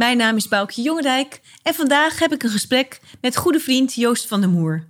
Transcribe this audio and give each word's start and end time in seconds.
Mijn 0.00 0.16
naam 0.16 0.36
is 0.36 0.48
Boukje 0.48 0.82
Jongerijk 0.82 1.40
en 1.62 1.74
vandaag 1.74 2.18
heb 2.18 2.32
ik 2.32 2.42
een 2.42 2.50
gesprek 2.50 3.00
met 3.20 3.36
goede 3.36 3.60
vriend 3.60 3.94
Joost 3.94 4.26
van 4.26 4.40
der 4.40 4.50
Moer. 4.50 4.86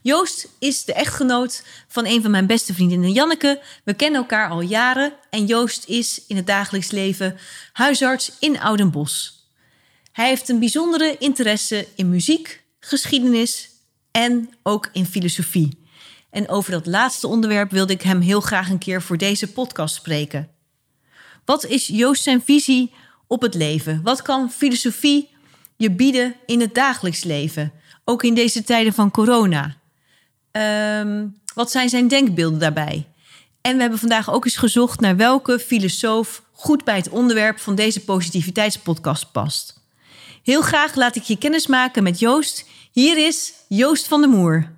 Joost 0.00 0.48
is 0.58 0.84
de 0.84 0.92
echtgenoot 0.94 1.64
van 1.88 2.06
een 2.06 2.22
van 2.22 2.30
mijn 2.30 2.46
beste 2.46 2.74
vriendinnen 2.74 3.12
Janneke. 3.12 3.60
We 3.84 3.94
kennen 3.94 4.20
elkaar 4.20 4.50
al 4.50 4.60
jaren 4.60 5.12
en 5.30 5.46
Joost 5.46 5.84
is 5.88 6.22
in 6.26 6.36
het 6.36 6.46
dagelijks 6.46 6.90
leven 6.90 7.38
huisarts 7.72 8.32
in 8.40 8.60
Oudenbos. 8.60 9.44
Hij 10.12 10.28
heeft 10.28 10.48
een 10.48 10.58
bijzondere 10.58 11.16
interesse 11.18 11.86
in 11.94 12.10
muziek, 12.10 12.62
geschiedenis 12.80 13.70
en 14.10 14.50
ook 14.62 14.88
in 14.92 15.06
filosofie. 15.06 15.78
En 16.30 16.48
over 16.48 16.70
dat 16.70 16.86
laatste 16.86 17.26
onderwerp 17.26 17.70
wilde 17.70 17.92
ik 17.92 18.02
hem 18.02 18.20
heel 18.20 18.40
graag 18.40 18.70
een 18.70 18.78
keer 18.78 19.02
voor 19.02 19.16
deze 19.18 19.52
podcast 19.52 19.94
spreken. 19.94 20.48
Wat 21.44 21.64
is 21.64 21.86
Joost 21.86 22.22
zijn 22.22 22.42
visie 22.42 22.92
op 23.30 23.42
het 23.42 23.54
leven? 23.54 24.00
Wat 24.02 24.22
kan 24.22 24.50
filosofie 24.50 25.28
je 25.76 25.90
bieden 25.90 26.34
in 26.46 26.60
het 26.60 26.74
dagelijks 26.74 27.24
leven? 27.24 27.72
Ook 28.04 28.22
in 28.22 28.34
deze 28.34 28.64
tijden 28.64 28.92
van 28.92 29.10
corona. 29.10 29.76
Ehm, 30.50 31.26
wat 31.54 31.70
zijn 31.70 31.88
zijn 31.88 32.08
denkbeelden 32.08 32.58
daarbij? 32.58 33.06
En 33.60 33.74
we 33.74 33.80
hebben 33.80 33.98
vandaag 33.98 34.32
ook 34.32 34.44
eens 34.44 34.56
gezocht 34.56 35.00
naar 35.00 35.16
welke 35.16 35.58
filosoof 35.58 36.42
goed 36.52 36.84
bij 36.84 36.96
het 36.96 37.08
onderwerp 37.08 37.58
van 37.58 37.74
deze 37.74 38.04
positiviteitspodcast 38.04 39.32
past. 39.32 39.80
Heel 40.42 40.62
graag 40.62 40.94
laat 40.94 41.16
ik 41.16 41.22
je 41.22 41.38
kennis 41.38 41.66
maken 41.66 42.02
met 42.02 42.18
Joost. 42.18 42.64
Hier 42.92 43.26
is 43.26 43.52
Joost 43.68 44.08
van 44.08 44.20
der 44.20 44.30
Moer. 44.30 44.72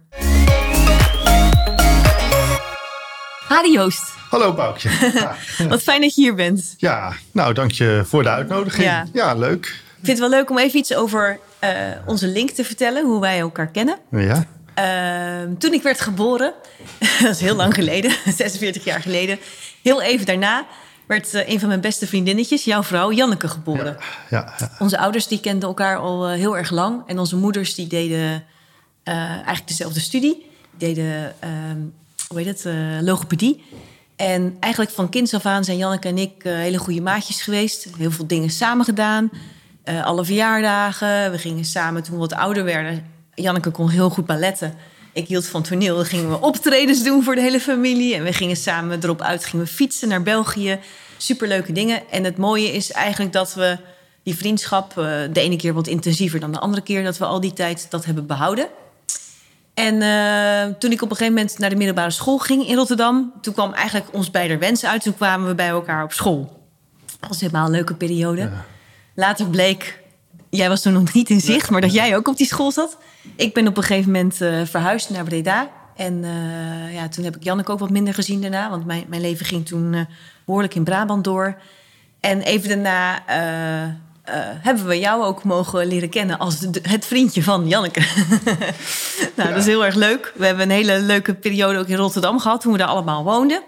Hadi 3.49 3.73
Joost, 3.73 4.15
Hallo 4.33 4.53
Boukje. 4.55 4.89
Ja. 5.15 5.37
wat 5.69 5.83
fijn 5.83 6.01
dat 6.01 6.15
je 6.15 6.23
hier 6.23 6.35
bent. 6.35 6.75
ja, 6.77 7.13
nou 7.33 7.55
dank 7.55 7.71
je 7.71 8.03
voor 8.05 8.23
de 8.23 8.29
uitnodiging. 8.29 8.85
Ja. 8.85 9.07
Ja, 9.13 9.35
leuk. 9.35 9.65
Ik 9.67 10.09
vind 10.09 10.19
het 10.19 10.19
wel 10.19 10.29
leuk 10.39 10.51
om 10.51 10.59
even 10.59 10.79
iets 10.79 10.95
over 10.95 11.39
eh, 11.59 11.71
onze 12.07 12.27
link 12.27 12.51
te 12.51 12.65
vertellen, 12.65 13.05
hoe 13.05 13.21
wij 13.21 13.39
elkaar 13.39 13.67
kennen. 13.67 13.99
Ja, 14.11 14.45
Ehm, 14.75 15.57
toen 15.59 15.73
ik 15.73 15.83
werd 15.83 16.01
geboren, 16.01 16.53
dat 17.23 17.31
is 17.31 17.41
heel 17.41 17.55
lang 17.55 17.75
geleden, 17.75 18.11
46 18.37 18.85
jaar 18.85 19.01
geleden, 19.01 19.39
heel 19.83 20.03
even 20.03 20.27
daarna 20.27 20.67
werd 21.07 21.35
eh, 21.35 21.49
een 21.49 21.59
van 21.61 21.69
mijn 21.69 21.81
beste 21.81 22.07
vriendinnetjes, 22.07 22.65
jouw 22.65 22.83
vrouw, 22.83 23.13
Janneke, 23.13 23.49
geboren. 23.49 23.97
ja, 24.31 24.55
ja. 24.59 24.71
Onze 24.79 24.99
ouders 24.99 25.27
die 25.27 25.41
kenden 25.41 25.69
elkaar 25.69 25.97
al 25.97 26.29
eh, 26.29 26.35
heel 26.35 26.57
erg 26.57 26.71
lang. 26.71 27.03
En 27.07 27.19
onze 27.19 27.37
moeders 27.37 27.75
die 27.75 27.87
deden 27.87 28.45
eigenlijk 29.05 29.69
dezelfde 29.69 30.01
studie. 30.01 30.47
Die 30.77 30.95
deden, 30.95 31.35
ehm, 31.41 31.79
hoe 32.29 32.41
heet 32.41 32.63
het, 32.63 32.75
logopedie. 33.03 33.65
En 34.23 34.57
eigenlijk 34.61 34.93
van 34.93 35.09
kinds 35.09 35.35
af 35.35 35.47
aan 35.47 35.65
zijn 35.65 35.77
Janneke 35.77 36.09
en 36.09 36.19
ik 36.19 36.45
eh, 36.45 36.55
hele 36.55 36.79
goede 36.79 37.01
maatjes 37.01 37.43
geweest. 37.43 37.89
Heel 37.99 38.11
veel 38.11 38.27
dingen 38.27 38.51
samen 38.51 38.85
gedaan. 38.85 39.31
Eh, 39.85 40.05
alle 40.05 40.25
verjaardagen. 40.25 41.31
We 41.31 41.39
gingen 41.39 41.65
samen 41.65 42.03
toen 42.03 42.15
we 42.15 42.21
wat 42.21 42.35
ouder 42.35 42.65
werden. 42.65 43.07
Janneke 43.35 43.71
kon 43.71 43.89
heel 43.89 44.11
goed 44.11 44.27
balletten. 44.27 44.75
Ik 45.13 45.29
hield 45.29 45.47
van 45.47 45.63
toneel. 45.63 45.97
Dan 45.97 46.05
gingen 46.05 46.29
we 46.29 46.41
optredens 46.41 47.03
doen 47.03 47.23
voor 47.23 47.35
de 47.35 47.41
hele 47.41 47.61
familie. 47.61 48.15
En 48.15 48.23
we 48.23 48.33
gingen 48.33 48.57
samen 48.57 48.99
erop 49.03 49.23
uit. 49.23 49.45
Gingen 49.45 49.67
we 49.67 49.73
fietsen 49.73 50.09
naar 50.09 50.23
België. 50.23 50.79
Superleuke 51.17 51.73
dingen. 51.73 52.11
En 52.11 52.25
het 52.25 52.37
mooie 52.37 52.73
is 52.73 52.93
eigenlijk 52.93 53.33
dat 53.33 53.55
we 53.55 53.79
die 54.23 54.37
vriendschap... 54.37 54.91
eh, 54.91 55.05
de 55.33 55.41
ene 55.41 55.57
keer 55.57 55.75
wat 55.75 55.87
intensiever 55.87 56.41
dan 56.41 56.53
de 56.53 56.59
andere 56.61 56.83
keer... 56.83 57.05
dat 57.05 57.19
we 57.19 57.25
al 57.25 57.41
die 57.41 57.53
tijd 57.53 57.87
dat 57.91 58.05
hebben 58.05 58.27
behouden. 58.27 58.69
En 59.75 60.03
eh, 60.03 60.75
toen 60.79 60.93
ik 60.93 61.03
op 61.03 61.11
een 61.11 61.17
gegeven 61.17 61.35
moment 61.35 61.59
naar 61.59 61.71
de 61.71 61.77
middelbare 61.77 62.11
school 62.11 62.39
ging 62.39 62.67
in 62.67 62.77
Rotterdam... 62.77 63.33
toen 63.41 63.55
kwam 63.55 63.73
eigenlijk 63.73 64.15
ons 64.15 64.31
beider 64.31 64.59
wens 64.59 64.85
uit. 64.85 65.03
Toen 65.03 65.17
kwamen 65.17 65.49
we 65.49 65.55
bij 65.55 65.69
elkaar 65.69 66.05
op 66.05 66.13
school. 66.13 66.67
Dat 67.21 67.29
was 67.29 67.41
helemaal 67.41 67.65
een 67.65 67.71
leuke 67.71 67.95
periode. 67.95 68.51
Later 69.15 69.47
bleek, 69.47 70.01
jij 70.51 70.69
was 70.69 70.83
toen 70.83 70.93
nog 70.93 71.13
niet 71.13 71.31
in 71.31 71.41
zicht... 71.41 71.71
maar 71.71 71.81
dat 71.81 71.93
jij 71.93 72.17
ook 72.17 72.29
op 72.29 72.37
die 72.37 72.47
school 72.47 72.73
zat. 72.73 72.99
Ik 73.37 73.55
ben 73.55 73.67
op 73.67 73.77
een 73.77 73.83
gegeven 73.83 74.13
moment 74.13 74.41
eh, 74.41 74.61
verhuisd 74.65 75.11
naar 75.11 75.25
Breda. 75.25 75.69
En 75.97 76.25
eh, 76.25 76.95
ja, 76.95 77.09
toen 77.09 77.25
heb 77.25 77.37
ik 77.37 77.45
Janneke 77.45 77.73
ook 77.73 77.79
wat 77.79 77.91
minder 77.91 78.15
gezien 78.15 78.41
daarna... 78.41 78.71
want 78.71 78.87
mijn, 78.87 79.05
mijn 79.09 79.21
leven 79.21 79.47
ging 79.47 79.67
toen 79.67 79.95
eh, 79.95 80.01
behoorlijk 80.45 80.75
in 80.75 80.85
Brabant 80.85 81.25
door. 81.25 81.57
En 82.21 82.41
even 82.41 82.69
daarna... 82.69 83.23
eh, 84.33 84.39
hebben 84.61 84.87
we 84.87 84.99
jou 84.99 85.25
ook 85.25 85.45
mogen 85.45 85.87
leren 85.87 86.09
kennen 86.09 86.39
als 86.39 86.59
de- 86.59 86.81
het 86.83 87.07
vriendje 87.07 87.43
van 87.43 87.69
Janneke. 87.69 88.01
nou, 89.37 89.49
dat 89.49 89.59
is 89.59 89.67
heel 89.67 89.85
erg 89.85 89.95
leuk. 89.95 90.33
We 90.37 90.47
hebben 90.47 90.65
een 90.65 90.77
hele 90.77 91.01
leuke 91.01 91.35
periode 91.35 91.79
ook 91.79 91.87
in 91.87 91.97
Rotterdam 91.97 92.41
gehad... 92.41 92.61
toen 92.61 92.73
we 92.73 92.79
daar 92.79 92.89
allemaal 92.89 93.25
woonden. 93.25 93.63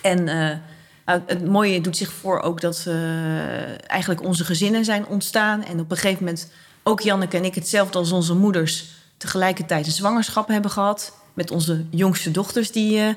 En 0.00 0.28
eh, 0.28 1.14
het 1.26 1.44
mooie 1.46 1.80
doet 1.80 1.96
zich 1.96 2.12
voor 2.12 2.40
ook 2.40 2.60
dat 2.60 2.84
eh, 2.86 3.90
eigenlijk 3.90 4.22
onze 4.22 4.44
gezinnen 4.44 4.84
zijn 4.84 5.06
ontstaan. 5.06 5.64
En 5.64 5.80
op 5.80 5.90
een 5.90 5.96
gegeven 5.96 6.24
moment 6.24 6.50
ook 6.82 7.00
Janneke 7.00 7.36
en 7.36 7.44
ik 7.44 7.54
hetzelfde 7.54 7.98
als 7.98 8.12
onze 8.12 8.34
moeders... 8.34 8.84
tegelijkertijd 9.16 9.86
een 9.86 9.92
zwangerschap 9.92 10.48
hebben 10.48 10.70
gehad. 10.70 11.12
Met 11.34 11.50
onze 11.50 11.84
jongste 11.90 12.30
dochters 12.30 12.72
die 12.72 13.16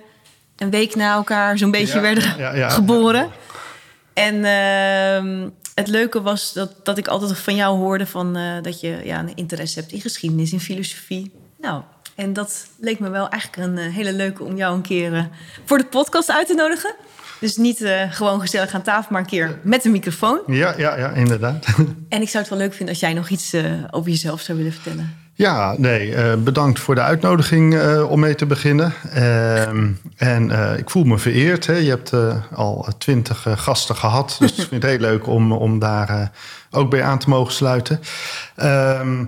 een 0.58 0.70
week 0.70 0.96
na 0.96 1.14
elkaar 1.14 1.58
zo'n 1.58 1.72
beetje 1.72 1.96
Ja, 1.96 2.02
werden 2.02 2.38
ja, 2.38 2.56
ja. 2.56 2.70
geboren. 2.70 3.30
En 4.14 4.46
ehm, 4.46 5.50
het 5.76 5.88
leuke 5.88 6.22
was 6.22 6.54
dat, 6.54 6.86
dat 6.86 6.98
ik 6.98 7.08
altijd 7.08 7.38
van 7.38 7.56
jou 7.56 7.78
hoorde... 7.78 8.06
Van, 8.06 8.36
eh, 8.36 8.62
dat 8.62 8.80
je 8.80 9.02
ja, 9.04 9.20
een 9.20 9.36
interesse 9.36 9.80
hebt 9.80 9.92
in 9.92 10.02
geschiedenis, 10.02 10.52
in 10.52 10.60
filosofie. 10.60 11.32
Nou, 11.60 11.82
en 12.16 12.34
dat 12.34 12.68
leek 12.80 13.00
me 13.00 13.10
wel 13.10 13.30
eigenlijk 13.30 13.68
een 13.68 13.78
eh, 13.78 13.94
hele 13.94 14.14
leuke 14.14 14.44
om 14.44 14.56
jou 14.56 14.76
een 14.76 14.82
keer 14.82 15.14
eh, 15.14 15.24
voor 15.66 15.78
de 15.78 15.86
podcast 15.86 16.32
uit 16.32 16.48
te 16.48 16.54
nodigen. 16.54 16.96
Dus 17.40 17.58
niet 17.58 17.86
gewoon 18.10 18.42
gezellig 18.42 18.74
aan 18.74 18.82
tafel, 18.82 19.12
maar 19.12 19.22
een 19.22 19.28
keer 19.28 19.60
met 19.64 19.86
een 19.86 19.92
microfoon. 19.92 20.42
ja, 20.48 20.74
ja, 20.78 20.98
ja 20.98 21.12
inderdaad. 21.12 21.66
En 22.10 22.22
ik 22.22 22.30
zou 22.30 22.44
het 22.44 22.50
wel 22.54 22.62
leuk 22.62 22.74
vinden 22.74 22.90
als 22.90 23.00
jij 23.00 23.14
nog 23.14 23.30
iets 23.30 23.54
over 23.92 24.10
jezelf 24.12 24.42
zou 24.42 24.58
willen 24.58 24.74
vertellen. 24.74 25.18
Ja, 25.42 25.76
nee, 25.78 26.16
eh, 26.16 26.36
bedankt 26.36 26.80
voor 26.80 26.96
de 26.96 27.02
uitnodiging 27.02 27.76
eh, 27.76 28.10
om 28.10 28.20
mee 28.20 28.36
te 28.36 28.46
beginnen. 28.46 28.94
Ehm, 29.14 29.90
en 30.18 30.52
eh, 30.52 30.78
ik 30.78 30.90
voel 30.90 31.04
me 31.04 31.18
vereerd. 31.18 31.66
Hè. 31.66 31.74
Je 31.74 31.90
hebt 31.90 32.14
al 32.56 32.88
twintig 32.98 33.46
gasten 33.56 33.96
gehad. 33.96 34.36
Dus 34.40 34.50
ik 34.50 34.68
vind 34.68 34.82
het 34.84 34.92
heel 34.92 35.00
leuk 35.00 35.28
om, 35.28 35.52
om 35.52 35.80
daar 35.80 36.32
ook 36.72 36.90
bij 36.90 37.04
aan 37.04 37.20
te 37.20 37.30
mogen 37.30 37.54
sluiten. 37.54 38.00
Ehm, 38.56 39.24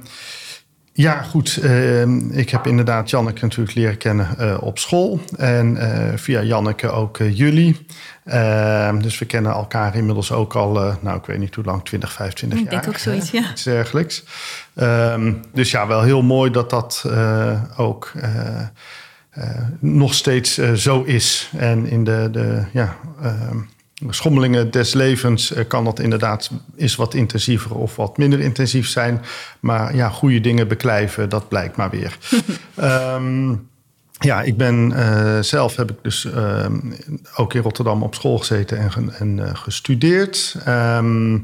ja, 0.93 1.21
goed. 1.21 1.57
ehm, 1.57 2.29
ik 2.31 2.49
heb 2.49 2.67
inderdaad 2.67 3.09
Janneke 3.09 3.41
natuurlijk 3.41 3.75
leren 3.75 3.97
kennen 3.97 4.61
op 4.61 4.79
school. 4.79 5.19
En 5.37 5.77
via 6.15 6.41
Janneke 6.41 6.89
ook 6.89 7.17
jullie. 7.17 7.85
Dus 9.01 9.19
we 9.19 9.25
kennen 9.27 9.51
elkaar 9.51 9.95
inmiddels 9.95 10.31
ook 10.31 10.55
al, 10.55 10.71
nou 11.01 11.17
ik 11.17 11.25
weet 11.25 11.39
niet 11.39 11.55
hoe 11.55 11.65
lang, 11.65 11.85
20, 11.85 12.11
25 12.13 12.59
Ik 12.59 12.71
jaar. 12.71 12.81
denk 12.81 12.93
ook 12.93 13.01
zoiets, 13.01 13.31
hè? 13.31 13.37
ja. 13.37 13.51
Iets 13.51 13.63
dergelijks. 13.63 14.23
Ehm, 14.75 15.33
dus 15.53 15.71
ja, 15.71 15.87
wel 15.87 16.01
heel 16.01 16.21
mooi 16.21 16.51
dat 16.51 16.69
dat 16.69 17.03
eh, 17.07 17.61
ook 17.77 18.11
eh, 18.15 18.59
eh, 19.29 19.47
nog 19.79 20.13
steeds 20.13 20.53
zo 20.75 21.01
is. 21.01 21.51
En 21.57 21.85
in 21.85 22.03
de, 22.03 22.29
de 22.31 22.63
ja, 22.71 22.95
ehm, 23.21 23.57
schommelingen 24.09 24.71
des 24.71 24.93
levens 24.93 25.53
kan 25.67 25.83
dat 25.83 25.99
inderdaad 25.99 26.51
is 26.75 26.95
wat 26.95 27.13
intensiever 27.13 27.75
of 27.75 27.95
wat 27.95 28.17
minder 28.17 28.39
intensief 28.39 28.87
zijn. 28.87 29.21
Maar 29.59 29.95
ja, 29.95 30.09
goede 30.09 30.41
dingen 30.41 30.67
beklijven, 30.67 31.29
dat 31.29 31.47
blijkt 31.47 31.75
maar 31.75 31.89
weer. 31.89 32.17
Ehm, 32.75 33.55
ja, 34.23 34.41
ik 34.41 34.57
ben 34.57 34.91
eh, 34.91 35.41
zelf 35.41 35.75
heb 35.75 35.91
ik 35.91 35.97
dus 36.01 36.25
ehm, 36.25 36.79
ook 37.35 37.53
in 37.53 37.61
Rotterdam 37.61 38.03
op 38.03 38.15
school 38.15 38.37
gezeten 38.37 38.77
en, 38.77 39.13
en 39.19 39.47
eh, 39.47 39.55
gestudeerd. 39.55 40.55
Ehm, 40.65 41.35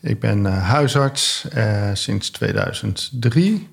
ik 0.00 0.20
ben 0.20 0.46
eh, 0.46 0.68
huisarts 0.68 1.46
sinds 1.92 2.30
2003. 2.30 3.68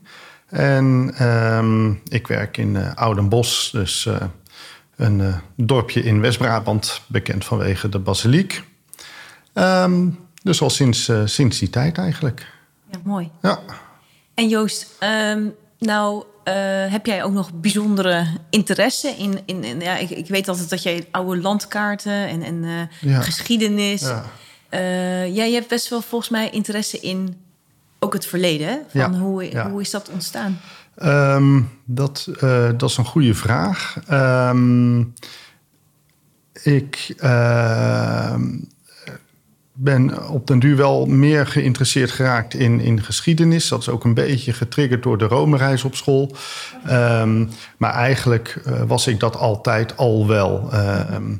En 0.50 1.13
ehm, 1.18 1.92
ik 2.07 2.27
werk 2.27 2.57
in 2.57 2.95
Oudenbos, 2.95 3.69
dus 3.71 4.10
een 4.95 5.33
dorpje 5.56 6.04
in 6.04 6.21
West-Brabant, 6.21 7.01
bekend 7.07 7.45
vanwege 7.45 7.89
de 7.89 8.00
basiliek. 8.00 8.63
Dus 10.44 10.62
al 10.62 10.69
sinds, 10.69 11.12
sinds 11.25 11.60
die 11.60 11.69
tijd 11.69 11.98
eigenlijk. 11.98 12.45
Ja, 12.92 13.00
mooi. 13.04 13.31
Ja. 13.42 13.60
En 14.33 14.48
Joost, 14.48 14.88
nou 15.80 16.24
eh, 16.44 16.54
heb 16.92 17.06
jij 17.06 17.24
ook 17.24 17.31
nog 17.31 17.54
bijzondere 17.54 18.25
interesse 18.50 19.10
in... 19.10 19.40
in, 19.45 19.63
in- 19.63 19.80
ja, 19.80 19.98
ik, 19.98 20.10
ik 20.10 20.28
weet 20.28 20.48
altijd 20.48 20.69
dat 20.69 20.84
jij 20.84 21.07
oude 21.12 21.42
landkaarten 21.42 22.28
en, 22.28 22.42
en 22.44 22.63
eh, 22.63 23.10
Ja. 23.12 23.22
geschiedenis... 23.22 24.01
Ja. 24.01 24.24
Eh, 24.69 25.36
ja, 25.36 25.44
je 25.44 25.54
hebt 25.54 25.68
best 25.68 25.90
wel 25.90 26.01
volgens 26.01 26.30
mij 26.30 26.50
interesse 26.50 27.00
in 27.00 27.38
ook 28.00 28.13
het 28.13 28.25
verleden. 28.25 28.68
Hè? 28.68 28.78
Van 28.88 29.01
Ja, 29.13 29.19
hoe, 29.19 29.60
hoe 29.69 29.81
is 29.81 29.90
dat 29.92 30.10
ontstaan? 30.10 30.60
Ehm, 30.95 31.62
dat, 31.86 32.28
dat 32.78 32.89
is 32.89 32.98
een 32.98 33.06
goede 33.06 33.34
vraag. 33.34 33.98
Ehm, 34.07 35.00
ik 36.63 37.13
ehm, 37.18 38.50
ben 39.74 40.30
op 40.30 40.48
den 40.48 40.60
duur 40.60 40.75
wel 40.78 41.06
meer 41.06 41.48
geïnteresseerd 41.48 42.12
geraakt 42.12 42.54
in, 42.54 42.80
in 42.80 43.04
geschiedenis. 43.04 43.68
Dat 43.68 43.80
is 43.80 43.90
ook 43.90 44.04
een 44.04 44.14
beetje 44.14 44.54
getriggerd 44.54 45.04
door 45.04 45.18
de 45.18 45.25
Rome-reis 45.25 45.84
op 45.84 45.96
school. 45.96 46.36
Ehm, 46.86 47.46
maar 47.78 47.94
eigenlijk 47.94 48.62
eh, 48.66 48.81
was 48.88 49.08
ik 49.08 49.20
dat 49.20 49.38
altijd 49.38 49.98
al 49.98 50.28
wel. 50.28 50.70
Ehm, 50.72 51.36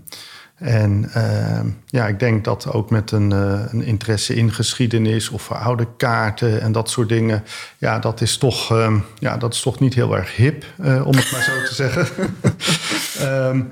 en 0.56 1.09
ehm, 1.13 1.68
ja, 1.85 2.07
ik 2.07 2.19
denk 2.19 2.44
dat 2.44 2.71
ook 2.71 2.89
met 2.89 3.12
een, 3.12 3.31
eh, 3.31 3.59
een 3.71 3.83
interesse 3.83 4.35
in 4.35 4.51
geschiedenis 4.51 5.30
of 5.30 5.51
oude 5.51 5.88
kaarten 5.97 6.62
en 6.62 6.71
dat 6.71 6.89
soort 6.89 7.09
dingen. 7.09 7.44
Ja, 7.77 8.00
dat 8.00 8.21
is 8.21 8.38
toch, 8.38 8.74
ja, 9.19 9.38
dat 9.38 9.53
is 9.53 9.62
toch 9.62 9.80
niet 9.80 9.94
heel 9.94 10.15
erg 10.15 10.35
hip, 10.35 10.65
eh, 10.81 11.06
om 11.06 11.15
het 11.15 11.31
maar 11.31 11.44
zo 11.44 11.63
te 11.68 11.74
zeggen. 11.74 12.07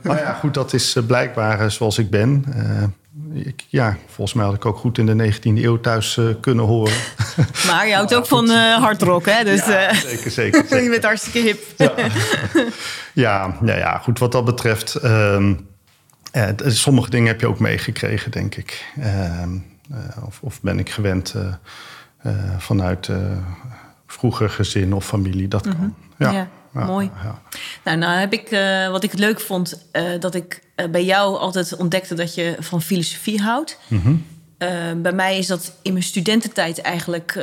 Maar 0.02 0.18
ja, 0.18 0.34
goed, 0.34 0.54
dat 0.54 0.74
is 0.74 0.98
blijkbaar 1.08 1.72
zoals 1.72 1.98
ik 1.98 2.10
ben. 2.10 2.46
Ik, 3.34 3.66
ja, 3.68 3.98
volgens 4.08 4.34
mij 4.34 4.46
had 4.46 4.56
ik 4.56 4.66
ook 4.66 4.78
goed 4.78 4.98
in 4.98 5.06
de 5.06 5.34
19e 5.34 5.42
eeuw 5.44 5.80
thuis 5.80 6.18
eh, 6.18 6.26
kunnen 6.42 6.66
horen. 6.66 6.94
Maar 7.68 7.88
je 7.88 7.94
houdt 7.94 8.16
ook 8.16 8.28
van 8.28 8.50
eh 8.50 8.76
hardrock, 8.76 9.26
hè? 9.26 9.44
Dus 9.44 9.66
Ja, 9.66 9.88
eh, 9.90 9.96
zeker, 9.96 10.32
zeker. 10.32 10.62
je 10.62 10.68
zeker. 10.68 10.90
bent 10.90 11.04
hartstikke 11.04 11.40
hip. 11.40 11.60
Ja, 13.14 13.58
ja, 13.66 13.76
ja, 13.76 13.98
goed. 13.98 14.20
Wat 14.20 14.32
dat 14.32 14.46
betreft, 14.46 14.96
ehm, 14.96 15.54
eh, 16.32 16.50
sommige 16.66 17.10
dingen 17.10 17.28
heb 17.28 17.40
je 17.40 17.48
ook 17.48 17.60
meegekregen, 17.60 18.32
denk 18.32 18.56
ik. 18.56 18.86
Ehm, 19.00 19.56
eh, 19.92 20.26
of, 20.26 20.40
of 20.42 20.62
ben 20.62 20.80
ik 20.80 20.90
gewend 20.90 21.36
vanuit 22.58 23.10
vroeger 24.08 24.50
gezin 24.50 24.94
of 24.94 25.06
familie. 25.06 25.48
Dat 25.48 25.62
kan. 25.62 25.96
Mhm. 26.18 26.34
Ja, 26.34 26.50
mooi. 26.72 27.12
ja. 27.24 27.42
Nou, 27.84 27.98
nou 27.98 28.20
heb 28.20 28.34
ik, 28.34 28.52
eh, 28.52 28.90
wat 28.90 29.04
ik 29.04 29.12
het 29.12 29.20
leuk 29.20 29.40
vond, 29.40 29.88
eh, 29.92 30.04
dat 30.20 30.36
ik 30.36 30.64
eh, 30.76 30.90
bij 30.90 31.06
jou 31.06 31.38
altijd 31.38 31.76
ontdekte 31.76 32.16
dat 32.16 32.36
je 32.36 32.56
van 32.60 32.82
filosofie 32.82 33.42
houdt. 33.42 33.78
Mhm. 33.88 34.16
Bij 35.02 35.14
mij 35.14 35.38
is 35.38 35.48
dat 35.48 35.74
in 35.82 35.92
mijn 35.92 36.04
studententijd 36.04 36.82
eigenlijk 36.82 37.40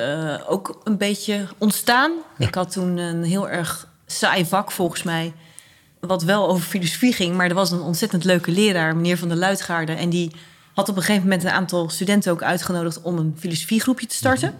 ook 0.48 0.80
een 0.84 0.96
beetje 0.96 1.46
ontstaan. 1.58 2.12
Ik 2.36 2.54
had 2.54 2.72
toen 2.72 2.96
een 2.96 3.22
heel 3.22 3.48
erg 3.48 3.88
saai 4.06 4.46
vak 4.46 4.70
volgens 4.70 5.02
mij, 5.02 5.32
wat 6.00 6.22
wel 6.22 6.48
over 6.48 6.64
filosofie 6.64 7.12
ging. 7.12 7.36
Maar 7.36 7.48
er 7.48 7.54
was 7.54 7.70
een 7.70 7.80
ontzettend 7.80 8.24
leuke 8.24 8.50
leraar, 8.50 8.96
meneer 8.96 9.18
Van 9.18 9.28
der 9.28 9.36
Luitgaarde. 9.36 9.92
En 9.92 10.10
die 10.10 10.32
had 10.74 10.88
op 10.88 10.96
een 10.96 11.02
gegeven 11.02 11.22
moment 11.22 11.44
een 11.44 11.50
aantal 11.50 11.88
studenten 11.88 12.32
ook 12.32 12.42
uitgenodigd 12.42 13.02
om 13.02 13.18
een 13.18 13.36
filosofiegroepje 13.38 14.06
te 14.06 14.14
starten. 14.14 14.54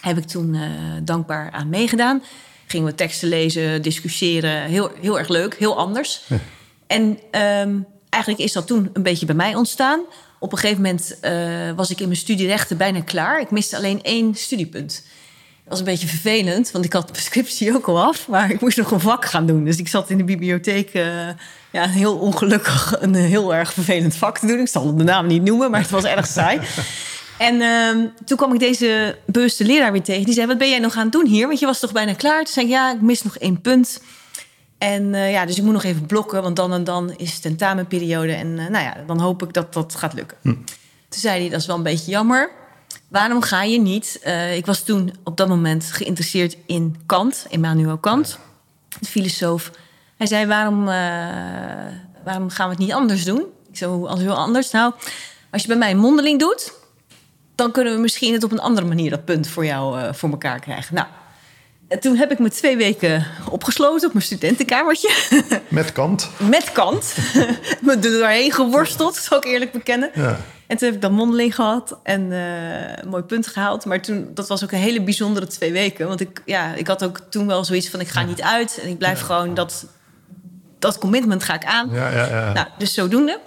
Heb 0.00 0.18
ik 0.18 0.26
toen 0.26 0.56
dankbaar 1.04 1.50
aan 1.50 1.68
meegedaan. 1.68 2.22
Gingen 2.70 2.86
we 2.86 2.94
teksten 2.94 3.28
lezen, 3.28 3.82
discussiëren. 3.82 4.62
Heel, 4.62 4.90
heel 5.00 5.18
erg 5.18 5.28
leuk, 5.28 5.54
heel 5.54 5.76
anders. 5.76 6.22
En 6.86 7.18
ehm, 7.30 7.74
eigenlijk 8.08 8.42
is 8.42 8.52
dat 8.52 8.66
toen 8.66 8.90
een 8.92 9.02
beetje 9.02 9.26
bij 9.26 9.34
mij 9.34 9.54
ontstaan. 9.54 10.00
Op 10.38 10.52
een 10.52 10.58
gegeven 10.58 10.82
moment 10.82 11.16
eh, 11.20 11.32
was 11.76 11.90
ik 11.90 12.00
in 12.00 12.06
mijn 12.06 12.18
studierechten 12.18 12.76
bijna 12.76 13.00
klaar. 13.00 13.40
Ik 13.40 13.50
miste 13.50 13.76
alleen 13.76 14.02
één 14.02 14.34
studiepunt. 14.34 15.02
Dat 15.62 15.78
was 15.78 15.78
een 15.78 15.92
beetje 15.92 16.08
vervelend, 16.08 16.70
want 16.70 16.84
ik 16.84 16.92
had 16.92 17.10
mijn 17.10 17.22
scriptie 17.22 17.74
ook 17.74 17.86
al 17.86 18.02
af. 18.02 18.28
Maar 18.28 18.50
ik 18.50 18.60
moest 18.60 18.76
nog 18.76 18.90
een 18.90 19.00
vak 19.00 19.24
gaan 19.24 19.46
doen. 19.46 19.64
Dus 19.64 19.76
ik 19.76 19.88
zat 19.88 20.10
in 20.10 20.16
de 20.18 20.24
bibliotheek 20.24 20.94
uh, 20.94 21.28
ja, 21.72 21.88
heel 21.88 22.16
ongelukkig 22.16 22.96
een 23.00 23.14
heel 23.14 23.54
erg 23.54 23.72
vervelend 23.72 24.16
vak 24.16 24.38
te 24.38 24.46
doen. 24.46 24.58
Ik 24.58 24.68
zal 24.68 24.96
de 24.96 25.04
naam 25.04 25.26
niet 25.26 25.42
noemen, 25.42 25.70
maar 25.70 25.80
het 25.80 25.90
was 25.90 26.04
erg 26.04 26.26
saai. 26.26 26.60
En 27.38 27.54
uh, 27.54 28.10
toen 28.24 28.36
kwam 28.36 28.52
ik 28.52 28.60
deze 28.60 29.18
bewuste 29.26 29.64
leraar 29.64 29.92
weer 29.92 30.02
tegen. 30.02 30.24
Die 30.24 30.34
zei, 30.34 30.46
wat 30.46 30.58
ben 30.58 30.68
jij 30.68 30.78
nog 30.78 30.96
aan 30.96 31.02
het 31.02 31.12
doen 31.12 31.26
hier? 31.26 31.46
Want 31.46 31.58
je 31.58 31.66
was 31.66 31.80
toch 31.80 31.92
bijna 31.92 32.14
klaar? 32.14 32.44
Toen 32.44 32.52
zei 32.52 32.66
ik, 32.66 32.72
ja, 32.72 32.92
ik 32.92 33.00
mis 33.00 33.22
nog 33.22 33.36
één 33.36 33.60
punt. 33.60 34.02
En 34.78 35.02
uh, 35.02 35.32
ja, 35.32 35.46
dus 35.46 35.56
ik 35.56 35.62
moet 35.62 35.72
nog 35.72 35.84
even 35.84 36.06
blokken, 36.06 36.42
want 36.42 36.56
dan 36.56 36.72
en 36.72 36.84
dan 36.84 37.14
is 37.16 37.38
tentamenperiode. 37.38 38.32
En 38.32 38.46
uh, 38.46 38.68
nou 38.68 38.84
ja, 38.84 38.96
dan 39.06 39.20
hoop 39.20 39.42
ik 39.42 39.52
dat 39.52 39.72
dat 39.72 39.94
gaat 39.94 40.12
lukken. 40.12 40.36
Hm. 40.42 40.52
Toen 41.08 41.20
zei 41.20 41.40
hij, 41.40 41.50
dat 41.50 41.60
is 41.60 41.66
wel 41.66 41.76
een 41.76 41.82
beetje 41.82 42.10
jammer. 42.10 42.50
Waarom 43.08 43.42
ga 43.42 43.62
je 43.62 43.80
niet? 43.80 44.20
Uh, 44.26 44.56
ik 44.56 44.66
was 44.66 44.82
toen 44.82 45.14
op 45.24 45.36
dat 45.36 45.48
moment 45.48 45.84
geïnteresseerd 45.84 46.56
in 46.66 46.96
Kant, 47.06 47.46
Immanuel 47.48 47.98
Kant, 47.98 48.38
de 49.00 49.06
filosoof. 49.06 49.70
Hij 50.16 50.26
zei, 50.26 50.46
waarom, 50.46 50.84
waarom 52.24 52.50
gaan 52.50 52.68
we 52.68 52.74
het 52.74 52.78
niet 52.78 52.92
anders 52.92 53.24
doen? 53.24 53.44
Ik 53.70 53.76
zei, 53.76 53.90
hoe 53.90 54.18
heel 54.18 54.34
anders? 54.34 54.70
Nou, 54.70 54.92
als 55.50 55.62
je 55.62 55.68
bij 55.68 55.76
mij 55.76 55.90
een 55.90 55.98
mondeling 55.98 56.38
doet, 56.38 56.72
dan 57.58 57.72
kunnen 57.72 57.94
we 57.94 58.00
misschien 58.00 58.32
het 58.32 58.44
op 58.44 58.52
een 58.52 58.60
andere 58.60 58.86
manier 58.86 59.10
dat 59.10 59.24
punt 59.24 59.48
voor 59.48 59.64
jou 59.64 60.00
uh, 60.00 60.12
voor 60.12 60.30
elkaar 60.30 60.60
krijgen. 60.60 60.94
Nou, 60.94 61.06
toen 62.00 62.16
heb 62.16 62.30
ik 62.30 62.38
me 62.38 62.50
twee 62.50 62.76
weken 62.76 63.26
opgesloten 63.50 64.06
op 64.06 64.12
mijn 64.12 64.24
studentenkamertje. 64.24 65.10
Met 65.68 65.92
Kant? 65.92 66.30
Met 66.36 66.72
Kant. 66.72 67.14
me 67.80 67.92
er 67.92 68.00
doorheen 68.00 68.52
geworsteld, 68.52 69.16
zal 69.16 69.38
ik 69.38 69.44
eerlijk 69.44 69.72
bekennen. 69.72 70.10
Ja. 70.14 70.40
En 70.66 70.76
toen 70.76 70.86
heb 70.86 70.94
ik 70.94 71.02
dan 71.02 71.12
mondeling 71.12 71.54
gehad 71.54 71.98
en 72.02 72.30
uh, 72.30 72.96
een 72.96 73.08
mooi 73.08 73.22
punt 73.22 73.46
gehaald. 73.46 73.84
Maar 73.84 74.00
toen, 74.00 74.30
dat 74.34 74.48
was 74.48 74.64
ook 74.64 74.72
een 74.72 74.78
hele 74.78 75.02
bijzondere 75.02 75.46
twee 75.46 75.72
weken. 75.72 76.08
Want 76.08 76.20
ik, 76.20 76.42
ja, 76.44 76.74
ik 76.74 76.86
had 76.86 77.04
ook 77.04 77.20
toen 77.30 77.46
wel 77.46 77.64
zoiets 77.64 77.88
van, 77.88 78.00
ik 78.00 78.08
ga 78.08 78.22
niet 78.22 78.42
uit. 78.42 78.78
En 78.82 78.88
ik 78.88 78.98
blijf 78.98 79.18
ja. 79.18 79.24
gewoon, 79.24 79.54
dat, 79.54 79.86
dat 80.78 80.98
commitment 80.98 81.42
ga 81.42 81.54
ik 81.54 81.64
aan. 81.64 81.90
Ja, 81.92 82.10
ja, 82.10 82.26
ja. 82.26 82.52
Nou, 82.52 82.66
dus 82.78 82.94
zodoende. 82.94 83.40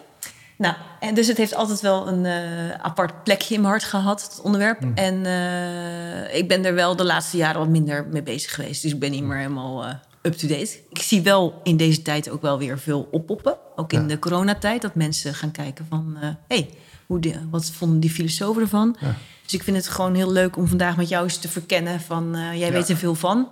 Nou, 0.62 0.76
en 1.00 1.16
dus 1.16 1.28
het 1.28 1.38
heeft 1.38 1.56
altijd 1.56 1.82
wel 1.82 2.08
een 2.08 2.26
uh, 2.26 2.72
apart 2.72 3.24
plekje 3.24 3.54
in 3.54 3.62
mijn 3.62 3.74
hart 3.74 3.84
gehad, 3.84 4.22
het 4.22 4.42
onderwerp. 4.42 4.82
Mm. 4.82 4.92
En 4.96 5.16
uh, 5.26 6.36
ik 6.36 6.48
ben 6.48 6.66
er 6.66 6.74
wel 6.74 6.96
de 6.96 7.04
laatste 7.04 7.38
jaren 7.38 7.60
wat 7.60 7.70
minder 7.70 8.08
mee 8.12 8.24
bezig 8.24 8.56
geweest. 8.56 8.82
Dus 8.82 8.92
ik 8.92 9.00
ben 9.00 9.12
niet 9.12 9.24
meer 9.24 9.38
helemaal 9.38 9.86
uh, 9.86 9.94
up-to-date. 10.22 10.80
Ik 10.90 11.02
zie 11.02 11.22
wel 11.22 11.60
in 11.64 11.78
deze 11.78 12.02
tijd 12.02 12.30
ook 12.30 12.42
wel 12.42 12.58
weer 12.58 12.80
veel 12.80 13.08
oppoppen. 13.12 13.58
Ook 13.76 13.94
in 13.94 14.08
de 14.08 14.20
coronatijd, 14.20 14.82
dat 14.82 14.96
mensen 14.96 15.34
gaan 15.34 15.52
kijken 15.52 15.86
van... 15.90 16.16
hé, 16.20 16.36
hey, 16.48 16.70
hoe 17.06 17.20
de, 17.20 17.34
wat 17.50 17.66
vonden 17.66 18.00
die 18.00 18.10
filosofen 18.10 18.62
ervan? 18.62 18.96
Ja. 19.00 19.16
Dus 19.44 19.54
ik 19.54 19.64
vind 19.64 19.78
het 19.78 19.88
gewoon 19.88 20.16
heel 20.16 20.32
leuk 20.32 20.58
om 20.58 20.68
vandaag 20.68 20.98
met 20.98 21.10
jou 21.10 21.24
eens 21.24 21.38
te 21.38 21.50
verkennen 21.50 22.02
van... 22.02 22.32
jij 22.34 22.58
ja. 22.58 22.72
weet 22.72 22.90
er 22.90 22.98
veel 22.98 23.16
van. 23.16 23.50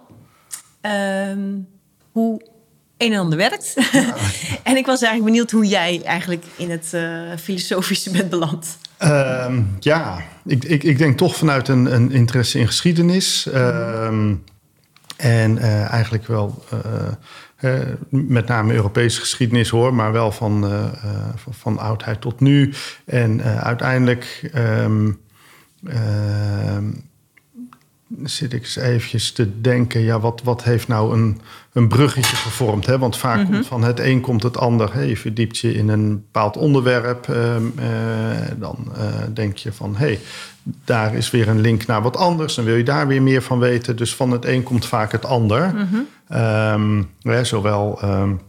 Um, 0.81 1.67
hoe 2.11 2.41
een 2.99 3.13
en 3.13 3.19
ander 3.19 3.37
werkt. 3.37 3.73
Ja. 3.91 4.15
en 4.69 4.77
ik 4.77 4.85
was 4.85 5.01
eigenlijk 5.01 5.23
benieuwd 5.23 5.51
hoe 5.51 5.65
jij 5.65 6.01
eigenlijk 6.03 6.45
in 6.55 6.69
het 6.69 6.91
uh, 6.95 7.31
filosofische 7.41 8.11
bent 8.11 8.29
beland. 8.29 8.77
Uh, 9.01 9.57
ja, 9.79 10.23
ik, 10.45 10.63
ik, 10.63 10.83
ik, 10.83 10.97
denk 10.97 11.17
toch 11.17 11.35
vanuit 11.35 11.67
een, 11.67 11.93
een 11.93 12.11
interesse 12.11 12.59
in 12.59 12.67
geschiedenis. 12.67 13.47
Uh, 13.53 14.05
en 15.17 15.57
uh, 15.57 15.91
eigenlijk 15.91 16.27
wel 16.27 16.63
uh, 17.59 17.79
met 18.09 18.47
name 18.47 18.73
Europese 18.73 19.19
geschiedenis 19.19 19.69
hoor, 19.69 19.93
maar 19.93 20.11
wel 20.11 20.31
van, 20.31 20.71
van, 21.35 21.53
van, 21.53 21.77
oudheid 21.77 22.21
tot 22.21 22.39
nu. 22.39 22.73
En 23.05 23.43
uiteindelijk 23.43 24.51
um, 24.55 25.19
zit 28.23 28.53
ik 28.53 28.61
eens 28.61 28.75
eventjes 28.75 29.31
te 29.31 29.61
denken, 29.61 30.01
ja, 30.01 30.19
wat, 30.19 30.41
wat 30.43 30.63
heeft 30.63 30.87
nou 30.87 31.13
een, 31.13 31.41
een 31.73 31.87
bruggetje 31.87 32.35
gevormd? 32.35 32.85
Hè? 32.85 32.97
Want 32.97 33.17
vaak 33.17 33.37
mm 33.37 33.43
-hmm. 33.43 33.53
komt 33.53 33.67
van 33.67 33.83
het 33.83 33.99
een 33.99 34.21
komt 34.21 34.43
het 34.43 34.57
ander. 34.57 34.93
Hè? 34.93 35.01
Je 35.01 35.17
verdiept 35.17 35.57
je 35.57 35.73
in 35.73 35.89
een 35.89 36.09
bepaald 36.09 36.57
onderwerp. 36.57 37.27
Uh, 37.27 37.55
uh, 37.55 37.61
dan 38.57 38.91
uh, 38.97 39.03
denk 39.33 39.57
je 39.57 39.73
van, 39.73 39.95
hé, 39.95 40.05
hey, 40.05 40.19
daar 40.85 41.15
is 41.15 41.31
weer 41.31 41.47
een 41.47 41.61
link 41.61 41.85
naar 41.85 42.01
wat 42.01 42.17
anders. 42.17 42.55
Dan 42.55 42.65
wil 42.65 42.75
je 42.75 42.83
daar 42.83 43.07
weer 43.07 43.21
meer 43.21 43.41
van 43.41 43.59
weten. 43.59 43.95
Dus 43.95 44.15
van 44.15 44.31
het 44.31 44.45
een 44.45 44.63
komt 44.63 44.85
vaak 44.85 45.11
het 45.11 45.25
ander. 45.25 45.73
Mm 45.73 45.87
-hmm. 45.91 46.37
um, 46.37 47.09
hè, 47.21 47.43
zowel 47.43 47.99
um, 48.03 48.39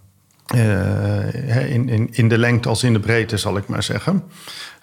in, 1.68 1.88
in, 1.88 2.08
in 2.10 2.28
de 2.28 2.38
lengte 2.38 2.68
als 2.68 2.82
in 2.82 2.92
de 2.92 3.00
breedte, 3.00 3.36
zal 3.36 3.56
ik 3.56 3.68
maar 3.68 3.82
zeggen. 3.82 4.22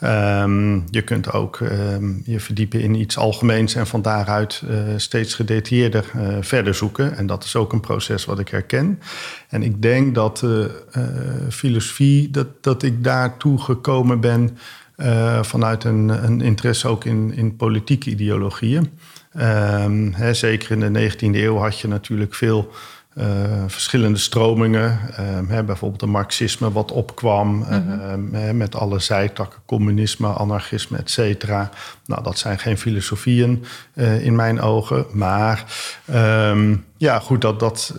Um, 0.04 0.84
je 0.90 1.02
kunt 1.02 1.32
ook 1.32 1.60
um, 1.60 2.22
je 2.26 2.40
verdiepen 2.40 2.82
in 2.82 2.96
iets 2.96 3.18
algemeens 3.18 3.76
en 3.76 3.88
van 3.88 4.02
daaruit 4.02 4.62
uh, 4.70 4.78
steeds 4.98 5.34
gedetailleerder 5.34 6.12
uh, 6.16 6.38
verder 6.42 6.74
zoeken. 6.74 7.18
En 7.18 7.28
dat 7.28 7.44
is 7.44 7.56
ook 7.56 7.74
een 7.74 7.80
proces 7.80 8.26
wat 8.26 8.40
ik 8.40 8.50
herken. 8.50 9.00
En 9.50 9.64
ik 9.64 9.82
denk 9.82 10.16
dat 10.16 10.42
uh, 10.46 10.66
filosofie, 11.50 12.32
dat, 12.32 12.48
dat 12.62 12.84
ik 12.84 13.04
daartoe 13.04 13.62
gekomen 13.62 14.20
ben 14.20 14.58
vanuit 15.42 15.84
een, 15.84 16.10
een, 16.10 16.42
interesse 16.42 16.88
ook 16.88 17.06
in, 17.06 17.34
in 17.34 17.56
politieke 17.56 18.10
ideologieën. 18.10 18.90
Um, 19.36 20.14
hè, 20.14 20.34
zeker 20.34 20.72
in 20.72 20.94
de 20.94 21.12
19e 21.12 21.18
eeuw 21.20 21.58
had 21.58 21.80
je 21.80 21.88
natuurlijk 21.88 22.36
veel 22.36 22.72
uh, 23.18 23.26
verschillende 23.68 24.18
stromingen. 24.20 25.00
Uh, 25.10 25.18
hè, 25.48 25.64
bijvoorbeeld 25.64 26.02
het 26.02 26.10
marxisme 26.10 26.72
wat 26.72 26.92
opkwam 26.92 27.48
mm 27.48 27.64
-hmm. 27.64 28.36
uh, 28.36 28.52
met 28.52 28.76
alle 28.76 29.00
zijtakken, 29.00 29.60
communisme, 29.66 30.28
anarchisme, 30.28 30.98
et 30.98 31.10
cetera. 31.10 31.70
Nou, 32.06 32.24
dat 32.24 32.38
zijn 32.38 32.60
geen 32.60 32.78
filosofieën 32.78 33.66
in 34.20 34.36
mijn 34.36 34.62
ogen. 34.62 35.06
Maar 35.12 35.66
um, 36.50 36.86
ja, 36.98 37.20
goed, 37.20 37.42
dat, 37.42 37.60
dat 37.60 37.94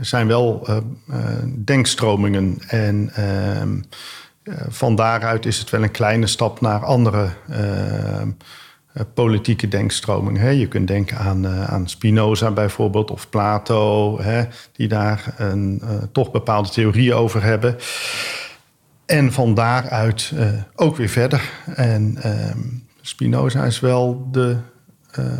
zijn 0.00 0.26
wel 0.26 0.66
denkstromingen. 1.46 2.58
En 2.66 3.12
van 4.68 4.94
daaruit 4.94 5.46
is 5.46 5.58
het 5.58 5.70
wel 5.70 5.82
een 5.82 5.90
kleine 5.90 6.26
stap 6.26 6.60
naar 6.60 6.84
andere 6.84 7.28
politieke 9.14 9.68
denkstroming. 9.68 10.38
Hè. 10.38 10.48
Je 10.48 10.68
kunt 10.68 10.88
denken 10.88 11.18
aan, 11.18 11.46
aan 11.46 11.88
Spinoza 11.88 12.50
bijvoorbeeld 12.50 13.10
of 13.10 13.28
Plato, 13.28 14.20
hè, 14.20 14.44
die 14.72 14.88
daar 14.88 15.34
een, 15.36 15.82
toch 16.12 16.30
bepaalde 16.30 16.68
theorieën 16.68 17.14
over 17.14 17.42
hebben. 17.42 17.76
En 19.06 19.32
van 19.32 19.54
daaruit 19.54 20.32
ook 20.74 20.96
weer 20.96 21.08
verder. 21.08 21.50
En 21.74 22.16
ehm, 22.20 22.58
Spinoza 23.00 23.64
is 23.64 23.80
wel 23.80 24.28
de 24.32 24.56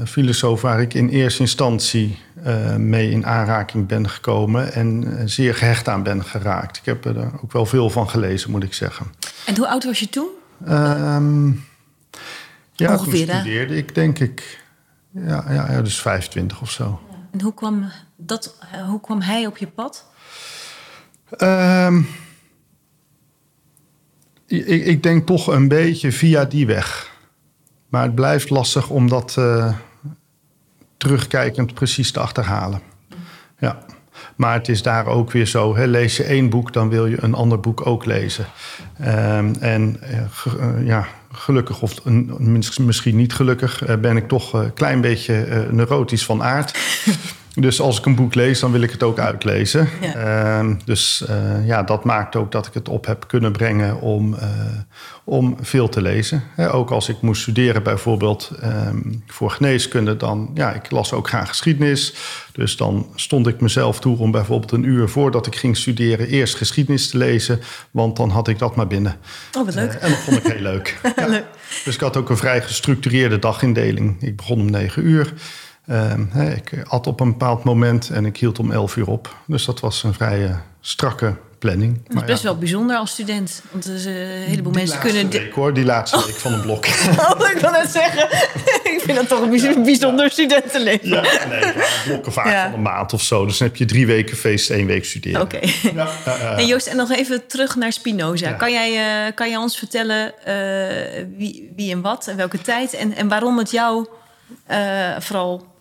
filosoof 0.05 0.61
waar 0.61 0.81
ik 0.81 0.95
in 0.95 1.09
eerste 1.09 1.41
instantie 1.41 2.19
mee 2.77 3.11
in 3.11 3.27
aanraking 3.27 3.87
ben 3.87 4.09
gekomen 4.09 4.73
en 4.73 5.21
zeer 5.25 5.55
gehecht 5.55 5.89
aan 5.89 6.03
ben 6.03 6.25
geraakt. 6.25 6.77
Ik 6.77 6.85
heb 6.85 7.05
er 7.05 7.31
ook 7.43 7.53
wel 7.53 7.67
veel 7.67 7.91
van 7.91 8.09
gelezen, 8.09 8.51
moet 8.51 8.63
ik 8.63 8.75
zeggen. 8.75 9.07
En 9.47 9.57
hoe 9.57 9.69
oud 9.69 9.85
was 9.85 10.01
je 10.01 10.09
toen? 10.09 10.29
Um, 10.69 11.65
ja, 12.75 12.93
Ongeveer, 12.93 13.27
toen 13.27 13.37
studeerde 13.37 13.77
ik, 13.77 13.95
denk 13.95 14.19
ik. 14.19 14.63
Ja, 15.11 15.45
ja, 15.49 15.73
ja, 15.73 15.83
dus 15.83 16.01
25 16.01 16.61
of 16.61 16.71
zo. 16.71 17.01
En 17.31 17.41
hoe 17.41 17.55
kwam, 17.55 17.91
dat, 18.17 18.57
hoe 18.87 19.01
kwam 19.01 19.21
hij 19.21 19.47
op 19.47 19.57
je 19.57 19.67
pad? 19.67 20.07
Um, 21.39 22.09
ik, 24.47 24.67
ik, 24.67 25.03
denk 25.03 25.27
toch 25.27 25.47
een 25.47 25.69
beetje 25.69 26.13
via 26.13 26.45
die 26.45 26.67
weg. 26.67 27.13
Maar 27.89 28.03
het 28.03 28.15
blijft 28.15 28.51
lastig 28.51 28.91
om 28.91 29.09
dat 29.09 29.37
uh, 29.39 29.75
terugkijkend 30.97 31.75
precies 31.75 32.13
te 32.13 32.21
achterhalen. 32.21 32.81
Ja. 33.59 33.79
Maar 34.37 34.55
het 34.55 34.69
is 34.69 34.83
daar 34.83 35.07
ook 35.07 35.33
weer 35.33 35.47
zo. 35.47 35.77
Hè, 35.77 35.85
lees 35.87 36.17
je 36.17 36.25
één 36.25 36.51
boek, 36.51 36.73
dan 36.73 36.89
wil 36.89 37.07
je 37.07 37.23
een 37.23 37.35
ander 37.35 37.61
boek 37.61 37.87
ook 37.87 38.05
lezen. 38.05 38.47
Um, 39.01 39.55
en 39.55 40.01
uh, 40.47 40.87
ja, 40.87 41.07
gelukkig 41.35 41.83
of 41.83 42.05
misschien 42.79 43.17
niet 43.17 43.35
gelukkig, 43.35 43.89
uh, 43.89 43.97
ben 43.97 44.17
ik 44.17 44.29
toch 44.29 44.53
een 44.53 44.75
klein 44.75 45.01
beetje 45.01 45.67
neurotisch 45.71 46.25
van 46.25 46.43
aard. 46.43 46.79
Dus 47.55 47.81
als 47.81 47.99
ik 47.99 48.07
een 48.07 48.15
boek 48.15 48.35
lees, 48.35 48.61
dan 48.61 48.73
wil 48.73 48.81
ik 48.81 48.91
het 48.91 49.03
ook 49.03 49.19
uitlezen. 49.19 49.89
Ja. 50.01 50.63
Uh, 50.63 50.75
dus 50.85 51.25
uh, 51.31 51.67
ja, 51.67 51.83
dat 51.83 52.05
maakt 52.05 52.37
ook 52.37 52.53
dat 52.53 52.67
ik 52.67 52.75
het 52.75 52.89
op 52.89 53.07
heb 53.07 53.25
kunnen 53.29 53.53
brengen 53.53 54.01
om, 54.01 54.35
uh, 54.35 54.41
om 55.25 55.57
veel 55.61 55.89
te 55.89 56.03
lezen. 56.03 56.43
ook 56.73 56.91
als 56.91 57.09
ik 57.09 57.21
moest 57.21 57.43
studeren 57.43 57.83
bijvoorbeeld 57.83 58.51
um, 58.65 59.23
voor 59.27 59.51
geneeskunde, 59.51 60.17
dan 60.17 60.51
ja, 60.55 60.73
ik 60.73 60.91
las 60.91 61.13
ook 61.13 61.29
graag 61.29 61.49
geschiedenis. 61.49 62.15
Dus 62.53 62.77
dan 62.77 63.07
stond 63.15 63.47
ik 63.47 63.61
mezelf 63.61 64.01
toe 64.01 64.19
om 64.19 64.31
bijvoorbeeld 64.31 64.73
een 64.73 64.85
uur 64.85 65.09
voordat 65.09 65.47
ik 65.47 65.57
ging 65.57 65.77
studeren 65.77 66.29
eerst 66.29 66.55
geschiedenis 66.55 67.09
te 67.09 67.19
lezen, 67.19 67.61
want 67.91 68.17
dan 68.17 68.31
had 68.31 68.49
ik 68.49 68.59
dat 68.59 68.77
maar 68.77 68.87
binnen. 68.87 69.17
Oh, 69.57 69.65
wat 69.65 69.75
leuk. 69.75 69.93
en 69.93 70.11
dat 70.11 70.19
vond 70.19 70.37
ik 70.37 70.53
heel 70.53 70.63
leuk. 70.63 71.01
ja. 71.17 71.27
leuk. 71.27 71.45
Dus 71.85 71.95
ik 71.95 72.01
had 72.01 72.17
ook 72.17 72.31
een 72.31 72.37
vrij 72.37 72.63
gestructureerde 72.63 73.39
dagindeling. 73.39 74.23
Ik 74.23 74.37
begon 74.37 74.61
om 74.61 74.71
negen 74.71 75.07
uur. 75.07 75.33
Uh, 75.87 76.57
ik 76.57 76.85
at 76.89 77.07
op 77.07 77.21
een 77.21 77.31
bepaald 77.31 77.65
moment 77.65 78.11
en 78.11 78.27
ik 78.27 78.37
hield 78.37 78.59
om 78.59 78.73
11 78.73 78.97
uur 78.97 79.09
op. 79.09 79.37
Dus 79.47 79.65
dat 79.65 79.81
was 79.81 80.03
een 80.03 80.15
vrij 80.15 80.49
uh, 80.49 80.57
strakke 80.81 81.35
planning. 81.59 82.01
Dat 82.09 82.23
is 82.23 82.29
best 82.29 82.43
wel 82.43 82.59
bijzonder 82.59 82.97
als 82.97 83.11
student. 83.11 83.63
Want 83.71 83.85
dus, 83.85 84.07
uh, 84.07 84.41
een 84.41 84.49
heleboel 84.49 84.73
mensen 84.73 85.01
kunnen. 85.01 85.31
Week, 85.31 85.53
hoor, 85.53 85.75
die 85.75 85.85
laatste 85.85 86.23
week 86.27 86.35
van 86.35 86.53
een 86.53 86.61
blok. 86.61 86.87
oh, 86.87 87.51
ik 87.55 87.59
het 87.61 87.91
zeggen. 87.91 88.29
ik 88.95 89.01
vind 89.05 89.17
dat 89.17 89.29
toch 89.29 89.41
een 89.41 89.83
bijzonder 89.83 90.25
ja. 90.25 90.31
studentenleven. 90.31 91.09
Ja, 91.09 91.23
nee, 91.49 91.73
blokken 92.05 92.33
vaak 92.33 92.47
ja. 92.47 92.65
van 92.65 92.75
een 92.75 92.83
maand 92.83 93.13
of 93.13 93.23
zo. 93.23 93.47
Dus 93.47 93.59
dan 93.59 93.69
heb 93.69 93.77
je 93.77 93.85
drie 93.85 94.07
weken 94.07 94.37
feest, 94.37 94.71
één 94.71 94.87
week 94.87 95.05
studeren. 95.05 95.41
Oké. 95.41 95.57
Okay. 95.57 95.93
Ja. 95.95 96.57
en 96.59 96.67
Joost, 96.67 96.87
en 96.87 96.97
nog 96.97 97.11
even 97.11 97.47
terug 97.47 97.77
naar 97.77 97.93
Spinoza. 97.93 98.53
Kan, 98.53 98.73
jij, 98.73 99.33
kan 99.33 99.49
jij 99.49 99.59
ons 99.59 99.79
vertellen 99.79 100.33
wie, 101.37 101.73
wie 101.77 101.93
en 101.93 102.01
wat 102.01 102.27
en 102.27 102.37
welke 102.37 102.61
tijd 102.61 102.95
en, 102.95 103.15
en 103.17 103.29
waarom 103.29 103.59
het 103.59 103.71
jou 103.71 104.07
vooral 105.19 105.74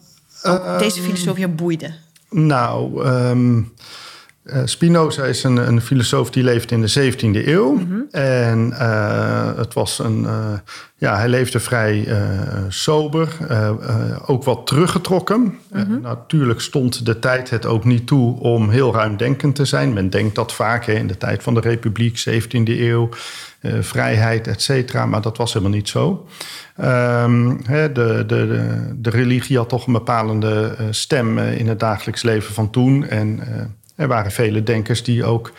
uh, 0.44 0.80
deze 0.80 1.02
filosofie 1.02 1.48
boeide? 1.48 1.94
Nou, 2.30 3.06
um, 3.08 3.74
Spinoza 4.66 5.24
is 5.24 5.44
een, 5.44 5.58
een, 5.58 5.82
filosoof 5.82 6.30
die 6.30 6.44
leeft 6.44 6.72
in 6.72 6.82
de 6.82 7.12
17e 7.12 7.48
eeuw. 7.48 7.72
Mm 7.72 7.88
-hmm. 7.90 8.08
En 8.12 8.70
uh, 8.72 9.58
het 9.58 9.74
was 9.74 10.00
een, 10.00 10.28
ja, 10.98 11.18
hij 11.18 11.30
leefde 11.30 11.60
vrij 11.60 12.08
sober, 12.68 13.38
ook 14.26 14.44
wat 14.44 14.68
teruggetrokken. 14.68 15.40
Mm 15.40 15.58
-hmm. 15.70 16.02
natuurlijk 16.02 16.62
stond 16.62 17.06
de 17.06 17.20
tijd 17.20 17.50
het 17.50 17.66
ook 17.66 17.84
niet 17.84 18.08
toe 18.08 18.40
om 18.40 18.70
heel 18.70 18.94
ruimdenkend 18.94 19.56
te 19.56 19.66
zijn. 19.66 19.94
Men 19.94 20.10
denkt 20.10 20.36
dat 20.36 20.54
vaak 20.54 20.86
hè, 20.86 20.94
in 20.94 21.08
de 21.08 21.18
tijd 21.18 21.44
van 21.44 21.54
de 21.54 21.60
Republiek, 21.60 22.24
17e 22.30 22.64
eeuw, 22.66 23.10
vrijheid, 23.80 24.48
et 24.48 24.62
cetera. 24.62 25.06
Maar 25.06 25.22
dat 25.22 25.38
was 25.38 25.54
helemaal 25.54 25.76
niet 25.76 25.90
zo. 25.90 26.28
Um, 26.82 27.64
de, 27.64 27.90
de, 27.94 28.24
de, 28.28 28.94
de, 28.96 29.10
religie 29.10 29.58
had 29.58 29.70
toch 29.70 29.88
een 29.88 29.94
bepalende 29.94 30.76
uh, 30.80 30.88
stem 30.90 31.38
uh, 31.38 31.58
in 31.58 31.68
het 31.68 31.80
dagelijks 31.80 32.22
leven 32.22 32.54
van 32.54 32.70
toen. 32.70 33.08
En 33.08 33.40
er 33.96 34.08
waren 34.08 34.32
vele 34.32 34.64
denkers 34.64 35.04
die 35.04 35.26
ook 35.26 35.54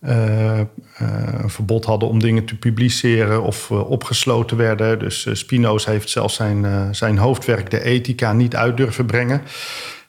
een 0.00 1.50
verbod 1.50 1.84
hadden 1.84 2.08
om 2.08 2.18
dingen 2.18 2.44
te 2.44 2.54
publiceren 2.54 3.42
of 3.42 3.70
opgesloten 3.70 4.56
werden. 4.56 4.98
Dus 4.98 5.26
Spinoza 5.32 5.90
heeft 5.90 6.10
zelfs 6.10 6.34
zijn, 6.34 6.94
zijn 6.94 7.18
hoofdwerk, 7.18 7.70
de 7.70 7.82
Ethica, 7.82 8.32
niet 8.32 8.56
uit 8.56 8.76
durven 8.76 9.06
brengen. 9.06 9.42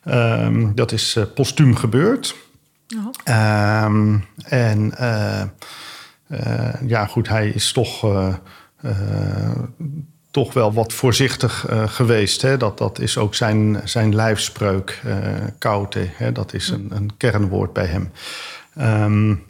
Um, 0.07 0.75
dat 0.75 0.91
is 0.91 1.17
postuum 1.35 1.75
gebeurd. 1.75 2.35
Oh. 2.97 3.85
Um, 3.85 4.25
en 4.43 4.93
ja, 6.85 7.05
goed, 7.05 7.27
hij 7.27 7.49
is 7.49 7.71
toch 7.71 8.05
toch 10.31 10.53
wel 10.53 10.73
wat 10.73 10.93
voorzichtig 10.93 11.65
geweest. 11.85 12.41
Hè? 12.41 12.57
Dat, 12.57 12.77
dat 12.77 12.99
is 12.99 13.17
ook 13.17 13.35
zijn, 13.35 13.81
zijn 13.83 14.15
lijfspreuk. 14.15 15.01
Hè? 16.15 16.31
Dat 16.31 16.53
is 16.53 16.69
een, 16.69 16.87
een 16.89 17.17
kernwoord 17.17 17.73
bij 17.73 17.85
hem. 17.85 18.11
Um, 18.77 19.47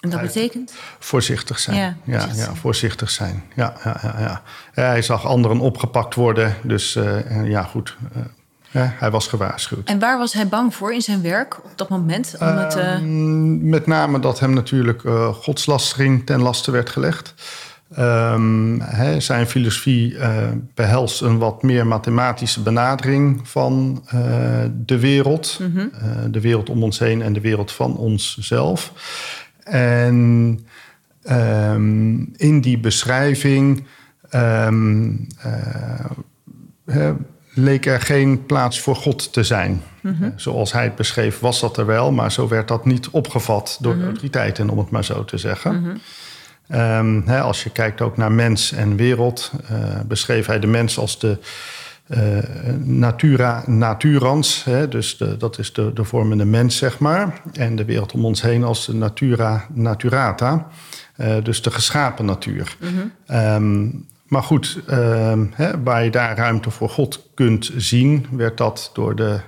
en 0.00 0.10
dat 0.10 0.20
betekent? 0.20 0.74
Voorzichtig 0.98 1.58
zijn. 1.58 1.76
Ja, 1.76 1.96
ja, 2.04 2.28
ja, 2.34 2.54
voorzichtig 2.54 3.10
zijn. 3.10 3.42
Ja, 3.54 3.74
ja, 3.84 4.00
ja, 4.02 4.14
ja. 4.18 4.42
Hij 4.72 5.02
zag 5.02 5.26
anderen 5.26 5.60
opgepakt 5.60 6.14
worden. 6.14 6.54
Dus 6.62 6.96
uh, 6.96 7.48
ja, 7.48 7.62
goed. 7.62 7.96
Hij 8.70 9.10
was 9.10 9.28
gewaarschuwd. 9.28 9.88
En 9.88 9.98
waar 9.98 10.18
was 10.18 10.32
hij 10.32 10.48
bang 10.48 10.74
voor 10.74 10.92
in 10.92 11.02
zijn 11.02 11.22
werk 11.22 11.64
op 11.64 11.72
dat 11.74 11.88
moment? 11.88 12.34
Om 12.38 12.46
het, 12.46 12.76
ehm, 12.76 13.68
met 13.68 13.86
name 13.86 14.20
dat 14.20 14.40
hem 14.40 14.54
natuurlijk 14.54 15.02
godslastering 15.32 16.26
ten 16.26 16.40
laste 16.40 16.70
werd 16.70 16.90
gelegd. 16.90 17.34
Um, 17.98 18.80
he, 18.80 19.20
zijn 19.20 19.46
filosofie 19.46 20.12
uh, 20.12 20.48
behelst 20.74 21.20
een 21.20 21.38
wat 21.38 21.62
meer 21.62 21.86
mathematische 21.86 22.62
benadering 22.62 23.48
van 23.48 24.04
uh, 24.14 24.20
de 24.72 24.98
wereld. 24.98 25.58
Mm 25.60 25.72
-hmm. 25.72 25.90
uh, 25.94 26.10
de 26.30 26.40
wereld 26.40 26.70
om 26.70 26.82
ons 26.82 26.98
heen 26.98 27.22
en 27.22 27.32
de 27.32 27.40
wereld 27.40 27.72
van 27.72 27.96
onszelf. 27.96 28.92
En 29.62 30.60
um, 31.30 32.32
in 32.36 32.60
die 32.60 32.78
beschrijving 32.78 33.86
um, 34.34 35.26
he, 36.84 37.12
leek 37.56 37.86
er 37.86 38.00
geen 38.00 38.46
plaats 38.46 38.80
voor 38.80 38.96
God 38.96 39.32
te 39.32 39.44
zijn. 39.44 39.82
Mm 40.00 40.16
-hmm. 40.18 40.32
zoals 40.36 40.72
hij 40.72 40.84
het 40.84 40.94
beschreef 40.94 41.38
was 41.38 41.60
dat 41.60 41.76
er 41.76 41.86
wel, 41.86 42.12
maar 42.12 42.32
zo 42.32 42.48
werd 42.48 42.68
dat 42.68 42.84
niet 42.84 43.08
opgevat 43.08 43.78
door 43.80 43.92
mm 43.92 43.98
-hmm. 43.98 44.00
de 44.00 44.06
autoriteiten, 44.06 44.70
om 44.70 44.78
het 44.78 44.90
maar 44.90 45.04
zo 45.04 45.24
te 45.24 45.38
zeggen. 45.38 45.80
Mhm. 45.80 45.96
Um, 46.70 47.22
hè, 47.26 47.40
als 47.40 47.62
je 47.62 47.70
kijkt 47.70 48.00
ook 48.00 48.16
naar 48.16 48.32
mens 48.32 48.72
en 48.72 48.96
wereld, 48.96 49.52
uh, 49.70 49.78
beschreef 50.06 50.46
hij 50.46 50.58
de 50.58 50.66
mens 50.66 50.98
als 50.98 51.18
de 51.18 51.38
uh, 52.06 52.18
natura 52.78 53.62
naturans. 53.66 54.64
Hè, 54.64 54.88
dus 54.88 55.16
de, 55.16 55.36
dat 55.36 55.58
is 55.58 55.72
de, 55.72 55.92
de 55.92 56.04
vormende 56.04 56.44
mens, 56.44 56.76
zeg 56.76 56.98
maar. 56.98 57.40
En 57.52 57.76
de 57.76 57.84
wereld 57.84 58.12
om 58.12 58.24
ons 58.24 58.42
heen 58.42 58.64
als 58.64 58.86
de 58.86 58.94
natura 58.94 59.66
naturata. 59.72 60.66
Uh, 61.16 61.36
dus 61.42 61.62
de 61.62 61.70
geschapen 61.70 62.24
natuur. 62.24 62.76
Um, 63.30 64.06
maar 64.26 64.42
goed, 64.42 64.80
um, 64.90 65.52
hè, 65.54 65.82
waar 65.82 66.04
je 66.04 66.10
daar 66.10 66.36
ruimte 66.36 66.70
voor 66.70 66.90
God 66.90 67.22
kunt 67.34 67.70
zien, 67.76 68.26
werd 68.30 68.56
dat 68.56 68.90
door 68.92 69.16
de, 69.16 69.40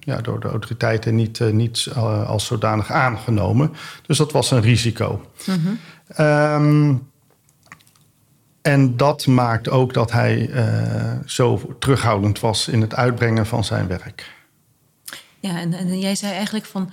ja, 0.00 0.20
door 0.20 0.40
de 0.40 0.48
autoriteiten 0.48 1.14
niet, 1.14 1.40
niet 1.52 1.88
als 2.26 2.46
zodanig 2.46 2.90
aangenomen. 2.90 3.72
Dus 4.06 4.18
dat 4.18 4.32
was 4.32 4.50
een 4.50 4.60
risico. 4.60 5.30
Mm 5.46 5.54
-hmm. 5.64 5.78
Um, 6.26 7.08
en 8.62 8.96
dat 8.96 9.26
maakt 9.26 9.68
ook 9.68 9.94
dat 9.94 10.12
hij 10.12 10.48
uh, 10.48 11.12
zo 11.26 11.76
terughoudend 11.78 12.40
was 12.40 12.68
in 12.68 12.80
het 12.80 12.94
uitbrengen 12.94 13.46
van 13.46 13.64
zijn 13.64 13.86
werk. 13.86 14.34
Ja, 15.40 15.58
en, 15.58 15.72
en 15.72 15.98
jij 15.98 16.14
zei 16.14 16.32
eigenlijk 16.32 16.64
van 16.64 16.90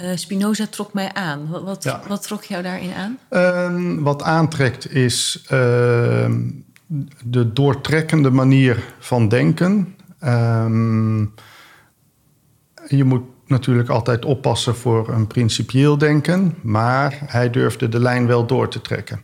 uh, 0.00 0.10
Spinoza 0.14 0.66
trok 0.66 0.92
mij 0.92 1.12
aan. 1.12 1.48
Wat, 1.48 1.62
wat, 1.62 1.84
ja. 1.84 2.02
wat, 2.08 2.22
trok 2.22 2.44
jou 2.44 2.62
daarin 2.62 2.92
aan? 2.92 3.18
Um, 3.74 4.02
wat 4.02 4.22
aantrekt 4.22 4.92
is 4.92 5.42
uh, 5.42 5.50
de 7.24 7.52
doortrekkende 7.52 8.30
manier 8.30 8.84
van 8.98 9.28
denken. 9.28 9.96
Um, 10.24 11.34
je 12.86 13.04
moet 13.04 13.22
natuurlijk 13.46 13.88
altijd 13.88 14.24
oppassen 14.24 14.76
voor 14.76 15.08
een 15.08 15.26
principieel 15.26 15.98
denken, 15.98 16.54
maar 16.62 17.18
hij 17.26 17.50
durfde 17.50 17.88
de 17.88 18.00
lijn 18.00 18.26
wel 18.26 18.46
door 18.46 18.68
te 18.68 18.80
trekken. 18.80 19.20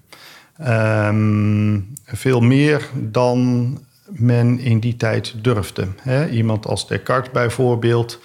Um, 0.60 1.92
veel 2.04 2.40
meer 2.40 2.88
dan 2.94 3.78
men 4.06 4.58
in 4.58 4.80
die 4.80 4.96
tijd 4.96 5.34
durfde. 5.44 5.88
Hè? 6.00 6.28
Iemand 6.28 6.66
als 6.66 6.88
Descartes 6.88 7.32
bijvoorbeeld, 7.32 8.20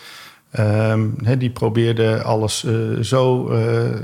ehm, 0.58 1.38
die 1.38 1.50
probeerde 1.50 2.22
alles 2.24 2.64
eh, 2.64 2.74
zo 3.02 3.50
eh, 3.50 3.86
eh, 3.86 4.00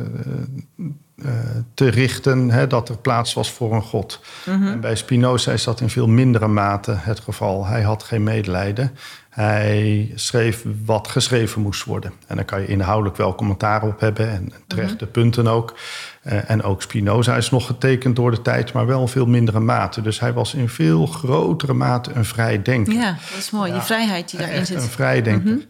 te 1.73 1.87
richten 1.87 2.69
dat 2.69 2.89
er 2.89 2.97
plaats 2.97 3.33
was 3.33 3.51
voor 3.51 3.73
een 3.73 3.81
God. 3.81 4.19
En 4.45 4.79
bij 4.79 4.95
Spinoza 4.95 5.51
is 5.51 5.63
dat 5.63 5.81
in 5.81 5.89
veel 5.89 6.07
mindere 6.07 6.47
mate 6.47 6.91
het 6.97 7.19
geval. 7.19 7.65
Hij 7.65 7.81
had 7.81 8.03
geen 8.03 8.23
medelijden. 8.23 8.91
Hij 9.33 10.11
schreef 10.15 10.63
wat 10.85 11.07
geschreven 11.07 11.61
moest 11.61 11.83
worden. 11.83 12.11
En 12.27 12.35
daar 12.35 12.45
kan 12.45 12.61
je 12.61 12.67
inhoudelijk 12.67 13.17
wel 13.17 13.35
commentaar 13.35 13.83
op 13.83 13.99
hebben 13.99 14.29
en 14.29 14.53
terechte 14.67 15.05
punten 15.05 15.47
ook. 15.47 15.75
Eh, 16.21 16.49
en 16.49 16.63
ook 16.63 16.81
Spinoza 16.81 17.35
is 17.35 17.49
nog 17.49 17.65
getekend 17.65 18.15
door 18.15 18.31
de 18.31 18.41
tijd, 18.41 18.73
maar 18.73 18.85
wel 18.85 19.01
in 19.01 19.07
veel 19.07 19.25
mindere 19.25 19.59
mate. 19.59 20.01
Dus 20.01 20.19
hij 20.19 20.33
was 20.33 20.53
in 20.53 20.69
veel 20.69 21.05
grotere 21.05 21.73
mate 21.73 22.11
een 22.13 22.25
vrij 22.25 22.61
denker. 22.61 22.93
Ja, 22.93 23.17
dat 23.29 23.39
is 23.39 23.51
mooi. 23.51 23.71
Die 23.71 23.81
vrijheid 23.81 24.29
die 24.29 24.39
daarin 24.39 24.65
zit. 24.65 24.77
een 24.77 24.89
vrijdenker. 24.89 25.65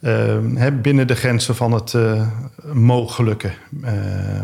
Ehm, 0.00 0.56
hè, 0.56 0.72
binnen 0.72 1.06
de 1.06 1.14
grenzen 1.14 1.56
van 1.56 1.72
het 1.72 1.94
eh, 1.94 2.28
mogelijke 2.72 3.50
eh, 3.82 3.92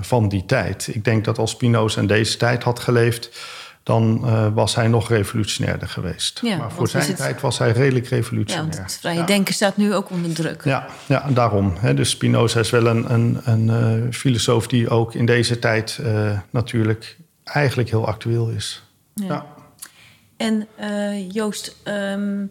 van 0.01 0.29
die 0.29 0.47
tijd. 0.47 0.89
Ik 0.93 1.05
denk 1.05 1.25
dat 1.25 1.39
als 1.39 1.51
Spinoza 1.51 2.01
in 2.01 2.07
deze 2.07 2.37
tijd 2.37 2.63
had 2.63 2.81
geleefd... 2.81 3.31
dan 3.83 4.21
eh, 4.25 4.47
was 4.55 4.75
hij 4.75 4.89
nog 4.89 5.09
revolutionairder 5.09 5.89
geweest. 5.89 6.41
Ja, 6.43 6.57
maar 6.57 6.73
voor 6.73 6.89
zijn 6.89 7.15
tijd 7.15 7.41
was 7.41 7.59
hij 7.59 7.73
redelijk 7.73 8.09
Ja, 8.09 8.17
revolutionair. 8.17 8.69
want 8.69 8.79
het 8.83 8.99
vrije 9.01 9.25
denken 9.25 9.55
staat 9.55 9.77
nu 9.77 9.95
ook 9.95 10.11
onder 10.11 10.35
druk. 10.35 10.65
Ja, 10.65 10.87
ja 11.07 11.27
daarom. 11.31 11.73
Hè. 11.79 11.95
Dus 11.95 12.11
Spinoza 12.11 12.61
is 12.61 12.71
wel 12.71 12.87
een, 12.87 13.13
een, 13.13 13.41
een 13.45 13.71
eh, 13.71 14.13
filosoof 14.13 14.67
die 14.67 14.89
ook 14.89 15.15
in 15.15 15.27
deze 15.27 15.59
tijd 15.59 15.99
eh, 16.03 16.39
natuurlijk 16.51 17.17
eigenlijk 17.45 17.89
heel 17.91 18.07
actueel 18.07 18.49
is. 18.49 18.83
Ja. 19.15 19.47
En 20.37 20.69
Joost, 21.33 21.77
ehm, 21.83 22.45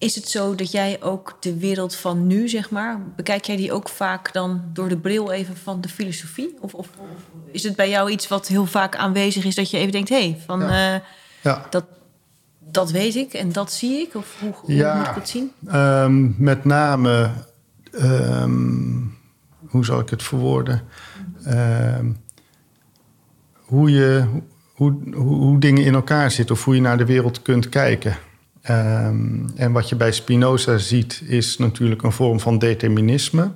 is 0.00 0.14
het 0.14 0.28
zo 0.28 0.54
dat 0.54 0.70
jij 0.70 1.02
ook 1.02 1.36
de 1.40 1.58
wereld 1.58 1.94
van 1.94 2.26
nu, 2.26 2.48
zeg 2.48 2.70
maar, 2.70 3.00
bekijk 3.16 3.44
jij 3.44 3.56
die 3.56 3.72
ook 3.72 3.88
vaak 3.88 4.32
dan 4.32 4.62
door 4.72 4.88
de 4.88 4.96
bril 4.96 5.30
even 5.32 5.56
van 5.56 5.80
de 5.80 5.88
filosofie? 5.88 6.56
Of, 6.60 6.74
of, 6.74 6.88
is 7.52 7.62
het 7.62 7.76
bij 7.76 7.88
jou 7.90 8.10
iets 8.10 8.28
wat 8.28 8.46
heel 8.48 8.66
vaak 8.66 8.96
aanwezig 8.96 9.44
is 9.44 9.54
dat 9.54 9.70
je 9.70 9.76
even 9.78 9.92
denkt, 9.92 10.08
hé, 10.08 10.16
hey, 10.30 10.38
van 10.46 10.60
Ja. 10.60 10.94
eh, 10.94 11.00
Ja. 11.42 11.66
dat, 11.70 11.84
dat 12.58 12.90
weet 12.90 13.14
ik 13.14 13.32
en 13.32 13.52
dat 13.52 13.72
zie 13.72 14.00
ik? 14.00 14.14
Of 14.14 14.36
hoe, 14.40 14.52
hoe 14.54 14.74
Ja. 14.74 14.96
moet 14.96 15.06
ik 15.06 15.14
het 15.14 15.28
zien? 15.28 15.52
Ehm, 15.66 16.42
met 16.42 16.64
name, 16.64 17.30
ehm, 17.92 18.96
hoe 19.66 19.84
zal 19.84 20.00
ik 20.00 20.08
het 20.10 20.22
verwoorden? 20.22 20.82
Ehm, 21.44 22.10
hoe, 23.54 23.90
je, 23.90 24.24
hoe, 24.74 24.96
hoe, 25.14 25.34
hoe 25.34 25.58
dingen 25.60 25.84
in 25.84 25.94
elkaar 25.94 26.30
zitten 26.30 26.54
of 26.54 26.64
hoe 26.64 26.74
je 26.74 26.80
naar 26.80 26.98
de 26.98 27.04
wereld 27.06 27.42
kunt 27.42 27.68
kijken. 27.68 28.16
Ehm, 28.62 29.48
en 29.56 29.72
wat 29.72 29.88
je 29.88 29.96
bij 29.96 30.12
Spinoza 30.12 30.78
ziet, 30.78 31.22
is 31.26 31.58
natuurlijk 31.58 32.02
een 32.02 32.12
vorm 32.12 32.40
van 32.40 32.58
determinisme. 32.58 33.50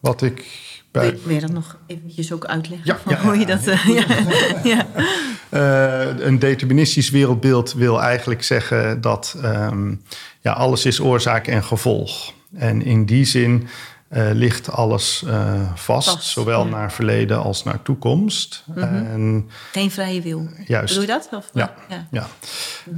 Wat 0.00 0.22
ik 0.22 0.46
bij. 0.90 1.10
Wil, 1.10 1.20
wil 1.24 1.34
je 1.34 1.40
dat 1.40 1.52
nog 1.52 1.78
eventjes 1.86 2.32
ook 2.32 2.44
uitleggen? 2.44 2.86
Ja, 2.86 2.98
van 2.98 3.12
ja, 3.12 3.20
hoe 3.20 3.38
je 3.38 3.46
dat... 3.46 3.66
eh, 3.66 3.86
ja, 3.98 4.04
ja. 4.64 4.86
Eh, 5.48 6.24
een 6.26 6.38
deterministisch 6.38 7.10
wereldbeeld 7.10 7.72
wil 7.72 8.02
eigenlijk 8.02 8.42
zeggen 8.42 9.00
dat 9.00 9.36
ehm, 9.42 9.94
ja, 10.40 10.52
alles 10.52 10.84
is 10.84 11.00
oorzaak 11.00 11.46
en 11.46 11.64
gevolg. 11.64 12.32
En 12.54 12.82
in 12.82 13.04
die 13.04 13.24
zin 13.24 13.68
eh, 14.12 14.30
ligt 14.32 14.70
alles 14.70 15.24
eh, 15.26 15.60
vast, 15.74 16.10
Vast, 16.10 16.24
zowel 16.24 16.58
ja. 16.58 16.64
Mhm. 16.64 16.74
naar 16.74 16.92
verleden 16.92 17.42
als 17.42 17.62
naar 17.62 17.82
toekomst. 17.82 18.64
En 18.74 19.50
Geen 19.72 19.90
vrije 19.90 20.20
wil. 20.20 20.48
Juist. 20.66 20.94
Bedoel 20.94 21.14
je 21.14 21.20
dat? 21.20 21.28
Of, 21.38 21.50
Ja. 21.52 21.74
ja. 21.88 22.06
ja. 22.10 22.26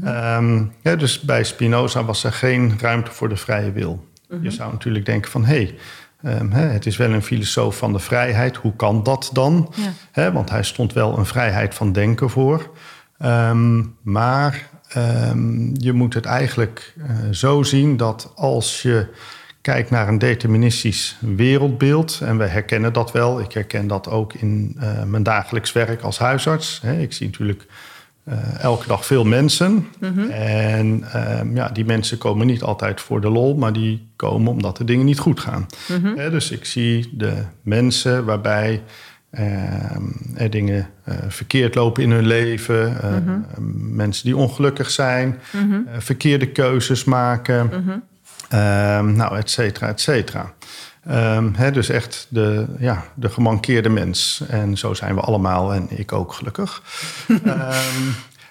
Ehm, 0.03 0.65
ja, 0.83 0.97
dus 0.97 1.21
bij 1.21 1.45
Spinoza 1.45 2.05
was 2.05 2.25
er 2.25 2.33
geen 2.33 2.79
ruimte 2.81 3.11
voor 3.11 3.29
de 3.29 3.37
vrije 3.37 3.73
wil. 3.73 4.09
Je 4.43 4.51
zou 4.51 4.73
natuurlijk 4.73 5.07
denken 5.07 5.31
van... 5.31 5.45
hé, 5.45 5.75
hey, 6.23 6.35
ehm, 6.37 6.51
het 6.51 6.87
is 6.87 6.97
wel 6.97 7.11
een 7.11 7.23
filosoof 7.23 7.77
van 7.77 7.93
de 7.93 7.99
vrijheid. 7.99 8.57
Hoe 8.57 8.77
kan 8.77 9.03
dat 9.03 9.31
dan? 9.33 9.75
Ja. 10.13 10.33
Want 10.33 10.51
hij 10.51 10.63
stond 10.63 10.93
wel 10.93 11.19
een 11.19 11.27
vrijheid 11.27 11.75
van 11.75 11.93
denken 11.93 12.31
voor. 12.31 12.71
Ehm, 13.19 13.83
maar 14.03 14.69
je 15.73 15.93
moet 15.93 16.15
het 16.15 16.25
eigenlijk 16.25 16.95
eh, 16.99 17.07
zo 17.31 17.63
zien 17.63 17.97
dat 17.97 18.33
als 18.35 18.83
je 18.83 19.07
kijkt 19.65 19.91
naar 19.91 20.09
een 20.09 20.19
deterministisch 20.19 21.17
wereldbeeld... 21.21 22.21
en 22.23 22.39
we 22.39 22.45
herkennen 22.45 22.93
dat 22.93 23.13
wel, 23.13 23.41
ik 23.41 23.53
herken 23.53 23.87
dat 23.87 24.09
ook 24.11 24.33
in 24.35 24.77
eh, 24.81 25.03
mijn 25.03 25.23
dagelijks 25.23 25.73
werk 25.73 26.03
als 26.03 26.19
huisarts. 26.19 26.81
Ik 27.01 27.13
zie 27.13 27.27
natuurlijk 27.27 27.67
eh, 28.25 28.61
elke 28.61 28.87
dag 28.87 29.07
veel 29.07 29.25
mensen. 29.25 29.87
En 30.31 31.05
ehm, 31.13 31.57
ja, 31.57 31.69
die 31.69 31.85
mensen 31.85 32.19
komen 32.19 32.47
niet 32.47 32.63
altijd 32.63 33.01
voor 33.01 33.21
de 33.21 33.29
lol, 33.31 33.55
maar 33.57 33.73
die 33.73 34.09
komen 34.17 34.53
omdat 34.53 34.77
de 34.77 34.85
dingen 34.85 35.05
niet 35.07 35.19
goed 35.19 35.41
gaan. 35.41 35.67
Hè, 36.17 36.31
dus 36.31 36.51
ik 36.51 36.65
zie 36.65 37.11
de 37.13 37.35
mensen 37.63 38.25
waarbij 38.25 38.83
ehm, 39.31 40.03
er 40.35 40.51
dingen 40.51 40.89
eh, 41.05 41.15
verkeerd 41.29 41.75
lopen 41.75 42.03
in 42.03 42.11
hun 42.11 42.27
leven. 42.27 43.03
eh, 43.03 43.11
Mensen 43.77 44.25
die 44.25 44.37
ongelukkig 44.37 44.91
zijn, 44.91 45.39
verkeerde 45.99 46.47
keuzes 46.47 47.05
maken. 47.05 47.71
Ehm, 48.49 49.13
nou, 49.13 49.37
et 49.37 49.51
cetera, 49.51 49.89
et 49.89 50.01
cetera. 50.01 50.53
Ehm, 51.07 51.73
dus 51.73 51.89
echt 51.89 52.27
de, 52.29 52.67
ja, 52.79 53.05
de 53.15 53.29
gemankeerde 53.29 53.89
mens. 53.89 54.43
En 54.49 54.79
zo 54.79 54.95
zijn 54.95 55.15
we 55.15 55.21
allemaal 55.21 55.75
en 55.75 55.87
ik 55.91 56.13
ook 56.13 56.33
gelukkig. 56.33 56.83
Ehm, 57.45 58.03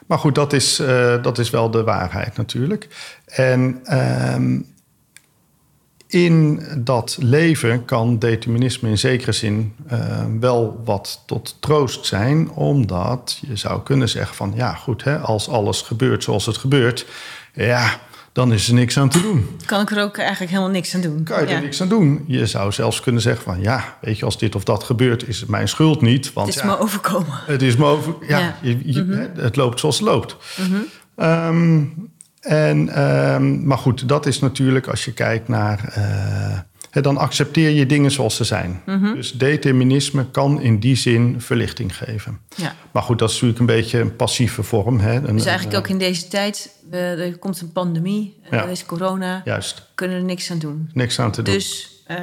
maar 0.08 0.20
goed, 0.20 0.36
dat 0.36 0.54
is, 0.54 0.80
eh, 0.80 1.24
dat 1.24 1.38
is 1.38 1.50
wel 1.50 1.72
de 1.72 1.84
waarheid 1.84 2.38
natuurlijk. 2.38 2.88
En 3.26 3.82
in 6.08 6.64
dat 6.78 7.18
leven 7.20 7.86
kan 7.86 8.20
determinisme 8.20 8.90
in 8.90 8.98
zekere 8.98 9.32
zin 9.32 9.76
wel 10.40 10.82
wat 10.86 11.24
tot 11.26 11.58
troost 11.60 12.06
zijn, 12.06 12.52
omdat 12.52 13.40
je 13.48 13.56
zou 13.56 13.82
kunnen 13.82 14.10
zeggen 14.10 14.36
van 14.36 14.54
ja 14.56 14.74
goed, 14.74 15.04
hè, 15.04 15.18
als 15.18 15.50
alles 15.50 15.82
gebeurt 15.82 16.24
zoals 16.24 16.46
het 16.46 16.58
gebeurt, 16.58 17.06
ja, 17.54 18.00
dan 18.34 18.54
is 18.54 18.68
er 18.68 18.74
niks 18.74 18.98
aan 18.98 19.10
te 19.10 19.22
doen. 19.22 19.50
Kan 19.66 19.82
ik 19.82 19.92
er 19.92 20.02
ook 20.04 20.18
eigenlijk 20.18 20.52
helemaal 20.52 20.72
niks 20.72 20.96
aan 20.96 21.02
doen? 21.02 21.24
Kan 21.24 21.42
je 21.42 21.48
ja. 21.50 21.56
er 21.56 21.62
niks 21.62 21.82
aan 21.82 21.88
doen? 21.88 22.24
Je 22.28 22.46
zou 22.46 22.72
zelfs 22.72 23.00
kunnen 23.02 23.22
zeggen 23.22 23.44
van 23.44 23.62
ja, 23.62 23.98
weet 24.02 24.18
je, 24.18 24.26
als 24.26 24.38
dit 24.38 24.56
of 24.56 24.64
dat 24.64 24.84
gebeurt, 24.84 25.28
is 25.28 25.40
het 25.40 25.50
mijn 25.50 25.68
schuld 25.68 26.02
niet. 26.02 26.34
Want 26.34 26.48
Het 26.48 26.56
is 26.56 26.62
ja, 26.62 26.68
me 26.68 26.80
overkomen. 26.80 27.40
het 27.46 27.62
is 27.62 27.76
me 27.76 27.86
over. 27.86 28.16
Ja, 28.28 28.40
Ja. 28.40 28.56
Je, 28.62 28.80
je- 28.94 29.06
hè, 29.36 29.42
het 29.42 29.56
loopt 29.56 29.80
zoals 29.80 30.00
het 30.00 30.08
loopt. 30.08 30.36
Ehm, 31.16 31.82
en, 32.42 32.90
ehm, 32.90 33.66
maar 33.68 33.78
goed, 33.78 34.08
dat 34.08 34.26
is 34.26 34.40
natuurlijk 34.40 34.88
als 34.88 35.06
je 35.06 35.14
kijkt 35.14 35.48
naar. 35.48 35.90
eh, 35.94 36.60
dan 37.02 37.18
accepteer 37.18 37.70
je 37.70 37.86
dingen 37.86 38.12
zoals 38.12 38.36
ze 38.36 38.44
zijn. 38.44 38.82
Dus 39.14 39.32
determinisme 39.32 40.26
kan 40.32 40.62
in 40.62 40.80
die 40.80 40.96
zin 40.96 41.42
verlichting 41.42 41.98
geven. 41.98 42.40
Ja. 42.56 42.76
Maar 42.92 43.04
goed, 43.04 43.20
dat 43.20 43.30
is 43.30 43.34
natuurlijk 43.34 43.60
een 43.60 43.66
beetje 43.76 44.00
een 44.00 44.16
passieve 44.16 44.64
vorm. 44.64 45.00
Hè? 45.00 45.14
Een- 45.28 45.36
Dus 45.36 45.46
eigenlijk 45.46 45.78
ook 45.78 45.88
in 45.88 45.98
deze 45.98 46.28
tijd, 46.28 46.76
eh, 46.92 47.20
er 47.26 47.38
komt 47.38 47.62
een 47.62 47.72
pandemie, 47.72 48.38
eh, 48.44 48.52
Ja. 48.52 48.64
er 48.64 48.70
is 48.70 48.86
corona, 48.86 49.42
Juist, 49.46 49.90
kunnen 49.96 50.18
er 50.18 50.24
niks 50.24 50.52
aan 50.52 50.60
doen. 50.60 50.90
niks 50.94 51.20
aan 51.20 51.32
te 51.32 51.42
doen. 51.42 51.54
Dus 51.54 52.02
eh, 52.08 52.18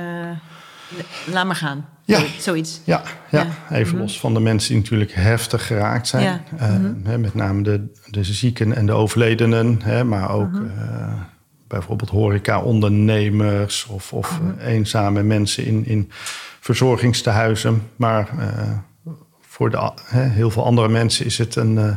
laat 1.33 1.47
maar 1.47 1.57
gaan. 1.57 1.89
Ja. 2.05 2.19
Zo- 2.19 2.27
Zoiets. 2.39 2.81
Ja, 2.85 3.03
ja. 3.31 3.47
Ja. 3.71 3.77
even 3.77 3.99
los 3.99 4.21
van 4.21 4.35
de 4.35 4.41
mensen 4.41 4.69
die 4.73 4.83
natuurlijk 4.83 5.13
heftig 5.15 5.67
geraakt 5.67 6.09
zijn. 6.09 6.25
Ja. 6.25 6.43
Hè, 7.05 7.19
met 7.19 7.35
name 7.35 7.63
de, 7.63 7.93
de 8.07 8.25
zieken 8.25 8.77
en 8.77 8.87
de 8.87 8.93
overledenen. 8.93 9.81
Hè, 9.83 10.05
maar 10.05 10.31
ook 10.31 10.51
Mhm. 10.53 10.65
Bijvoorbeeld 11.71 12.11
horeca-ondernemers... 12.11 13.87
of, 13.87 14.13
of 14.13 14.41
Mhm. 14.41 14.59
eenzame 14.61 15.23
mensen 15.23 15.65
in, 15.65 15.87
in 15.87 16.11
verzorgingstehuizen. 16.61 17.83
Maar 17.97 18.29
eh, 18.39 18.79
voor 19.41 19.71
de, 19.71 19.91
heel 20.11 20.51
veel 20.51 20.65
andere 20.65 20.89
mensen 20.89 21.25
is 21.27 21.39
het 21.39 21.57
een... 21.57 21.79
eh, 21.79 21.97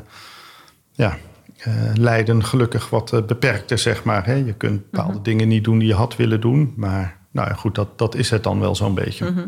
ja, 0.92 1.18
eh, 1.58 1.74
lijden 1.94 2.44
gelukkig 2.44 2.90
wat 2.90 3.28
beperkter, 3.28 3.78
zeg 3.78 4.04
maar. 4.04 4.26
Hè. 4.26 4.34
Je 4.34 4.54
kunt 4.54 4.90
bepaalde 4.92 5.14
Mhm. 5.14 5.24
dingen 5.24 5.48
niet 5.48 5.64
doen 5.64 5.78
die 5.80 5.88
je 5.88 5.94
had 5.94 6.16
willen 6.16 6.42
doen. 6.42 6.74
Maar 6.76 7.18
nou 7.32 7.48
ja, 7.48 7.54
goed, 7.54 7.76
dat, 7.76 7.98
dat 7.98 8.16
is 8.16 8.30
het 8.30 8.44
dan 8.44 8.60
wel 8.60 8.76
zo'n 8.76 8.94
beetje. 8.96 9.32
Mhm. 9.32 9.46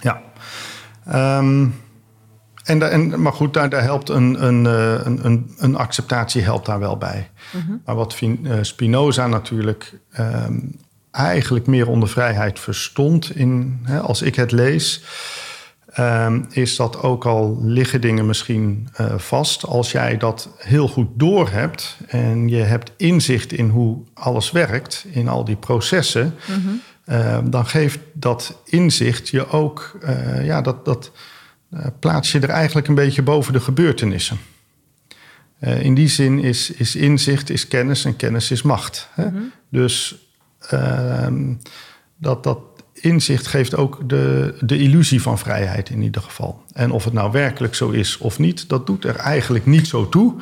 Ja. 0.00 0.20
Ehm, 1.06 1.66
en, 2.68 2.90
en, 2.90 3.22
maar 3.22 3.32
goed, 3.32 3.54
daar, 3.54 3.70
daar 3.70 3.82
helpt 3.82 4.08
een, 4.08 4.44
een, 4.44 4.66
eh, 4.66 5.06
een, 5.06 5.26
een, 5.26 5.50
een 5.58 5.76
acceptatie 5.76 6.42
helpt 6.42 6.66
daar 6.66 6.78
wel 6.78 6.96
bij. 6.96 7.30
Maar 7.84 7.94
wat 7.94 8.18
eh, 8.20 8.52
Spinoza 8.60 9.26
natuurlijk 9.26 10.00
ehm, 10.12 10.58
eigenlijk 11.10 11.66
meer 11.66 11.88
onder 11.88 12.08
vrijheid 12.08 12.60
verstond, 12.60 13.36
in, 13.36 13.80
hè, 13.82 14.00
als 14.00 14.22
ik 14.22 14.34
het 14.34 14.52
lees, 14.52 15.02
ehm, 15.92 16.42
is 16.50 16.76
dat 16.76 17.02
ook 17.02 17.26
al 17.26 17.58
liggen 17.62 18.00
dingen 18.00 18.26
misschien 18.26 18.88
eh, 18.92 19.18
vast. 19.18 19.66
Als 19.66 19.92
jij 19.92 20.16
dat 20.16 20.48
heel 20.58 20.88
goed 20.88 21.08
doorhebt 21.14 21.96
en 22.06 22.48
je 22.48 22.62
hebt 22.62 22.92
inzicht 22.96 23.52
in 23.52 23.68
hoe 23.68 23.98
alles 24.14 24.50
werkt, 24.50 25.06
in 25.10 25.28
al 25.28 25.44
die 25.44 25.56
processen, 25.56 26.34
eh, 27.04 27.38
dan 27.44 27.66
geeft 27.66 27.98
dat 28.12 28.60
inzicht 28.64 29.28
je 29.28 29.48
ook, 29.48 29.98
ja, 30.42 30.60
dat, 30.60 30.84
dat 30.84 31.10
plaats 31.98 32.32
je 32.32 32.40
er 32.40 32.48
eigenlijk 32.48 32.88
een 32.88 32.94
beetje 32.94 33.22
boven 33.22 33.52
de 33.52 33.60
gebeurtenissen. 33.60 34.38
Eh, 35.58 35.82
in 35.82 35.94
die 35.94 36.08
zin 36.08 36.38
is, 36.38 36.70
is 36.70 36.96
inzicht 36.96 37.50
is 37.50 37.68
kennis 37.68 38.04
en 38.04 38.16
kennis 38.16 38.50
is 38.50 38.62
macht. 38.62 39.08
Hè? 39.14 39.28
Dus 39.68 40.16
ehm, 40.60 41.54
dat, 42.16 42.44
dat 42.44 42.58
inzicht 42.92 43.46
geeft 43.46 43.76
ook 43.76 44.08
de, 44.08 44.54
de 44.60 44.78
illusie 44.78 45.22
van 45.22 45.38
vrijheid 45.38 45.90
in 45.90 46.02
ieder 46.02 46.22
geval. 46.22 46.62
En 46.72 46.90
of 46.90 47.04
het 47.04 47.12
nou 47.12 47.32
werkelijk 47.32 47.74
zo 47.74 47.90
is 47.90 48.18
of 48.18 48.38
niet, 48.38 48.68
dat 48.68 48.86
doet 48.86 49.04
er 49.04 49.16
eigenlijk 49.16 49.66
niet 49.66 49.86
zo 49.86 50.08
toe. 50.08 50.34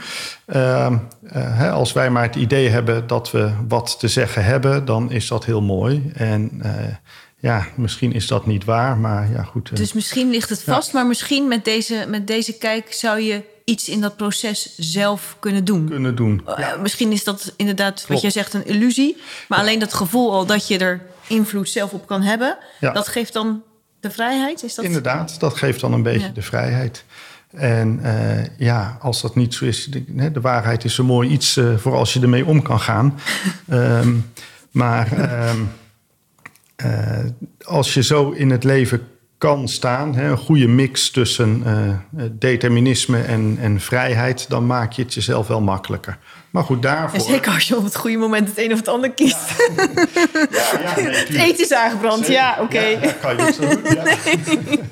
Ehm, 0.46 0.96
eh, 1.22 1.58
hè, 1.58 1.70
als 1.70 1.92
wij 1.92 2.10
maar 2.10 2.22
het 2.22 2.36
idee 2.36 2.68
hebben 2.68 3.06
dat 3.06 3.30
we 3.30 3.52
wat 3.68 3.96
te 3.98 4.08
zeggen 4.08 4.44
hebben, 4.44 4.84
dan 4.84 5.10
is 5.10 5.28
dat 5.28 5.44
heel 5.44 5.62
mooi. 5.62 6.10
En 6.14 6.50
eh, 6.62 6.94
ja, 7.38 7.66
misschien 7.76 8.12
is 8.12 8.26
dat 8.26 8.46
niet 8.46 8.64
waar, 8.64 8.96
maar 8.96 9.30
ja, 9.30 9.42
goed. 9.42 9.70
eh, 9.70 9.76
Dus 9.76 9.92
misschien 9.92 10.30
ligt 10.30 10.48
het 10.48 10.62
vast, 10.62 10.92
maar 10.92 11.06
misschien 11.06 11.48
met 11.48 11.64
deze, 11.64 12.04
met 12.08 12.26
deze 12.26 12.52
kijk 12.58 12.92
zou 12.92 13.20
je 13.20 13.42
iets 13.64 13.88
in 13.88 14.00
dat 14.00 14.16
proces 14.16 14.76
zelf 14.76 15.36
kunnen 15.40 15.64
doen. 15.64 15.88
kunnen 15.88 16.14
doen. 16.14 16.42
Eh, 16.46 16.80
misschien 16.80 17.12
is 17.12 17.24
dat 17.24 17.52
inderdaad, 17.56 18.04
wat 18.08 18.20
jij 18.20 18.30
zegt, 18.30 18.54
een 18.54 18.66
illusie. 18.66 19.16
Maar 19.48 19.58
alleen 19.58 19.78
dat 19.78 19.94
gevoel 19.94 20.32
al 20.32 20.46
dat 20.46 20.68
je 20.68 20.78
er 20.78 21.00
invloed 21.26 21.68
zelf 21.68 21.92
op 21.92 22.06
kan 22.06 22.22
hebben, 22.22 22.58
Ja. 22.80 22.92
dat 22.92 23.08
geeft 23.08 23.32
dan 23.32 23.62
de 24.00 24.10
vrijheid. 24.10 24.62
Is 24.62 24.74
dat 24.74 24.84
Inderdaad, 24.84 25.40
dat 25.40 25.56
geeft 25.56 25.80
dan 25.80 25.92
een 25.92 26.02
beetje 26.02 26.26
Ja. 26.26 26.32
de 26.32 26.42
vrijheid. 26.42 27.04
En 27.50 27.98
eh, 28.02 28.46
ja, 28.58 28.98
als 29.00 29.20
dat 29.22 29.34
niet 29.36 29.54
zo 29.54 29.64
is, 29.64 29.84
de, 29.84 30.32
de 30.32 30.40
waarheid 30.40 30.84
is 30.84 30.98
een 30.98 31.04
mooi 31.04 31.28
iets 31.30 31.60
voor 31.76 31.94
als 31.94 32.12
je 32.12 32.20
ermee 32.20 32.46
om 32.46 32.62
kan 32.62 32.80
gaan. 32.80 33.18
Ehm, 33.68 34.14
maar 34.70 35.12
ehm, 35.12 35.22
eh, 35.22 35.60
als 37.64 37.94
je 37.94 38.02
zo 38.02 38.30
in 38.30 38.50
het 38.50 38.64
leven 38.64 39.00
kan 39.38 39.68
staan, 39.68 40.14
hè, 40.14 40.30
een 40.30 40.36
goede 40.36 40.68
mix 40.68 41.10
tussen 41.10 41.62
eh, 41.64 42.24
determinisme 42.32 43.22
en, 43.22 43.56
en 43.60 43.80
vrijheid, 43.80 44.48
dan 44.48 44.66
maak 44.66 44.92
je 44.92 45.02
het 45.02 45.14
jezelf 45.14 45.46
wel 45.46 45.60
makkelijker. 45.60 46.18
Maar 46.50 46.64
goed, 46.64 46.82
daarvoor. 46.82 47.20
Zeker 47.20 47.52
als 47.52 47.68
je 47.68 47.76
op 47.76 47.84
het 47.84 47.96
goede 47.96 48.16
moment 48.16 48.48
het 48.48 48.58
een 48.58 48.72
of 48.72 48.78
het 48.78 48.88
ander 48.88 49.10
kiest. 49.10 49.54
Ja, 49.76 49.84
ja, 50.82 50.94
nee, 50.96 51.16
het 51.26 51.34
eten 51.34 51.64
is 51.64 51.72
aangebrand, 51.72 52.26
ja, 52.26 52.58
oké. 52.60 52.80
Ja, 52.80 53.12
kan 53.20 53.36
je 53.36 53.52
zo 53.52 53.68
doen. 53.68 54.04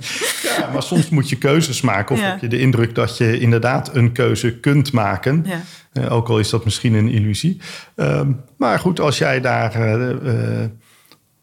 Ja, 0.58 0.70
maar 0.72 0.82
soms 0.82 1.08
moet 1.08 1.28
je 1.28 1.38
keuzes 1.38 1.80
maken. 1.80 2.14
Of 2.14 2.22
heb 2.22 2.40
je 2.40 2.48
de 2.48 2.58
indruk 2.58 2.94
dat 2.94 3.18
je 3.18 3.38
inderdaad 3.38 3.94
een 3.94 4.12
keuze 4.12 4.58
kunt 4.58 4.92
maken. 4.92 5.46
Eh, 5.92 6.12
ook 6.12 6.28
al 6.28 6.38
is 6.38 6.50
dat 6.50 6.64
misschien 6.64 6.94
een 6.94 7.08
illusie. 7.08 7.60
Ehm, 7.94 8.32
maar 8.56 8.78
goed, 8.78 9.00
als 9.00 9.18
jij 9.18 9.40
daar 9.40 9.74
eh, 9.74 10.10
eh, 10.10 10.70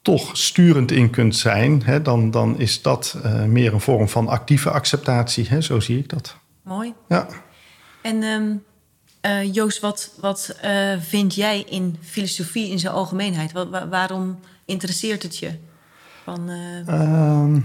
toch 0.02 0.38
sturend 0.38 0.92
in 0.92 1.10
kunt 1.10 1.36
zijn... 1.36 1.84
Hè, 1.84 2.02
dan, 2.02 2.32
dan 2.32 2.60
is 2.60 2.82
dat 2.82 3.18
eh, 3.24 3.44
meer 3.44 3.74
een 3.74 3.82
vorm 3.82 4.10
van 4.10 4.28
actieve 4.28 4.70
acceptatie. 4.70 5.46
Hè, 5.50 5.62
zo 5.62 5.80
zie 5.80 5.98
ik 5.98 6.10
dat. 6.10 6.36
Mooi. 6.64 6.94
Ja. 7.08 7.28
En 8.02 8.24
eh, 9.22 9.54
Joost, 9.54 9.80
wat, 9.80 10.14
wat 10.20 10.58
eh, 10.62 10.94
vind 11.00 11.36
jij 11.36 11.62
in 11.70 11.98
filosofie 12.02 12.70
in 12.70 12.80
zijn 12.80 12.94
algemeenheid? 12.94 13.52
Wa- 13.52 13.70
wa- 13.70 13.88
waarom 13.88 14.40
interesseert 14.66 15.24
het 15.24 15.38
je? 15.38 15.52
Van, 16.24 16.50
eh, 16.50 16.88
Ehm, 16.88 17.60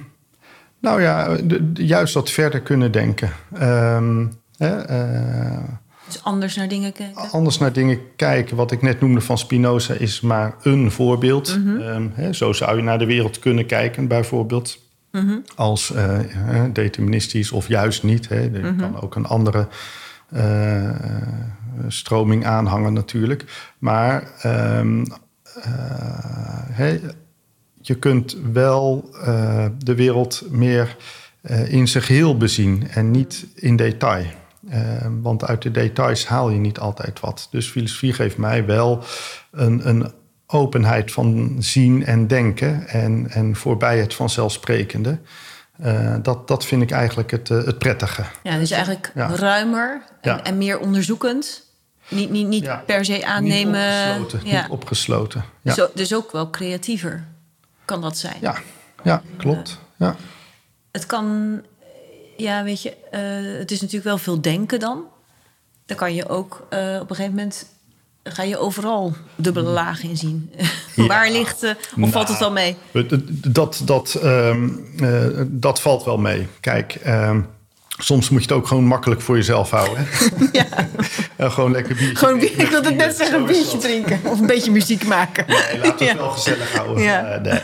nou 0.81 1.03
ja, 1.03 1.37
de- 1.37 1.73
de- 1.73 1.87
juist 1.87 2.15
dat 2.15 2.31
verder 2.31 2.61
kunnen 2.61 2.93
denken. 2.93 3.31
Ehm, 3.55 4.27
hè, 4.57 4.77
dus 6.07 6.25
anders 6.25 6.57
naar 6.57 6.69
dingen 6.69 6.93
kijken? 6.93 7.31
anders 7.31 7.59
naar 7.59 7.73
dingen 7.73 8.01
kijken. 8.17 8.57
Wat 8.57 8.73
ik 8.73 8.83
net 8.83 9.01
noemde 9.01 9.21
van 9.21 9.39
Spinoza 9.39 9.95
is 9.95 10.21
maar 10.21 10.55
een 10.63 10.91
voorbeeld. 10.91 11.59
Ehm, 11.81 12.09
hè, 12.13 12.33
zo 12.33 12.53
zou 12.53 12.77
je 12.77 12.83
naar 12.83 12.99
de 12.99 13.07
wereld 13.07 13.39
kunnen 13.39 13.67
kijken, 13.67 14.09
bijvoorbeeld. 14.09 14.79
Als 15.55 15.93
eh, 15.93 16.19
deterministisch 16.73 17.53
of 17.53 17.69
juist 17.69 18.03
niet. 18.03 18.29
Hè. 18.29 18.51
Er 18.51 18.75
kan 18.75 19.01
ook 19.01 19.15
een 19.15 19.27
andere 19.27 19.69
eh, 20.29 20.91
stroming 21.89 22.47
aanhangen 22.47 22.93
natuurlijk. 22.93 23.73
Maar 23.79 24.31
ehm, 24.43 25.05
eh, 26.77 26.95
je 27.81 27.95
kunt 27.95 28.37
wel 28.53 29.11
de 29.79 29.95
wereld 29.95 30.43
meer 30.51 30.97
in 31.67 31.89
zijn 31.89 32.05
geheel 32.05 32.37
bezien 32.37 32.89
en 32.89 33.11
niet 33.11 33.47
in 33.55 33.77
detail. 33.77 34.25
Eh, 34.69 35.07
want 35.21 35.45
uit 35.45 35.63
de 35.63 35.71
details 35.71 36.27
haal 36.27 36.51
je 36.51 36.59
niet 36.59 36.79
altijd 36.79 37.21
wat. 37.21 37.49
Dus 37.51 37.69
filosofie 37.71 38.13
geeft 38.13 38.37
mij 38.37 38.65
wel 38.67 39.03
een, 39.51 39.89
een 39.89 40.13
openheid 40.47 41.13
van 41.13 41.57
zien 41.59 42.05
en 42.07 42.27
denken 42.27 42.89
en, 42.89 43.31
en 43.31 43.57
voorbij 43.57 43.99
het 43.99 44.15
vanzelfsprekende. 44.15 45.19
Eh, 45.79 46.15
dat, 46.23 46.49
dat 46.49 46.65
vind 46.65 46.83
ik 46.83 46.91
eigenlijk 46.91 47.31
het, 47.31 47.51
eh, 47.51 47.65
het 47.65 47.79
prettige. 47.79 48.25
Ja, 48.43 48.59
dus 48.59 48.71
eigenlijk 48.71 49.13
Ja. 49.15 49.29
ruimer 49.37 50.03
en, 50.21 50.31
Ja. 50.33 50.45
en 50.45 50.59
meer 50.59 50.79
onderzoekend. 50.79 51.65
Niet, 52.09 52.31
niet, 52.31 52.47
niet 52.47 52.65
Ja. 52.65 52.83
per 52.87 53.05
se 53.05 53.27
aannemen. 53.27 53.81
Niet 53.83 54.23
opgesloten. 54.23 54.41
ja. 54.51 54.61
Niet 54.63 54.71
opgesloten. 54.71 55.45
Zo, 55.65 55.89
dus 55.95 56.15
ook 56.15 56.33
wel 56.33 56.51
creatiever 56.51 57.25
kan 57.85 58.01
dat 58.01 58.19
zijn. 58.19 58.37
Ja. 58.41 58.55
ja, 59.05 59.23
klopt. 59.37 59.79
Ja. 59.97 60.17
Het 60.93 61.07
kan, 61.07 61.61
ja, 62.37 62.65
weet 62.65 62.83
je, 62.83 62.97
eh, 63.11 63.59
het 63.59 63.71
is 63.71 63.81
natuurlijk 63.81 64.07
wel 64.07 64.19
veel 64.19 64.41
denken 64.41 64.81
dan. 64.81 65.05
Dan 65.87 65.97
kan 65.97 66.15
je 66.15 66.29
ook 66.29 66.67
eh, 66.71 66.99
op 67.01 67.11
een 67.11 67.17
gegeven 67.17 67.35
moment 67.37 67.67
ga 68.23 68.43
je 68.43 68.59
overal 68.59 69.13
dubbele 69.35 69.71
lagen 69.71 70.09
in 70.09 70.17
zien. 70.17 70.51
Waar 71.09 71.31
ligt, 71.31 71.63
eh, 71.63 71.71
of 72.03 72.11
valt 72.11 72.29
het 72.29 72.41
Nou, 72.41 72.55
wel 72.55 72.65
mee? 72.65 72.77
Dat, 73.53 73.83
dat, 73.85 74.15
ehm, 74.15 74.69
eh, 74.99 75.43
dat 75.47 75.81
valt 75.81 76.05
wel 76.05 76.19
mee. 76.19 76.47
Kijk, 76.61 76.95
ehm, 76.95 77.41
soms 77.99 78.29
moet 78.31 78.43
je 78.43 78.49
het 78.49 78.57
ook 78.57 78.67
gewoon 78.67 78.85
makkelijk 78.85 79.21
voor 79.21 79.37
jezelf 79.37 79.71
houden. 79.71 79.97
Hè? 80.53 80.63
En 81.37 81.53
gewoon 81.57 81.71
lekker 81.71 81.95
biertje. 81.95 82.17
Gewoon, 82.17 82.39
drinken. 82.39 82.61
ik 82.65 82.69
wilde 82.71 82.89
het 82.89 82.97
net 82.97 83.17
zeggen, 83.17 83.39
een 83.39 83.47
biertje 83.47 83.79
drinken. 83.79 84.21
Of 84.25 84.41
een 84.41 84.47
beetje 84.47 84.71
muziek 84.71 85.07
maken. 85.07 85.45
Nee, 85.49 85.57
laten 85.59 85.81
we 85.83 85.87
het 85.89 85.99
Ja. 86.01 86.17
wel 86.17 86.31
gezellig 86.31 86.73
houden. 86.77 87.03
Ja. 87.05 87.25
Eh, 87.25 87.63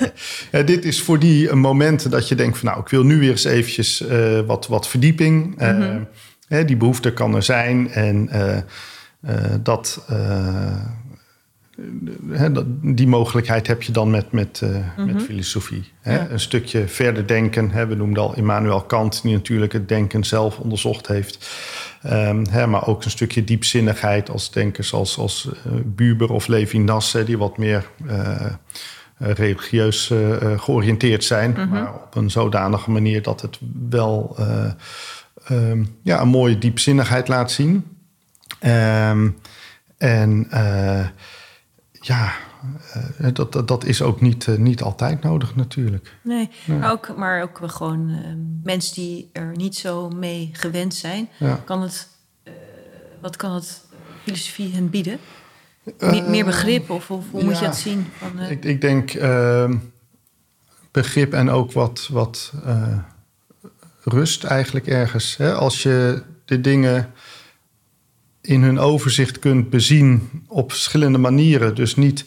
nee. 0.53 0.65
Dit 0.65 0.85
is 0.85 1.03
voor 1.03 1.19
die 1.19 1.49
eh, 1.49 1.55
momenten 1.55 2.11
dat 2.11 2.29
je 2.29 2.35
denkt 2.35 2.59
van 2.59 2.69
nou, 2.69 2.81
ik 2.81 2.89
wil 2.89 3.03
nu 3.03 3.19
weer 3.19 3.31
eens 3.31 3.45
eventjes 3.45 4.07
eh, 4.07 4.41
wat, 4.47 4.67
wat 4.67 4.89
verdieping. 4.89 5.59
Eh, 5.59 5.71
Mhm. 5.77 5.99
hè, 6.49 6.65
die 6.65 6.77
behoefte 6.77 7.13
kan 7.13 7.35
er 7.35 7.43
zijn 7.43 7.91
en 7.93 8.29
eh, 8.29 8.57
eh, 8.57 8.63
dat, 9.61 10.05
eh, 10.09 10.17
hè, 12.33 12.49
die 12.95 13.07
mogelijkheid 13.07 13.67
heb 13.67 13.83
je 13.83 13.93
dan 13.93 14.11
met, 14.11 14.33
met, 14.33 14.61
eh, 14.63 14.71
Mhm. 14.97 15.07
met 15.07 15.23
filosofie. 15.23 15.93
Hè? 16.01 16.29
Een 16.29 16.41
stukje 16.41 16.89
verder 16.89 17.27
denken. 17.27 17.71
Hè? 17.71 17.87
We 17.87 17.95
noemden 17.95 18.23
al 18.23 18.37
Immanuel 18.37 18.81
Kant, 18.83 19.23
die 19.23 19.33
natuurlijk 19.33 19.73
het 19.73 19.89
denken 19.89 20.25
zelf 20.25 20.59
onderzocht 20.59 21.07
heeft. 21.07 21.51
Ehm, 22.03 22.45
hè, 22.51 22.67
maar 22.67 22.87
ook 22.87 23.05
een 23.05 23.11
stukje 23.11 23.45
diepzinnigheid 23.45 24.31
als 24.31 24.51
denkers 24.51 24.93
als, 24.93 25.19
als 25.19 25.49
eh, 25.53 25.73
Buber 25.85 26.33
of 26.33 26.47
Levinas, 26.47 27.13
hè, 27.13 27.25
die 27.25 27.39
wat 27.39 27.59
meer 27.59 27.87
eh, 28.07 28.47
religieus 29.19 30.13
georiënteerd 30.57 31.25
zijn. 31.25 31.69
Maar 31.71 31.95
op 31.95 32.15
een 32.15 32.31
zodanige 32.31 32.91
manier 32.91 33.23
dat 33.23 33.41
het 33.41 33.59
wel 33.89 34.37
eh, 34.39 34.71
ehm, 35.47 35.85
ja, 36.03 36.21
een 36.21 36.29
mooie 36.29 36.59
diepzinnigheid 36.59 37.29
laat 37.29 37.51
zien. 37.51 37.85
Ehm, 38.59 39.29
en 39.99 40.47
ja, 42.03 42.33
eh, 43.19 43.29
dat, 43.33 43.53
dat, 43.53 43.69
dat 43.69 43.85
is 43.85 44.03
ook 44.03 44.21
niet, 44.21 44.49
eh, 44.49 44.57
niet 44.57 44.83
altijd 44.83 45.23
nodig 45.23 45.57
natuurlijk. 45.57 46.17
Nee, 46.23 46.51
Maar, 46.65 46.91
ook, 46.93 47.17
maar 47.17 47.43
ook 47.43 47.61
gewoon 47.63 48.09
eh, 48.11 48.19
mensen 48.63 48.95
die 48.95 49.31
er 49.33 49.53
niet 49.57 49.77
zo 49.77 50.09
mee 50.09 50.51
gewend 50.53 50.95
zijn. 50.95 51.29
Ja. 51.39 51.61
Kan 51.65 51.83
het, 51.83 52.09
wat 53.21 53.37
kan 53.37 53.55
het 53.55 53.85
filosofie 54.23 54.73
hen 54.75 54.91
bieden? 54.91 55.19
Me- 55.99 56.29
meer 56.29 56.45
begrip 56.45 56.91
of, 56.91 57.11
of 57.11 57.25
hoe 57.31 57.43
moet 57.45 57.59
je 57.59 57.65
het 57.65 57.77
zien? 57.77 58.07
Van, 58.17 58.41
Ik, 58.41 58.65
ik 58.65 58.81
denk 58.81 59.11
ehm, 59.11 59.77
begrip 60.91 61.33
en 61.33 61.51
ook 61.51 61.73
wat, 61.73 62.09
wat 62.13 62.53
rust 64.05 64.45
eigenlijk 64.45 64.87
ergens. 64.87 65.37
Hè? 65.37 65.55
Als 65.55 65.83
je 65.83 66.23
de 66.45 66.61
dingen 66.61 67.13
in 68.43 68.63
hun 68.63 68.79
overzicht 68.79 69.39
kunt 69.39 69.71
bezien 69.71 70.29
op 70.47 70.71
verschillende 70.71 71.19
manieren. 71.19 71.75
Dus 71.75 71.97
niet 71.97 72.25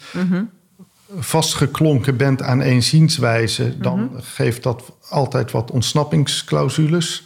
vastgeklonken 1.17 2.17
bent 2.17 2.41
aan 2.41 2.62
één 2.62 2.84
zienswijze... 2.84 3.78
dan 3.78 4.12
geeft 4.21 4.63
dat 4.63 4.91
altijd 5.10 5.51
wat 5.51 5.71
ontsnappingsclausules. 5.71 7.23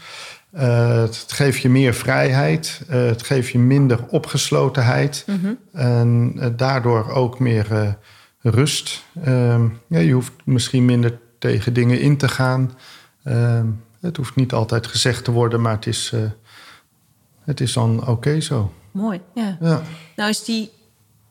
Eh, 0.52 1.02
het 1.02 1.26
geeft 1.28 1.62
je 1.62 1.70
meer 1.70 1.94
vrijheid. 1.94 2.82
eh, 2.88 3.06
het 3.06 3.24
geeft 3.24 3.50
je 3.50 3.60
minder 3.60 4.06
opgeslotenheid. 4.08 5.26
En 5.74 6.34
eh, 6.40 6.48
daardoor 6.56 7.10
ook 7.10 7.40
meer 7.40 7.98
rust. 8.42 9.04
Ehm, 9.24 9.68
ja, 9.88 10.00
je 10.00 10.14
hoeft 10.14 10.32
misschien 10.44 10.86
minder 10.86 11.20
tegen 11.40 11.74
dingen 11.74 12.00
in 12.00 12.18
te 12.18 12.28
gaan. 12.28 12.72
Ehm, 13.24 13.66
het 14.02 14.18
hoeft 14.18 14.36
niet 14.36 14.54
altijd 14.54 14.88
gezegd 14.88 15.24
te 15.24 15.32
worden, 15.32 15.62
maar 15.62 15.76
het 15.76 15.88
is, 15.88 16.14
het 17.44 17.60
is 17.60 17.74
dan 17.74 18.08
oké 18.08 18.40
zo. 18.40 18.74
Mooi, 19.00 19.22
ja. 19.36 19.58
Ja. 19.62 19.82
Nou 20.16 20.30
is 20.30 20.44
die 20.44 20.72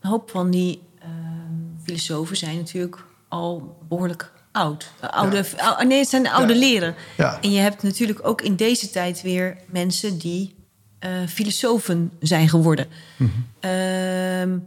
een 0.00 0.11
hoop 0.11 0.31
van 0.31 0.50
die 0.50 0.83
ehm, 0.98 1.83
filosofen 1.85 2.37
zijn 2.37 2.57
natuurlijk 2.57 3.04
al 3.28 3.76
behoorlijk 3.88 4.33
oud. 4.52 4.90
De 5.00 5.11
Oude, 5.12 5.44
ou- 5.57 5.85
nee, 5.87 5.98
het 5.98 6.09
zijn 6.09 6.22
de 6.22 6.31
oude 6.33 6.52
Ja. 6.52 6.59
leren. 6.59 6.94
Ja. 7.16 7.38
En 7.40 7.50
je 7.52 7.61
hebt 7.61 7.83
natuurlijk 7.83 8.26
ook 8.26 8.42
in 8.42 8.57
deze 8.57 8.90
tijd 8.90 9.22
weer 9.22 9.57
mensen 9.66 10.18
die 10.18 10.57
eh, 10.98 11.11
filosofen 11.28 12.11
zijn 12.20 12.48
geworden. 12.48 12.87
Ehm, 13.61 14.59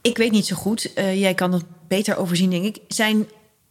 ik 0.00 0.16
weet 0.16 0.30
niet 0.30 0.46
zo 0.46 0.56
goed, 0.56 0.92
eh, 0.92 1.20
jij 1.20 1.34
kan 1.34 1.52
het 1.52 1.64
beter 1.88 2.16
overzien, 2.16 2.50
denk 2.50 2.64
ik. 2.64 2.78
Zijn 2.88 3.26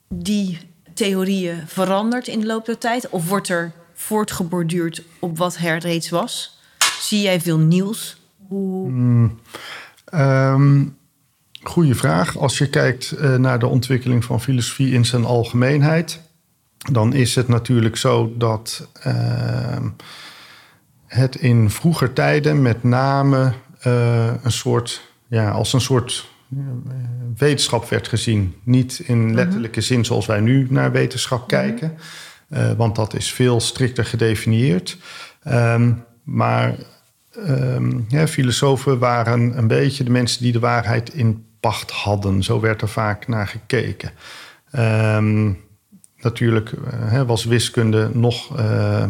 die 0.10 0.58
theorieën 0.94 1.68
veranderd 1.68 2.28
in 2.28 2.40
de 2.40 2.46
loop 2.46 2.66
der 2.66 2.78
tijd? 2.78 3.10
Of 3.10 3.28
wordt 3.28 3.50
er 3.50 3.72
voortgeborduurd 3.94 5.04
op 5.20 5.38
wat 5.38 5.56
er 5.64 5.78
reeds 5.78 6.10
was? 6.10 6.60
Zie 7.02 7.22
jij 7.22 7.42
veel 7.42 7.60
nieuws? 7.60 8.22
Hoe... 8.48 9.30
Ehm, 10.06 10.86
goeie 11.64 11.96
vraag. 11.96 12.38
Als 12.38 12.58
je 12.58 12.70
kijkt 12.70 13.12
eh, 13.12 13.36
naar 13.36 13.60
de 13.60 13.68
ontwikkeling 13.68 14.26
van 14.26 14.42
filosofie 14.42 14.94
in 14.94 15.06
zijn 15.06 15.26
algemeenheid, 15.26 16.22
dan 16.92 17.14
is 17.14 17.36
het 17.36 17.48
natuurlijk 17.48 17.98
zo 17.98 18.34
dat 18.38 18.88
ehm, 18.94 19.90
het 21.08 21.36
in 21.36 21.70
vroeger 21.70 22.14
tijden 22.14 22.62
met 22.62 22.84
name 22.84 23.54
eh, 23.80 24.34
een 24.44 24.52
soort, 24.52 25.02
ja, 25.28 25.50
als 25.50 25.74
een 25.74 25.82
soort 25.82 26.30
eh, 26.52 26.58
wetenschap 27.38 27.90
werd 27.90 28.08
gezien. 28.08 28.56
Niet 28.64 29.00
in 29.06 29.34
letterlijke 29.34 29.82
zin 29.82 30.06
zoals 30.06 30.26
wij 30.26 30.40
nu 30.40 30.68
naar 30.70 30.92
wetenschap 30.92 31.48
kijken, 31.48 31.98
eh, 32.50 32.72
want 32.72 32.96
dat 32.96 33.14
is 33.14 33.34
veel 33.34 33.60
strikter 33.60 34.06
gedefinieerd. 34.06 34.98
Ehm, 35.44 35.94
maar 36.24 36.76
ehm, 37.46 38.00
ja, 38.08 38.28
filosofen 38.28 39.00
waren 39.00 39.58
een 39.58 39.68
beetje 39.68 40.04
de 40.04 40.12
mensen 40.12 40.44
die 40.44 40.52
de 40.52 40.60
waarheid 40.60 41.14
in 41.14 41.46
pacht 41.60 41.92
hadden. 41.92 42.44
Zo 42.44 42.60
werd 42.60 42.82
er 42.82 42.90
vaak 42.90 43.28
naar 43.28 43.48
gekeken. 43.48 44.12
Ehm, 44.72 45.52
natuurlijk 46.18 46.72
eh, 46.72 47.22
was 47.22 47.46
wiskunde 47.46 48.10
nog 48.14 48.58
eh, 48.58 49.04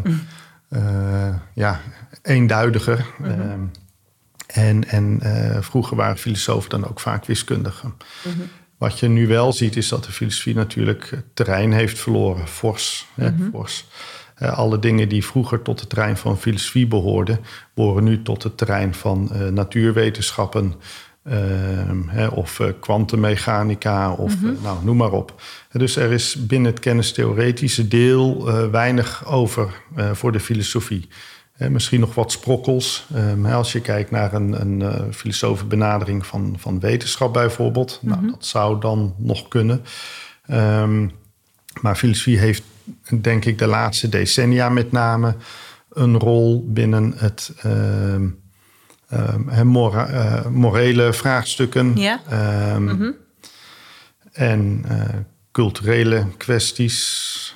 eh, 0.70 1.36
ja, 1.54 1.82
eenduidiger. 2.22 3.06
Ehm, 3.24 3.62
en 4.48 4.90
en 4.90 5.20
vroeger 5.64 5.98
waren 5.98 6.18
filosofen 6.18 6.70
dan 6.70 6.88
ook 6.88 7.00
vaak 7.00 7.26
wiskundigen. 7.26 7.94
Wat 8.78 9.00
je 9.00 9.08
nu 9.08 9.28
wel 9.28 9.54
ziet, 9.54 9.76
is 9.76 9.88
dat 9.88 10.04
de 10.04 10.12
filosofie 10.12 10.56
natuurlijk 10.56 11.24
terrein 11.34 11.72
heeft 11.72 12.00
verloren, 12.00 12.48
fors. 12.48 13.08
Hè, 13.16 13.32
fors. 13.52 13.88
Eh, 14.42 14.58
alle 14.58 14.80
dingen 14.80 15.10
die 15.10 15.26
vroeger 15.26 15.62
tot 15.62 15.80
het 15.80 15.90
terrein 15.90 16.18
van 16.18 16.38
filosofie 16.38 16.88
behoorden, 16.88 17.40
behoren 17.74 18.04
nu 18.04 18.22
tot 18.22 18.44
het 18.44 18.58
terrein 18.58 18.94
van 18.94 19.32
eh, 19.32 19.48
natuurwetenschappen. 19.48 20.74
ehm, 21.24 22.08
hè, 22.08 22.28
of 22.28 22.60
eh, 22.60 22.68
kwantummechanica, 22.80 24.12
of 24.14 24.34
eh, 24.34 24.50
nou, 24.64 24.78
noem 24.84 24.98
maar 24.98 25.12
op. 25.12 25.42
Dus 25.72 25.96
er 25.96 26.12
is 26.12 26.46
binnen 26.48 26.72
het 26.72 26.80
kennistheoretische 26.80 27.88
deel 27.88 28.46
weinig 28.72 29.26
over 29.26 29.84
voor 30.14 30.32
de 30.32 30.40
filosofie. 30.40 31.08
Misschien 31.70 32.00
nog 32.00 32.16
wat 32.16 32.32
sprokkels. 32.32 33.06
Ehm, 33.16 33.46
als 33.46 33.72
je 33.72 33.82
kijkt 33.82 34.12
naar 34.12 34.34
een, 34.34 34.62
een 34.62 34.82
eh, 34.82 35.02
filosofenbenadering 35.12 36.26
van, 36.26 36.56
van 36.58 36.80
wetenschap 36.80 37.34
bijvoorbeeld. 37.34 38.00
Nou, 38.02 38.28
dat 38.28 38.46
zou 38.46 38.80
dan 38.80 39.16
nog 39.18 39.48
kunnen. 39.48 39.84
Ehm, 40.46 41.08
maar 41.82 41.96
filosofie 41.96 42.38
heeft, 42.38 42.64
denk 43.22 43.46
ik, 43.46 43.58
de 43.58 43.68
laatste 43.68 44.10
decennia 44.10 44.70
met 44.70 44.92
name 44.92 45.36
een 45.90 46.18
rol 46.20 46.66
binnen 46.68 47.14
het 47.16 47.52
mora- 49.64 50.08
eh, 50.08 50.46
morele 50.46 51.14
vraagstukken. 51.14 51.98
Ja. 51.98 52.22
Ehm, 52.30 53.12
En 54.32 54.86
eh, 54.88 55.20
culturele 55.52 56.26
kwesties. 56.38 57.56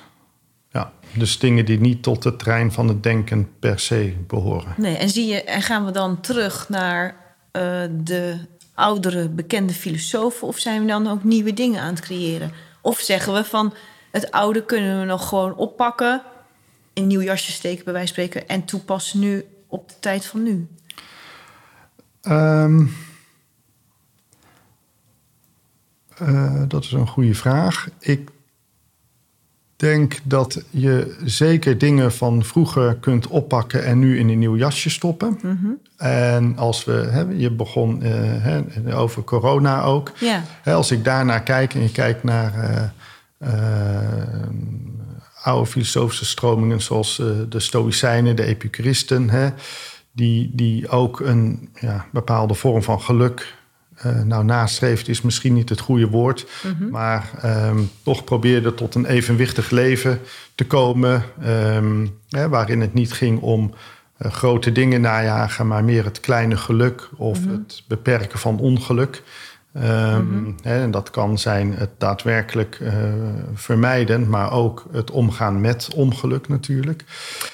Ja, 0.72 0.92
dus 1.14 1.38
dingen 1.38 1.64
die 1.64 1.80
niet 1.80 2.02
tot 2.02 2.24
het 2.24 2.38
trein 2.38 2.72
van 2.72 2.88
het 2.88 3.02
denken 3.02 3.48
per 3.58 3.78
se 3.78 4.14
behoren. 4.26 4.74
Nee, 4.76 4.96
en 4.96 5.08
zie 5.08 5.26
je, 5.26 5.42
en 5.44 5.62
gaan 5.62 5.84
we 5.84 5.90
dan 5.90 6.20
terug 6.20 6.68
naar 6.68 7.16
eh, 7.50 7.62
de 7.90 8.38
oudere 8.74 9.28
bekende 9.28 9.72
filosofen, 9.72 10.46
of 10.46 10.58
zijn 10.58 10.80
we 10.80 10.86
dan 10.86 11.06
ook 11.08 11.24
nieuwe 11.24 11.52
dingen 11.54 11.80
aan 11.80 11.94
het 11.94 12.00
creëren? 12.00 12.52
Of 12.80 12.98
zeggen 12.98 13.32
we 13.34 13.44
van 13.44 13.74
het 14.10 14.30
oude 14.30 14.64
kunnen 14.64 15.00
we 15.00 15.04
nog 15.04 15.28
gewoon 15.28 15.54
oppakken, 15.54 16.22
in 16.92 17.02
een 17.02 17.08
nieuw 17.08 17.22
jasje 17.22 17.52
steken, 17.52 17.84
bij 17.84 17.92
wijze 17.92 18.14
van 18.14 18.24
spreken, 18.24 18.48
en 18.48 18.64
toepassen 18.64 19.20
nu 19.20 19.44
op 19.66 19.88
de 19.88 19.94
tijd 20.00 20.24
van 20.24 20.42
nu? 20.42 20.68
Ehm, 22.20 22.86
eh, 26.16 26.62
dat 26.68 26.84
is 26.84 26.92
een 26.92 27.08
goede 27.08 27.34
vraag. 27.34 27.88
Ik 27.98 28.30
denk 29.76 30.18
dat 30.22 30.62
je 30.70 31.16
zeker 31.24 31.78
dingen 31.78 32.12
van 32.12 32.44
vroeger 32.44 32.96
kunt 32.96 33.26
oppakken 33.26 33.84
en 33.84 33.98
nu 33.98 34.18
in 34.18 34.28
een 34.28 34.38
nieuw 34.38 34.56
jasje 34.56 34.90
stoppen. 34.90 35.40
En 35.96 36.56
als 36.58 36.84
we, 36.84 36.92
hè, 36.92 37.20
je 37.20 37.50
begon 37.50 38.02
eh, 38.02 38.12
hè, 38.20 38.96
over 38.96 39.24
corona 39.24 39.82
ook. 39.82 40.12
Ja. 40.18 40.42
Hè, 40.62 40.74
als 40.74 40.90
ik 40.90 41.04
daarnaar 41.04 41.42
kijk 41.42 41.74
en 41.74 41.82
je 41.82 41.92
kijkt 41.92 42.24
naar 42.24 42.54
eh, 42.54 42.82
oude 45.46 45.70
filosofische 45.70 46.24
stromingen 46.24 46.82
zoals 46.82 47.18
eh, 47.18 47.26
de 47.48 47.60
Stoïcijnen, 47.60 48.36
de 48.36 48.44
Epicuristen, 48.44 49.30
hè, 49.30 49.48
die, 50.12 50.50
die 50.54 50.88
ook 50.88 51.20
een 51.20 51.68
ja, 51.80 52.06
bepaalde 52.12 52.54
vorm 52.54 52.82
van 52.82 53.00
geluk. 53.00 53.54
eh, 53.96 54.22
nou, 54.22 54.44
nastreeft 54.44 55.08
is 55.08 55.22
misschien 55.22 55.54
niet 55.54 55.68
het 55.68 55.80
goede 55.80 56.08
woord, 56.08 56.46
maar 56.90 57.30
ehm, 57.40 57.78
toch 58.02 58.24
probeerde 58.24 58.74
tot 58.74 58.94
een 58.94 59.06
evenwichtig 59.06 59.70
leven 59.70 60.20
te 60.54 60.66
komen, 60.66 61.22
ehm, 61.42 62.06
hè, 62.28 62.48
waarin 62.48 62.80
het 62.80 62.94
niet 62.94 63.12
ging 63.12 63.40
om 63.40 63.74
eh, 64.16 64.32
grote 64.32 64.72
dingen 64.72 65.00
najagen, 65.00 65.66
maar 65.66 65.84
meer 65.84 66.04
het 66.04 66.20
kleine 66.20 66.56
geluk 66.56 67.08
of 67.16 67.38
het 67.46 67.82
beperken 67.88 68.38
van 68.38 68.58
ongeluk. 68.58 69.22
Ehm, 69.80 70.50
hè, 70.62 70.82
en 70.82 70.90
dat 70.90 71.10
kan 71.10 71.38
zijn 71.38 71.74
het 71.74 71.90
daadwerkelijk 71.98 72.78
eh, 72.80 72.94
vermijden, 73.54 74.28
maar 74.28 74.52
ook 74.52 74.84
het 74.92 75.10
omgaan 75.10 75.60
met 75.60 75.88
ongeluk 75.94 76.48
natuurlijk. 76.48 77.04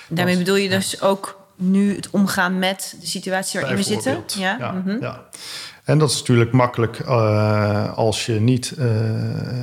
Daarmee 0.09 0.39
bedoel 0.39 0.57
je 0.57 0.69
dus 0.69 1.03
ook 1.03 1.41
nu 1.57 1.97
het 1.97 2.11
omgaan 2.11 2.59
met 2.59 2.97
de 3.01 3.07
situatie 3.07 3.61
waarin 3.61 3.79
we 3.79 3.85
zitten? 3.85 4.25
Ja. 4.39 4.73
Mhm. 4.73 4.97
ja. 5.01 5.29
En 5.85 5.99
dat 5.99 6.11
is 6.11 6.19
natuurlijk 6.19 6.53
makkelijk 6.53 6.99
eh, 6.99 7.93
als 7.93 8.27
je 8.27 8.33
niet 8.33 8.75
eh, 8.79 8.87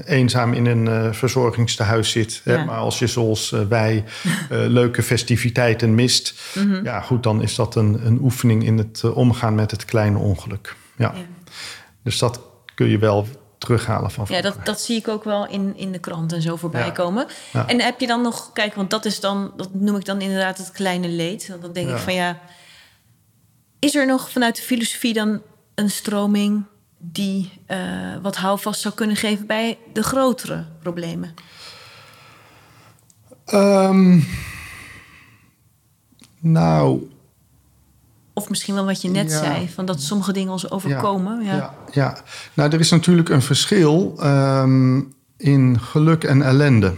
eenzaam 0.05 0.53
in 0.53 0.65
een 0.65 0.87
eh, 0.87 1.13
verzorgingstehuis 1.13 2.11
zit. 2.11 2.41
Hè, 2.43 2.65
maar 2.65 2.77
als 2.77 2.99
je 2.99 3.07
zoals 3.07 3.49
wij 3.69 4.03
leuke 4.49 5.03
festiviteiten 5.03 5.95
mist. 5.95 6.41
Mhm. 6.55 6.83
Ja, 6.83 7.01
goed, 7.01 7.23
dan 7.23 7.41
is 7.41 7.55
dat 7.55 7.75
een, 7.75 8.05
een 8.05 8.19
oefening 8.21 8.63
in 8.63 8.77
het 8.77 9.03
omgaan 9.13 9.55
met 9.55 9.71
het 9.71 9.85
kleine 9.85 10.17
ongeluk. 10.17 10.75
Ja. 10.95 11.13
Dus 12.03 12.19
dat 12.19 12.41
kun 12.79 12.89
je 12.89 12.97
wel 12.97 13.27
terughalen 13.57 14.11
van 14.11 14.25
Ja, 14.29 14.41
dat, 14.41 14.65
dat 14.65 14.81
zie 14.81 14.97
ik 14.97 15.07
ook 15.07 15.23
wel 15.23 15.47
in, 15.47 15.75
in 15.77 15.91
de 15.91 15.99
krant 15.99 16.33
en 16.33 16.41
zo 16.41 16.55
voorbij 16.55 16.85
Ja. 16.85 16.91
komen. 16.91 17.27
Ja. 17.53 17.67
En 17.67 17.81
heb 17.81 17.99
je 17.99 18.07
dan 18.07 18.21
nog, 18.21 18.49
kijk, 18.53 18.73
want 18.75 18.89
dat 18.89 19.05
is 19.05 19.19
dan, 19.19 19.53
dat 19.55 19.73
noem 19.73 19.95
ik 19.95 20.05
dan 20.05 20.21
inderdaad 20.21 20.57
het 20.57 20.71
kleine 20.71 21.07
leed. 21.07 21.47
Want 21.47 21.61
dan 21.61 21.73
denk 21.73 21.87
Ja. 21.87 21.95
ik 21.95 22.01
van 22.01 22.13
ja, 22.13 22.39
is 23.79 23.95
er 23.95 24.05
nog 24.05 24.29
vanuit 24.31 24.55
de 24.55 24.61
filosofie 24.61 25.13
dan 25.13 25.41
een 25.75 25.89
stroming 25.89 26.63
die 26.97 27.51
eh, 27.65 27.77
wat 28.21 28.35
houvast 28.35 28.81
zou 28.81 28.93
kunnen 28.93 29.15
geven 29.15 29.45
bij 29.47 29.77
de 29.93 30.03
grotere 30.03 30.65
problemen? 30.81 31.33
Ehm, 33.45 34.19
nou, 36.39 37.09
Of 38.39 38.49
misschien 38.49 38.73
wel 38.73 38.85
wat 38.85 39.01
je 39.01 39.09
net 39.09 39.31
Ja. 39.31 39.37
zei, 39.37 39.69
van 39.69 39.85
dat 39.85 40.01
sommige 40.01 40.33
dingen 40.33 40.51
ons 40.51 40.71
overkomen. 40.71 41.43
Ja. 41.43 41.55
Ja, 41.55 41.73
ja. 41.91 42.17
nou 42.53 42.71
er 42.71 42.79
is 42.79 42.89
natuurlijk 42.89 43.29
een 43.29 43.41
verschil 43.41 44.13
ehm, 44.19 45.01
in 45.37 45.79
geluk 45.79 46.23
en 46.23 46.41
ellende. 46.41 46.93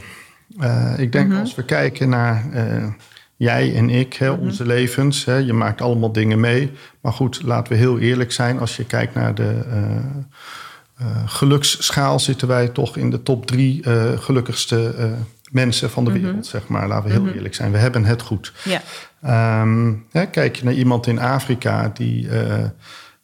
Eh, 0.60 0.94
ik 0.98 1.12
denk 1.12 1.34
als 1.34 1.56
we 1.56 1.64
kijken 1.64 2.10
naar 2.10 2.52
eh, 2.52 2.88
jij 3.36 3.76
en 3.76 3.90
ik, 3.90 4.14
hè, 4.14 4.30
onze 4.30 4.66
levens, 4.66 5.26
hè, 5.26 5.36
je 5.36 5.54
maakt 5.54 5.82
allemaal 5.82 6.12
dingen 6.12 6.40
mee. 6.40 6.72
Maar 7.02 7.14
goed, 7.14 7.42
laten 7.44 7.74
we 7.74 7.80
heel 7.80 8.00
eerlijk 8.00 8.32
zijn, 8.32 8.60
als 8.60 8.76
je 8.76 8.86
kijkt 8.86 9.14
naar 9.14 9.36
de 9.36 9.64
eh, 9.70 11.06
geluksschaal, 11.26 12.20
zitten 12.20 12.48
wij 12.48 12.68
toch 12.68 12.98
in 12.98 13.10
de 13.10 13.24
top 13.24 13.46
drie 13.46 13.84
gelukkigste 14.18 15.16
mensen 15.52 15.90
van 15.90 16.06
de 16.06 16.12
wereld, 16.12 16.46
zeg 16.46 16.68
maar. 16.68 16.88
Laten 16.88 17.10
we 17.10 17.12
heel 17.12 17.28
eerlijk 17.28 17.56
zijn, 17.56 17.72
we 17.72 17.78
hebben 17.78 18.06
het 18.06 18.22
goed. 18.22 18.54
Ja. 18.64 18.82
Ehm, 19.22 19.94
kijk 20.32 20.56
je 20.56 20.64
naar 20.64 20.74
iemand 20.74 21.08
in 21.08 21.20
Afrika 21.20 21.92
die 21.94 22.30
eh, 22.30 22.64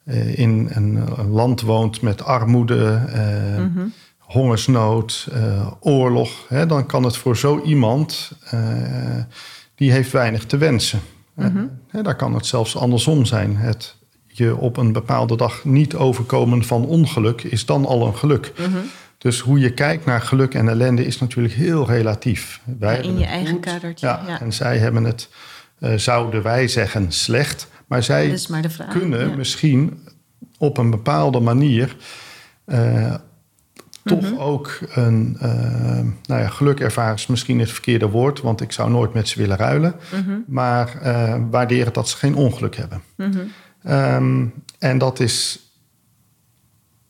eh, 0.08 0.38
in 0.38 0.68
een, 0.72 1.02
een 1.16 1.28
land 1.28 1.60
woont 1.60 2.00
met 2.00 2.24
armoede, 2.24 3.02
eh, 3.12 3.84
hongersnood, 4.18 5.28
eh, 5.32 5.70
oorlog, 5.80 6.30
hè, 6.48 6.66
dan 6.66 6.86
kan 6.86 7.02
het 7.02 7.16
voor 7.16 7.36
zo 7.36 7.62
iemand, 7.62 8.32
die 9.74 9.92
heeft 9.92 10.10
weinig 10.10 10.44
te 10.44 10.56
wensen. 10.56 11.00
Hè, 11.88 12.02
daar 12.02 12.16
kan 12.16 12.34
het 12.34 12.46
zelfs 12.46 12.76
andersom 12.76 13.24
zijn. 13.24 13.56
Het 13.56 13.96
je 14.26 14.56
op 14.56 14.76
een 14.76 14.92
bepaalde 14.92 15.36
dag 15.36 15.64
niet 15.64 15.94
overkomen 15.94 16.64
van 16.64 16.86
ongeluk 16.86 17.42
is 17.42 17.66
dan 17.66 17.86
al 17.86 18.06
een 18.06 18.16
geluk. 18.16 18.52
Dus 19.18 19.40
hoe 19.40 19.58
je 19.58 19.70
kijkt 19.74 20.04
naar 20.04 20.20
geluk 20.20 20.54
en 20.54 20.68
ellende 20.68 21.04
is 21.06 21.18
natuurlijk 21.18 21.54
heel 21.54 21.86
relatief. 21.86 22.60
Wij 22.78 23.00
in 23.00 23.18
je 23.18 23.24
eigen 23.24 23.52
goed. 23.52 23.60
kadertje, 23.64 24.06
Ja, 24.06 24.22
ja. 24.26 24.40
En 24.40 24.52
zij 24.52 24.78
hebben 24.78 25.04
het 25.04 25.28
eh, 25.78 25.94
zouden 25.94 26.42
wij 26.42 26.68
zeggen 26.68 27.12
slecht. 27.12 27.68
Maar 27.86 28.02
zij 28.02 28.38
maar 28.48 28.62
vraag. 28.70 28.88
kunnen 28.98 29.28
ja. 29.30 29.36
misschien 29.36 30.06
op 30.58 30.78
een 30.78 30.90
bepaalde 30.90 31.40
manier 31.40 31.96
eh, 32.64 33.14
toch 34.04 34.20
Mhm. 34.30 34.36
ook 34.38 34.78
een 34.94 35.36
eh, 35.40 35.50
nou 36.26 36.40
ja, 36.42 36.48
geluk 36.48 36.80
ervaren 36.80 37.14
is 37.14 37.26
misschien 37.26 37.58
het 37.60 37.70
verkeerde 37.70 38.08
woord, 38.08 38.40
want 38.40 38.60
ik 38.60 38.72
zou 38.72 38.90
nooit 38.90 39.12
met 39.14 39.28
ze 39.28 39.38
willen 39.38 39.56
ruilen. 39.56 39.94
Mhm. 40.12 40.38
Maar 40.46 40.98
waarderen 41.50 41.92
dat 41.92 42.08
ze 42.08 42.16
geen 42.16 42.34
ongeluk 42.34 42.76
hebben. 42.76 43.02
Mhm. 43.16 43.38
Ehm, 43.82 44.44
en 44.78 44.98
dat 44.98 45.20
is 45.20 45.67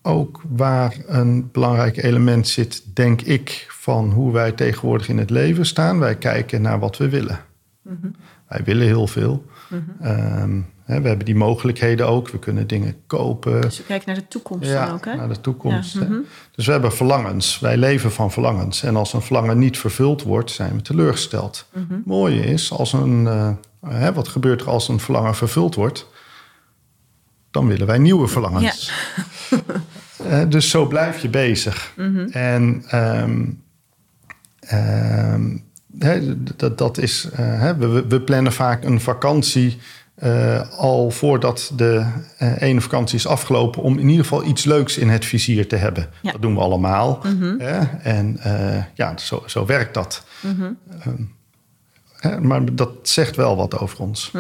ook 0.09 0.43
waar 0.49 0.97
een 1.07 1.51
belangrijk 1.53 2.03
element 2.03 2.49
zit, 2.49 2.83
denk 2.95 3.23
ik, 3.23 3.67
van 3.69 4.11
hoe 4.11 4.33
wij 4.33 4.53
tegenwoordig 4.53 5.09
in 5.09 5.19
het 5.19 5.31
leven 5.31 5.67
staan. 5.67 5.99
Wij 5.99 6.17
kijken 6.17 6.63
naar 6.63 6.79
wat 6.79 6.97
we 6.97 7.09
willen. 7.09 7.41
Mhm. 7.83 8.09
Wij 8.49 8.65
willen 8.65 8.87
heel 8.87 9.07
veel. 9.07 9.45
Ehm, 10.01 10.61
hè, 10.85 11.01
we 11.01 11.09
hebben 11.09 11.25
die 11.27 11.35
mogelijkheden 11.35 12.09
ook. 12.09 12.29
We 12.29 12.39
kunnen 12.39 12.67
dingen 12.67 12.97
kopen. 13.07 13.61
Dus 13.61 13.79
we 13.79 13.85
kijken 13.85 14.07
naar 14.07 14.17
de 14.17 14.29
toekomst 14.29 14.73
dan 14.73 14.91
ook, 14.91 15.05
hè? 15.05 15.15
naar 15.15 15.29
de 15.29 15.41
toekomst. 15.41 15.95
Ja, 15.95 16.01
hè. 16.01 16.07
mhm. 16.07 16.19
Dus 16.55 16.67
we 16.67 16.73
hebben 16.73 16.93
verlangens. 16.93 17.59
Wij 17.59 17.77
leven 17.77 18.13
van 18.13 18.31
verlangens. 18.31 18.83
En 18.83 18.97
als 18.97 19.13
een 19.13 19.23
verlangen 19.23 19.59
niet 19.59 19.79
vervuld 19.79 20.23
wordt, 20.23 20.51
zijn 20.51 20.75
we 20.75 20.83
teleurgesteld. 20.83 21.69
Mhm. 21.73 21.95
Het 21.95 22.07
mooie 22.07 22.41
is, 22.41 22.73
als 22.73 22.93
een, 22.93 23.27
eh, 23.27 23.51
hè, 23.87 24.13
wat 24.13 24.29
gebeurt 24.29 24.61
er 24.61 24.69
als 24.69 24.89
een 24.89 25.01
verlangen 25.01 25.35
vervuld 25.35 25.75
wordt? 25.75 26.07
Dan 27.51 27.67
willen 27.67 27.87
wij 27.87 27.99
nieuwe 27.99 28.29
verlangens. 28.29 28.93
Eh, 30.25 30.41
dus 30.49 30.71
zo 30.71 30.87
blijf 30.87 31.19
je 31.19 31.29
bezig. 31.29 31.93
Mhm. 31.97 32.29
En 32.31 32.85
ehm, 32.89 33.45
ehm, 34.61 35.57
dat, 36.57 36.79
dat 36.79 36.99
is, 36.99 37.29
eh, 37.33 37.71
we, 37.71 38.07
we 38.09 38.21
plannen 38.21 38.53
vaak 38.53 38.85
een 38.85 39.01
vakantie 39.01 39.79
eh, 40.15 40.79
al 40.79 41.11
voordat 41.11 41.73
de 41.77 42.07
ene 42.59 42.81
vakantie 42.81 43.19
is 43.19 43.27
afgelopen, 43.27 43.83
om 43.83 43.99
in 43.99 44.09
ieder 44.09 44.25
geval 44.25 44.45
iets 44.45 44.65
leuks 44.65 44.99
in 44.99 45.09
het 45.09 45.25
vizier 45.25 45.69
te 45.69 45.77
hebben. 45.77 46.09
Ja. 46.23 46.33
Dat 46.33 46.43
doen 46.43 46.55
we 46.55 46.61
allemaal. 46.61 47.21
Mhm. 47.23 47.61
En 48.03 48.41
ja, 48.95 49.19
zo, 49.19 49.43
zo 49.47 49.67
werkt 49.67 49.95
dat. 49.95 50.25
Mhm. 50.41 50.73
Ehm, 52.21 52.47
maar 52.47 52.75
dat 52.75 52.91
zegt 53.03 53.37
wel 53.37 53.57
wat 53.57 53.79
over 53.79 54.01
ons. 54.01 54.33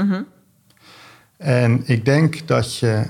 En 1.36 1.82
ik 1.84 2.04
denk 2.04 2.46
dat 2.46 2.78
je 2.78 3.04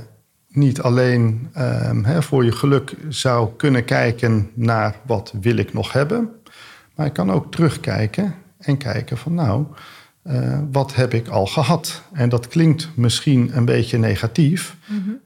niet 0.58 0.80
alleen 0.80 1.48
ehm, 1.52 2.04
hè, 2.04 2.22
voor 2.22 2.44
je 2.44 2.52
geluk 2.52 2.94
zou 3.08 3.48
kunnen 3.56 3.84
kijken 3.84 4.50
naar 4.54 4.96
wat 5.06 5.32
wil 5.40 5.56
ik 5.56 5.72
nog 5.72 5.92
hebben, 5.92 6.28
maar 6.94 7.06
je 7.06 7.12
kan 7.12 7.32
ook 7.32 7.52
terugkijken 7.52 8.34
en 8.58 8.76
kijken 8.76 9.18
van 9.18 9.34
nou, 9.34 9.66
eh, 10.22 10.58
wat 10.72 10.94
heb 10.94 11.14
ik 11.14 11.28
al 11.28 11.46
gehad? 11.46 12.02
En 12.12 12.28
dat 12.28 12.48
klinkt 12.48 12.88
misschien 12.94 13.50
een 13.54 13.64
beetje 13.64 13.98
negatief, 13.98 14.76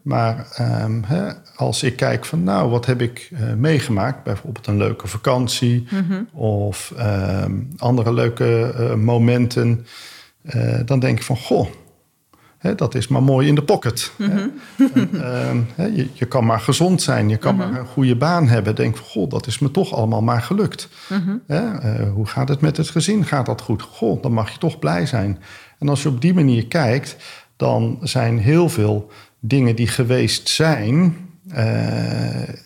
maar 0.03 0.47
ehm, 0.55 1.03
hè, 1.03 1.33
als 1.57 1.83
ik 1.83 1.97
kijk 1.97 2.25
van 2.25 2.45
nou, 2.45 2.71
wat 2.71 2.87
heb 2.87 3.01
ik 3.01 3.31
eh, 3.33 3.55
meegemaakt? 3.55 4.23
Bijvoorbeeld 4.23 4.67
een 4.67 4.77
leuke 4.77 5.07
vakantie 5.07 5.87
of 6.33 6.93
ehm, 6.97 7.53
andere 7.77 8.13
leuke 8.15 8.75
eh, 8.77 8.95
momenten, 8.95 9.87
dan 10.85 10.99
denk 10.99 11.19
ik 11.19 11.25
van 11.25 11.37
goh. 11.37 11.69
Dat 12.77 12.95
is 12.95 13.09
maar 13.09 13.23
mooi 13.23 13.49
in 13.49 13.55
de 13.55 13.63
pocket. 13.63 14.13
En, 14.19 14.53
ehm, 15.13 15.61
je, 15.77 16.09
je 16.13 16.25
kan 16.25 16.45
maar 16.45 16.61
gezond 16.61 17.03
zijn, 17.03 17.29
je 17.29 17.37
kan 17.37 17.57
maar 17.57 17.79
een 17.79 17.87
goede 17.87 18.17
baan 18.17 18.49
hebben. 18.49 18.75
Denk 18.75 18.97
van, 18.97 19.07
goh, 19.07 19.31
dat 19.31 19.47
is 19.47 19.59
me 19.59 19.71
toch 19.71 19.95
allemaal 19.95 20.23
maar 20.23 20.43
gelukt. 20.43 20.89
Hè, 21.47 21.79
eh, 21.79 22.13
hoe 22.13 22.27
gaat 22.27 22.49
het 22.49 22.61
met 22.61 22.77
het 22.77 22.89
gezin? 22.89 23.25
Gaat 23.25 23.47
dat 23.47 23.61
goed? 23.61 23.83
Goh, 23.83 24.23
dan 24.23 24.33
mag 24.33 24.51
je 24.51 24.59
toch 24.59 24.79
blij 24.79 25.07
zijn. 25.07 25.39
En 25.79 25.89
als 25.89 26.03
je 26.03 26.09
op 26.09 26.21
die 26.21 26.35
manier 26.35 26.67
kijkt, 26.67 27.17
dan 27.57 27.99
zijn 28.03 28.39
heel 28.39 28.69
veel 28.69 29.11
dingen 29.41 29.77
die 29.77 29.89
geweest 29.89 30.49
zijn 30.49 31.17
eh, 31.49 31.65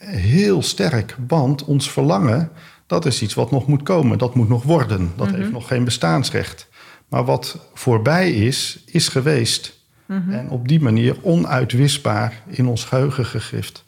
heel 0.01 0.63
sterk. 0.63 1.17
Want 1.27 1.65
ons 1.65 1.91
verlangen, 1.91 2.51
dat 2.87 3.07
is 3.07 3.23
iets 3.23 3.35
wat 3.35 3.51
nog 3.51 3.67
moet 3.67 3.83
komen. 3.83 4.19
Dat 4.19 4.35
moet 4.35 4.49
nog 4.49 4.63
worden. 4.63 5.13
Dat 5.17 5.31
heeft 5.31 5.53
nog 5.53 5.69
geen 5.69 5.85
bestaansrecht. 5.85 6.69
Maar 7.09 7.25
wat 7.25 7.59
voorbij 7.75 8.31
is, 8.31 8.83
is 8.87 9.09
geweest. 9.09 9.76
En 10.09 10.49
op 10.49 10.69
die 10.69 10.81
manier 10.81 11.17
onuitwisbaar 11.23 12.43
in 12.47 12.67
ons 12.67 12.85
geheugen 12.85 13.27
gegrift. 13.27 13.85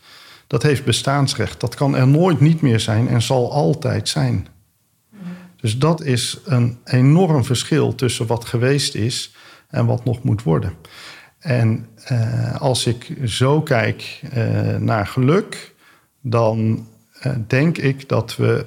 Dat 0.47 0.63
heeft 0.63 0.85
bestaansrecht. 0.85 1.61
Dat 1.61 1.75
kan 1.75 1.97
er 1.97 2.09
nooit 2.09 2.41
niet 2.41 2.61
meer 2.61 2.81
zijn 2.81 3.09
en 3.09 3.23
zal 3.23 3.53
altijd 3.53 4.09
zijn. 4.09 4.47
Dus 5.57 5.79
dat 5.79 6.03
is 6.03 6.39
een 6.45 6.79
enorm 6.85 7.45
verschil 7.45 7.95
tussen 7.95 8.27
wat 8.27 8.45
geweest 8.45 8.95
is 8.95 9.35
en 9.69 9.87
wat 9.87 10.05
nog 10.05 10.23
moet 10.23 10.43
worden. 10.43 10.73
En 11.39 11.87
eh, 12.05 12.61
als 12.61 12.87
ik 12.87 13.17
zo 13.25 13.63
kijk 13.63 14.21
eh, 14.31 14.77
naar 14.77 15.07
geluk, 15.07 15.75
dan 16.21 16.87
eh, 17.21 17.33
denk 17.47 17.79
ik 17.79 18.09
dat 18.09 18.37
we 18.37 18.67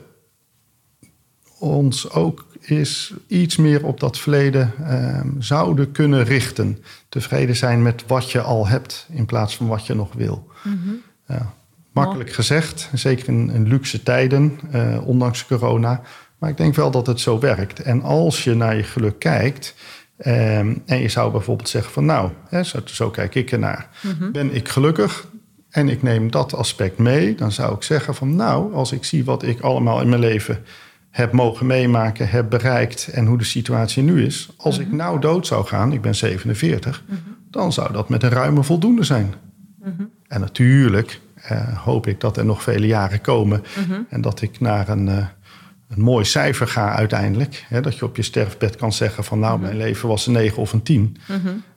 ons 1.60 2.10
ook 2.10 2.46
eens 2.62 3.14
iets 3.28 3.58
meer 3.58 3.86
op 3.86 4.00
dat 4.00 4.18
verleden 4.18 4.74
eh, 4.86 5.22
zouden 5.40 5.92
kunnen 5.92 6.24
richten. 6.24 6.84
Tevreden 7.12 7.56
zijn 7.56 7.82
met 7.82 8.04
wat 8.08 8.32
je 8.32 8.42
al 8.42 8.68
hebt 8.68 9.08
in 9.10 9.26
plaats 9.26 9.56
van 9.56 9.68
wat 9.68 9.86
je 9.86 9.96
nog 9.96 10.14
wil. 10.14 10.48
Ja, 11.28 11.54
makkelijk 11.94 12.32
gezegd, 12.32 12.90
zeker 12.94 13.28
in, 13.28 13.50
in 13.50 13.68
luxe 13.68 14.04
tijden, 14.04 14.60
eh, 14.72 15.08
ondanks 15.08 15.46
corona. 15.46 16.02
Maar 16.38 16.50
ik 16.50 16.58
denk 16.58 16.76
wel 16.76 16.92
dat 16.92 17.08
het 17.08 17.20
zo 17.20 17.40
werkt. 17.40 17.82
En 17.82 18.02
als 18.02 18.44
je 18.44 18.54
naar 18.56 18.76
je 18.76 18.84
geluk 18.84 19.20
kijkt. 19.20 19.76
eh, 20.18 20.58
en 20.60 21.02
je 21.02 21.10
zou 21.10 21.32
bijvoorbeeld 21.32 21.70
zeggen 21.70 21.92
van 21.92 22.06
nou, 22.06 22.30
hè, 22.50 22.64
zo, 22.64 22.80
zo 22.86 23.10
kijk 23.10 23.36
ik 23.36 23.52
ernaar. 23.52 23.90
Ben 24.32 24.56
ik 24.56 24.70
gelukkig 24.70 25.28
en 25.70 25.90
ik 25.90 26.04
neem 26.04 26.32
dat 26.32 26.54
aspect 26.54 26.98
mee, 26.98 27.36
dan 27.36 27.52
zou 27.52 27.76
ik 27.76 27.84
zeggen 27.84 28.16
van 28.16 28.36
nou, 28.36 28.74
als 28.74 28.92
ik 28.92 29.04
zie 29.04 29.26
wat 29.26 29.44
ik 29.44 29.60
allemaal 29.62 30.02
in 30.02 30.10
mijn 30.10 30.22
leven 30.22 30.64
heb 31.12 31.32
mogen 31.32 31.66
meemaken, 31.66 32.30
heb 32.30 32.50
bereikt 32.50 33.08
en 33.08 33.26
hoe 33.26 33.38
de 33.38 33.44
situatie 33.44 34.04
nu 34.04 34.26
is. 34.26 34.50
Als 34.58 34.78
ik 34.78 34.92
nou 34.92 35.20
dood 35.20 35.48
zou 35.48 35.66
gaan, 35.66 35.94
ik 35.94 36.02
ben 36.02 36.16
47, 36.16 37.04
dan 37.50 37.74
zou 37.74 37.94
dat 37.94 38.10
met 38.10 38.24
een 38.24 38.30
ruime 38.30 38.64
voldoende 38.64 39.04
zijn. 39.04 39.34
En 40.28 40.40
natuurlijk 40.40 41.20
eh, 41.36 41.78
hoop 41.78 42.08
ik 42.08 42.20
dat 42.20 42.38
er 42.38 42.46
nog 42.46 42.64
vele 42.64 42.88
jaren 42.88 43.22
komen 43.22 43.64
en 44.10 44.22
dat 44.22 44.42
ik 44.42 44.60
naar 44.60 44.90
een, 44.90 45.08
eh, 45.08 45.26
een 45.88 46.02
mooi 46.02 46.26
cijfer 46.26 46.68
ga 46.68 46.96
uiteindelijk. 46.96 47.66
Hè, 47.68 47.82
dat 47.82 47.98
je 47.98 48.06
op 48.06 48.16
je 48.16 48.22
sterfbed 48.22 48.76
kan 48.76 48.94
zeggen 48.94 49.24
van 49.24 49.40
nou, 49.40 49.60
mijn 49.60 49.78
leven 49.78 50.08
was 50.08 50.28
een 50.28 50.34
9 50.34 50.58
of 50.58 50.74
een 50.74 50.84
10. 50.84 51.18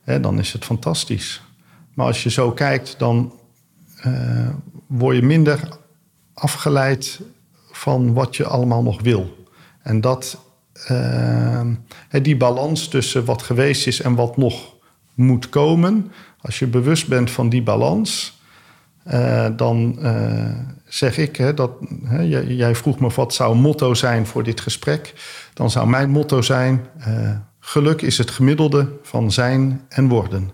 Hè, 0.03 0.21
dan 0.21 0.39
is 0.39 0.53
het 0.53 0.65
fantastisch. 0.65 1.43
Maar 1.95 2.07
als 2.07 2.23
je 2.23 2.31
zo 2.31 2.53
kijkt, 2.53 2.99
dan 2.99 3.33
eh, 4.01 4.49
word 4.87 5.17
je 5.17 5.23
minder 5.23 5.69
afgeleid 6.35 7.21
van 7.77 8.13
wat 8.13 8.37
je 8.37 8.47
allemaal 8.47 8.83
nog 8.83 9.03
wil. 9.03 9.47
En 9.83 10.01
dat, 10.01 10.39
eh, 10.87 11.67
hè, 12.09 12.21
die 12.21 12.37
balans 12.37 12.89
tussen 12.89 13.25
wat 13.25 13.43
geweest 13.43 13.87
is 13.87 14.01
en 14.01 14.15
wat 14.15 14.37
nog 14.37 14.75
moet 15.15 15.49
komen, 15.49 16.13
als 16.41 16.59
je 16.59 16.67
bewust 16.67 17.09
bent 17.09 17.31
van 17.31 17.49
die 17.49 17.63
balans, 17.63 18.39
eh, 19.05 19.47
dan 19.57 19.99
eh, 20.03 20.59
zeg 20.85 21.19
ik, 21.19 21.37
hè, 21.37 21.55
dat, 21.55 21.71
hè, 22.05 22.21
jij, 22.47 22.75
vroeg 22.75 22.99
me 22.99 23.09
wat 23.09 23.35
zou 23.35 23.57
motto 23.57 23.95
zijn 23.95 24.27
voor 24.27 24.43
dit 24.43 24.61
gesprek. 24.61 25.15
Dan 25.55 25.71
zou 25.71 25.89
mijn 25.89 26.11
motto 26.11 26.43
zijn, 26.43 26.87
eh, 26.99 27.37
geluk 27.61 28.03
is 28.03 28.19
het 28.19 28.31
gemiddelde 28.31 28.89
van 29.03 29.33
zijn 29.33 29.85
en 29.89 30.09
worden. 30.09 30.51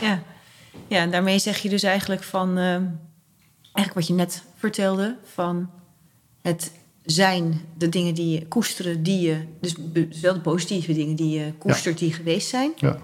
Ja. 0.00 0.22
ja, 0.86 0.98
en 0.98 1.10
daarmee 1.10 1.38
zeg 1.38 1.58
je 1.58 1.68
dus 1.68 1.82
eigenlijk 1.82 2.22
van... 2.22 2.48
ehm, 2.48 2.82
eigenlijk 3.72 3.94
wat 3.94 4.06
je 4.06 4.12
net 4.12 4.44
vertelde, 4.56 5.16
van 5.34 5.70
het 6.48 6.70
zijn, 7.04 7.60
de 7.78 7.88
dingen 7.88 8.14
die 8.14 8.30
je 8.30 8.46
koesteren, 8.46 9.02
die 9.02 9.20
je... 9.20 9.36
Dus 9.60 9.74
wel 10.20 10.34
de 10.34 10.40
positieve 10.40 10.92
dingen 10.92 11.16
die 11.16 11.38
je 11.38 11.52
koestert, 11.58 11.98
die 11.98 12.12
geweest 12.12 12.48
zijn. 12.48 12.72
Ja, 12.76 12.98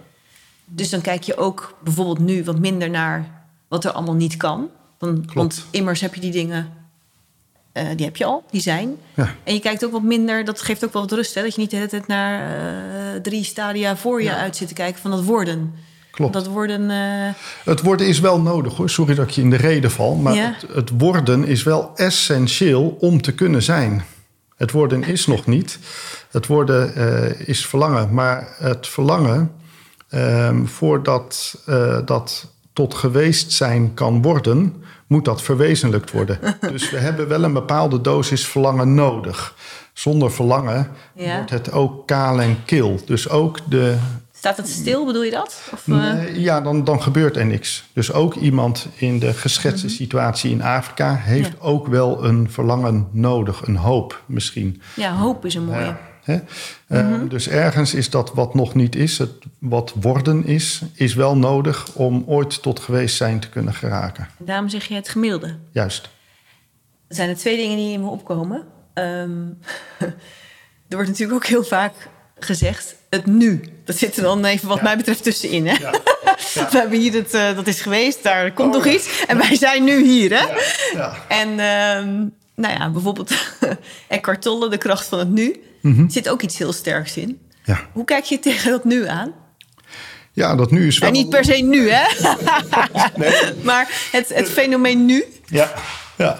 Dus 0.65 0.91
dan 0.91 1.01
kijk 1.01 1.23
je 1.23 1.37
ook 1.37 1.79
bijvoorbeeld 1.85 2.19
nu 2.19 2.45
wat 2.45 2.59
minder 2.59 2.91
naar 2.91 3.45
wat 3.69 3.85
er 3.85 3.93
allemaal 3.93 4.15
niet 4.15 4.37
kan. 4.37 4.71
Dan, 4.99 5.31
want 5.35 5.65
immers 5.71 6.01
heb 6.01 6.15
je 6.15 6.21
die 6.21 6.31
dingen, 6.31 6.73
eh, 7.73 7.89
die 7.97 8.07
heb 8.07 8.17
je 8.17 8.25
al, 8.25 8.45
die 8.51 8.61
zijn. 8.61 8.97
ja. 9.15 9.35
En 9.45 9.55
je 9.55 9.61
kijkt 9.61 9.85
ook 9.85 9.93
wat 9.93 10.03
minder, 10.03 10.45
dat 10.45 10.61
geeft 10.61 10.85
ook 10.85 10.93
wel 10.93 11.03
wat 11.03 11.13
rust. 11.13 11.35
Hè? 11.35 11.43
Dat 11.43 11.55
je 11.55 11.61
niet 11.61 11.71
de 11.71 11.77
hele 11.77 11.89
tijd 11.89 12.07
naar 12.07 12.41
eh, 13.15 13.21
drie 13.21 13.45
stadia 13.45 13.97
voor 13.97 14.23
je 14.23 14.35
uit 14.35 14.57
zit 14.57 14.69
te 14.69 14.75
kijken 14.75 15.01
van 15.01 15.11
dat 15.11 15.25
worden. 15.25 15.75
Klopt. 16.15 16.33
Dat 16.33 16.47
worden, 16.47 16.91
eh, 16.91 17.33
Het 17.65 17.81
worden 17.81 18.07
is 18.07 18.21
wel 18.21 18.41
nodig 18.41 18.77
hoor. 18.77 18.91
Sorry 18.91 19.15
dat 19.15 19.25
ik 19.25 19.31
je 19.31 19.41
in 19.41 19.51
de 19.51 19.57
reden 19.57 19.91
val. 19.91 20.15
Maar 20.15 20.35
Ja. 20.35 20.55
het, 20.61 20.75
het 20.75 20.91
worden 20.99 21.45
is 21.45 21.63
wel 21.63 21.91
essentieel 21.95 22.97
om 23.01 23.23
te 23.23 23.33
kunnen 23.35 23.63
zijn. 23.63 24.05
Het 24.57 24.71
worden 24.71 25.03
is 25.05 25.27
nog 25.27 25.47
niet. 25.47 25.79
Het 26.31 26.47
worden 26.47 26.95
eh, 26.95 27.49
is 27.49 27.67
verlangen. 27.67 28.15
Maar 28.15 28.49
het 28.59 28.87
verlangen, 28.89 29.53
ehm, 30.09 30.65
voordat 30.65 31.59
eh, 31.67 31.99
dat 32.05 32.53
tot 32.73 32.95
geweest 32.95 33.53
zijn 33.53 33.95
kan 33.95 34.23
worden, 34.23 34.75
moet 35.07 35.25
dat 35.25 35.43
verwezenlijkt 35.43 36.11
worden. 36.11 36.39
dus 36.73 36.91
we 36.91 36.97
hebben 36.99 37.29
wel 37.29 37.45
een 37.45 37.53
bepaalde 37.53 38.01
dosis 38.01 38.47
verlangen 38.47 38.95
nodig. 38.95 39.55
Zonder 39.93 40.33
verlangen 40.33 40.89
Ja. 41.15 41.37
wordt 41.37 41.51
het 41.51 41.73
ook 41.73 42.07
kaal 42.07 42.41
en 42.41 42.57
kil. 42.65 43.01
Dus 43.07 43.29
ook 43.29 43.59
de 43.69 43.97
Staat 44.45 44.57
het 44.57 44.69
stil, 44.69 45.07
bedoel 45.07 45.23
je 45.23 45.31
dat? 45.31 45.69
Of, 45.73 45.87
uh... 45.87 46.13
nee, 46.13 46.41
ja, 46.41 46.61
dan, 46.61 46.85
dan 46.85 47.03
gebeurt 47.03 47.37
er 47.37 47.47
niks. 47.47 47.85
Dus 47.93 48.13
ook 48.13 48.35
iemand 48.35 48.87
in 48.97 49.19
de 49.19 49.33
geschetste 49.33 49.87
Mhm. 49.87 49.95
situatie 49.97 50.51
in 50.51 50.63
Afrika 50.63 51.15
heeft 51.15 51.49
Ja. 51.51 51.55
ook 51.59 51.87
wel 51.87 52.25
een 52.25 52.51
verlangen 52.51 53.09
nodig, 53.13 53.67
een 53.67 53.77
hoop 53.77 54.23
misschien. 54.27 54.83
Ja, 54.97 55.13
hoop 55.17 55.45
is 55.45 55.55
een 55.55 55.65
mooie. 55.65 55.81
Ja, 55.85 55.99
hè? 56.23 56.39
Eh, 56.87 57.21
dus 57.29 57.49
ergens 57.49 57.95
is 57.95 58.11
dat 58.11 58.33
wat 58.35 58.55
nog 58.55 58.75
niet 58.75 58.97
is, 58.97 59.19
het 59.19 59.31
wat 59.59 59.93
worden 60.01 60.45
is, 60.47 60.83
is 60.95 61.15
wel 61.15 61.37
nodig 61.37 61.95
om 61.95 62.25
ooit 62.27 62.63
tot 62.63 62.81
geweest 62.81 63.17
zijn 63.17 63.41
te 63.41 63.49
kunnen 63.49 63.75
geraken. 63.75 64.29
En 64.39 64.45
daarom 64.45 64.69
zeg 64.69 64.85
je 64.85 64.95
het 64.95 65.09
gemiddelde. 65.09 65.57
Juist. 65.71 66.05
Er 67.09 67.15
zijn 67.15 67.29
er 67.29 67.37
twee 67.37 67.57
dingen 67.57 67.77
die 67.77 67.93
in 67.93 68.01
me 68.01 68.09
opkomen. 68.09 68.65
Ehm, 68.95 69.31
er 70.89 70.97
wordt 70.97 71.09
natuurlijk 71.09 71.39
ook 71.39 71.47
heel 71.47 71.65
vaak 71.65 71.93
gezegd 72.39 72.95
het 73.15 73.27
nu. 73.27 73.61
Dat 73.85 73.97
zit 73.99 74.17
er 74.17 74.23
dan 74.23 74.45
even 74.45 74.69
wat 74.69 74.77
Ja. 74.77 74.83
mij 74.83 74.97
betreft 74.97 75.23
tussenin. 75.23 75.67
Hè? 75.67 75.75
Ja. 75.75 75.91
We 76.71 76.79
hebben 76.79 76.99
hier 76.99 77.13
het, 77.13 77.35
eh, 77.35 77.55
dat 77.57 77.67
is 77.67 77.81
geweest, 77.81 78.23
daar 78.23 78.53
komt 78.53 78.69
Oh, 78.69 78.75
nog 78.75 78.85
ja. 78.85 78.93
iets. 78.93 79.25
En 79.27 79.39
wij 79.39 79.57
zijn 79.57 79.85
nu 79.85 80.05
hier. 80.05 80.31
Hè? 80.39 80.45
Ja. 80.99 81.17
En 81.29 81.49
ehm, 81.49 82.15
nou 82.55 82.75
ja, 82.79 82.91
bijvoorbeeld 82.91 83.33
Eckhart 84.09 84.43
Tolle, 84.43 84.69
de 84.69 84.79
kracht 84.79 85.07
van 85.07 85.19
het 85.19 85.29
nu. 85.31 85.63
Mhm. 85.81 86.09
zit 86.09 86.29
ook 86.29 86.43
iets 86.43 86.59
heel 86.59 86.73
sterks 86.73 87.17
in. 87.17 87.41
Ja. 87.65 87.81
Hoe 87.93 88.05
kijk 88.05 88.25
je 88.25 88.39
tegen 88.39 88.71
dat 88.71 88.85
nu 88.85 89.07
aan? 89.09 89.33
ja, 90.33 90.55
dat 90.57 90.71
nu 90.71 90.87
is 90.87 90.99
wel... 90.99 91.09
En 91.09 91.15
niet 91.15 91.29
per 91.29 91.45
se 91.45 91.53
nu, 91.55 91.91
hè? 91.91 92.05
Nee. 93.17 93.33
maar 93.63 93.89
het, 94.13 94.29
het 94.35 94.49
fenomeen 94.51 95.05
nu. 95.05 95.25
Ja, 95.47 95.73
ja. 96.25 96.39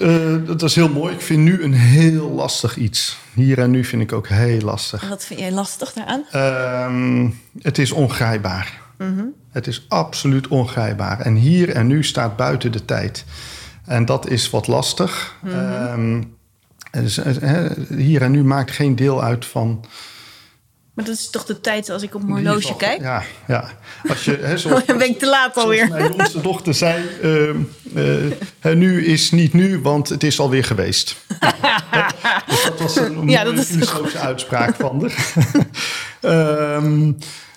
Eh, 0.00 0.34
dat 0.46 0.62
is 0.62 0.74
heel 0.74 0.88
mooi. 0.88 1.14
Ik 1.14 1.20
vind 1.20 1.42
nu 1.42 1.62
een 1.62 1.74
heel 1.74 2.30
lastig 2.30 2.76
iets. 2.76 3.18
Hier 3.34 3.58
en 3.58 3.70
nu 3.70 3.84
vind 3.84 4.02
ik 4.02 4.12
ook 4.12 4.28
heel 4.28 4.60
lastig. 4.60 5.08
Wat 5.08 5.24
vind 5.24 5.40
jij 5.40 5.52
lastig 5.52 5.92
daaraan? 5.92 6.24
Ehm, 6.30 7.30
het 7.62 7.78
is 7.78 7.92
ongrijpbaar. 7.92 8.80
Het 9.50 9.66
is 9.66 9.86
absoluut 9.88 10.48
ongrijpbaar. 10.48 11.20
En 11.20 11.34
hier 11.34 11.70
en 11.70 11.86
nu 11.86 12.04
staat 12.04 12.36
buiten 12.36 12.72
de 12.72 12.84
tijd. 12.84 13.24
En 13.84 14.04
dat 14.04 14.28
is 14.28 14.50
wat 14.50 14.66
lastig. 14.66 15.34
Ehm, 15.46 16.22
dus, 16.90 17.18
eh, 17.18 17.64
hier 17.88 18.22
en 18.22 18.30
nu 18.30 18.44
maakt 18.44 18.70
geen 18.70 18.96
deel 18.96 19.22
uit 19.22 19.46
van. 19.46 19.84
Maar 20.98 21.06
dat 21.06 21.16
is 21.16 21.30
toch 21.30 21.44
de 21.44 21.60
tijd 21.60 21.90
als 21.90 22.02
ik 22.02 22.14
op 22.14 22.22
mijn 22.22 22.46
horloge 22.46 22.76
kijk? 22.76 23.00
Ja, 23.00 23.22
ja. 23.46 23.70
Als 24.08 24.24
je, 24.24 24.38
hè, 24.42 24.58
zoals, 24.58 24.84
Dan 24.86 24.98
ben 24.98 25.08
ik 25.08 25.18
te 25.18 25.26
laat 25.26 25.56
alweer. 25.56 25.88
mijn 25.88 26.08
jongste 26.12 26.40
dochter 26.40 26.74
zei, 26.74 27.04
ehm, 27.22 27.56
eh, 28.60 28.74
nu 28.74 29.04
is 29.04 29.30
niet 29.30 29.52
nu, 29.52 29.80
want 29.80 30.08
het 30.08 30.22
is 30.22 30.40
alweer 30.40 30.64
geweest. 30.64 31.16
dus 32.48 32.62
dat 32.64 32.80
was 32.80 32.96
een 32.96 33.28
Ja, 33.28 33.44
dat 33.44 33.54
is- 33.54 34.16
uitspraak 34.16 34.74
van 34.74 35.00
haar. 35.00 35.34
Ehm, 36.76 37.12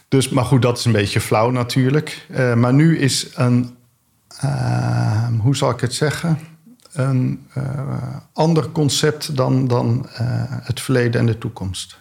dus, 0.08 0.30
maar 0.30 0.46
goed, 0.46 0.62
dat 0.62 0.78
is 0.78 0.86
een 0.86 0.92
beetje 0.92 1.22
flauw 1.22 1.50
natuurlijk. 1.50 2.26
Eh, 2.32 2.54
maar 2.54 2.74
nu 2.74 2.98
is 3.00 3.28
een, 3.36 3.76
ehm, 4.40 5.34
hoe 5.34 5.56
zal 5.56 5.70
ik 5.70 5.80
het 5.80 5.94
zeggen? 5.94 6.40
Een 6.92 7.46
eh, 7.54 7.64
ander 8.34 8.70
concept 8.70 9.36
dan, 9.36 9.68
dan 9.68 10.08
het 10.64 10.82
verleden 10.82 11.20
en 11.20 11.26
de 11.26 11.38
toekomst. 11.38 12.00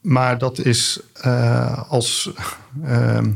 Maar 0.00 0.38
dat 0.38 0.58
is 0.58 1.00
eh, 1.12 1.90
als 1.90 2.30
ehm, 2.84 3.30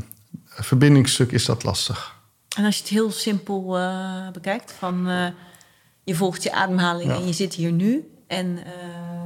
verbindingsstuk 0.45 1.31
is 1.31 1.45
dat 1.45 1.63
lastig. 1.63 2.15
En 2.55 2.65
als 2.65 2.75
je 2.75 2.81
het 2.81 2.91
heel 2.91 3.11
simpel 3.11 3.77
eh, 3.77 4.29
bekijkt, 4.33 4.73
van 4.79 5.09
eh, 5.09 5.25
je 6.03 6.15
volgt 6.15 6.43
je 6.43 6.53
ademhaling 6.53 7.11
Ja. 7.11 7.17
en 7.17 7.27
je 7.27 7.33
zit 7.33 7.53
hier 7.53 7.71
nu. 7.71 8.07
En 8.27 8.59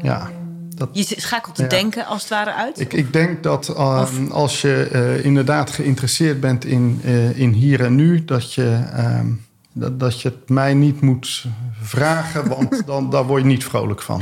Ja, 0.01 0.31
dat, 0.75 0.89
je 0.91 1.03
schakelt 1.17 1.55
te 1.55 1.61
Ja. 1.61 1.67
denken 1.67 2.05
als 2.05 2.21
het 2.21 2.29
ware 2.31 2.53
uit. 2.53 2.79
ik, 2.79 2.93
ik 2.93 3.13
denk 3.13 3.43
dat 3.43 3.75
als 4.31 4.61
je 4.61 5.19
inderdaad 5.23 5.69
geïnteresseerd 5.71 6.39
bent 6.39 6.65
in, 6.65 7.01
in 7.35 7.51
hier 7.51 7.83
en 7.83 7.95
nu, 7.95 8.25
dat 8.25 8.53
je, 8.53 8.83
ehm, 8.93 9.27
dat, 9.73 9.99
dat 9.99 10.21
je 10.21 10.29
het 10.29 10.49
mij 10.49 10.73
niet 10.73 11.01
moet 11.01 11.45
vragen, 11.81 12.47
want 12.47 12.81
dan, 12.85 13.09
daar 13.09 13.25
word 13.25 13.41
je 13.41 13.47
niet 13.47 13.63
vrolijk 13.63 14.01
van. 14.01 14.21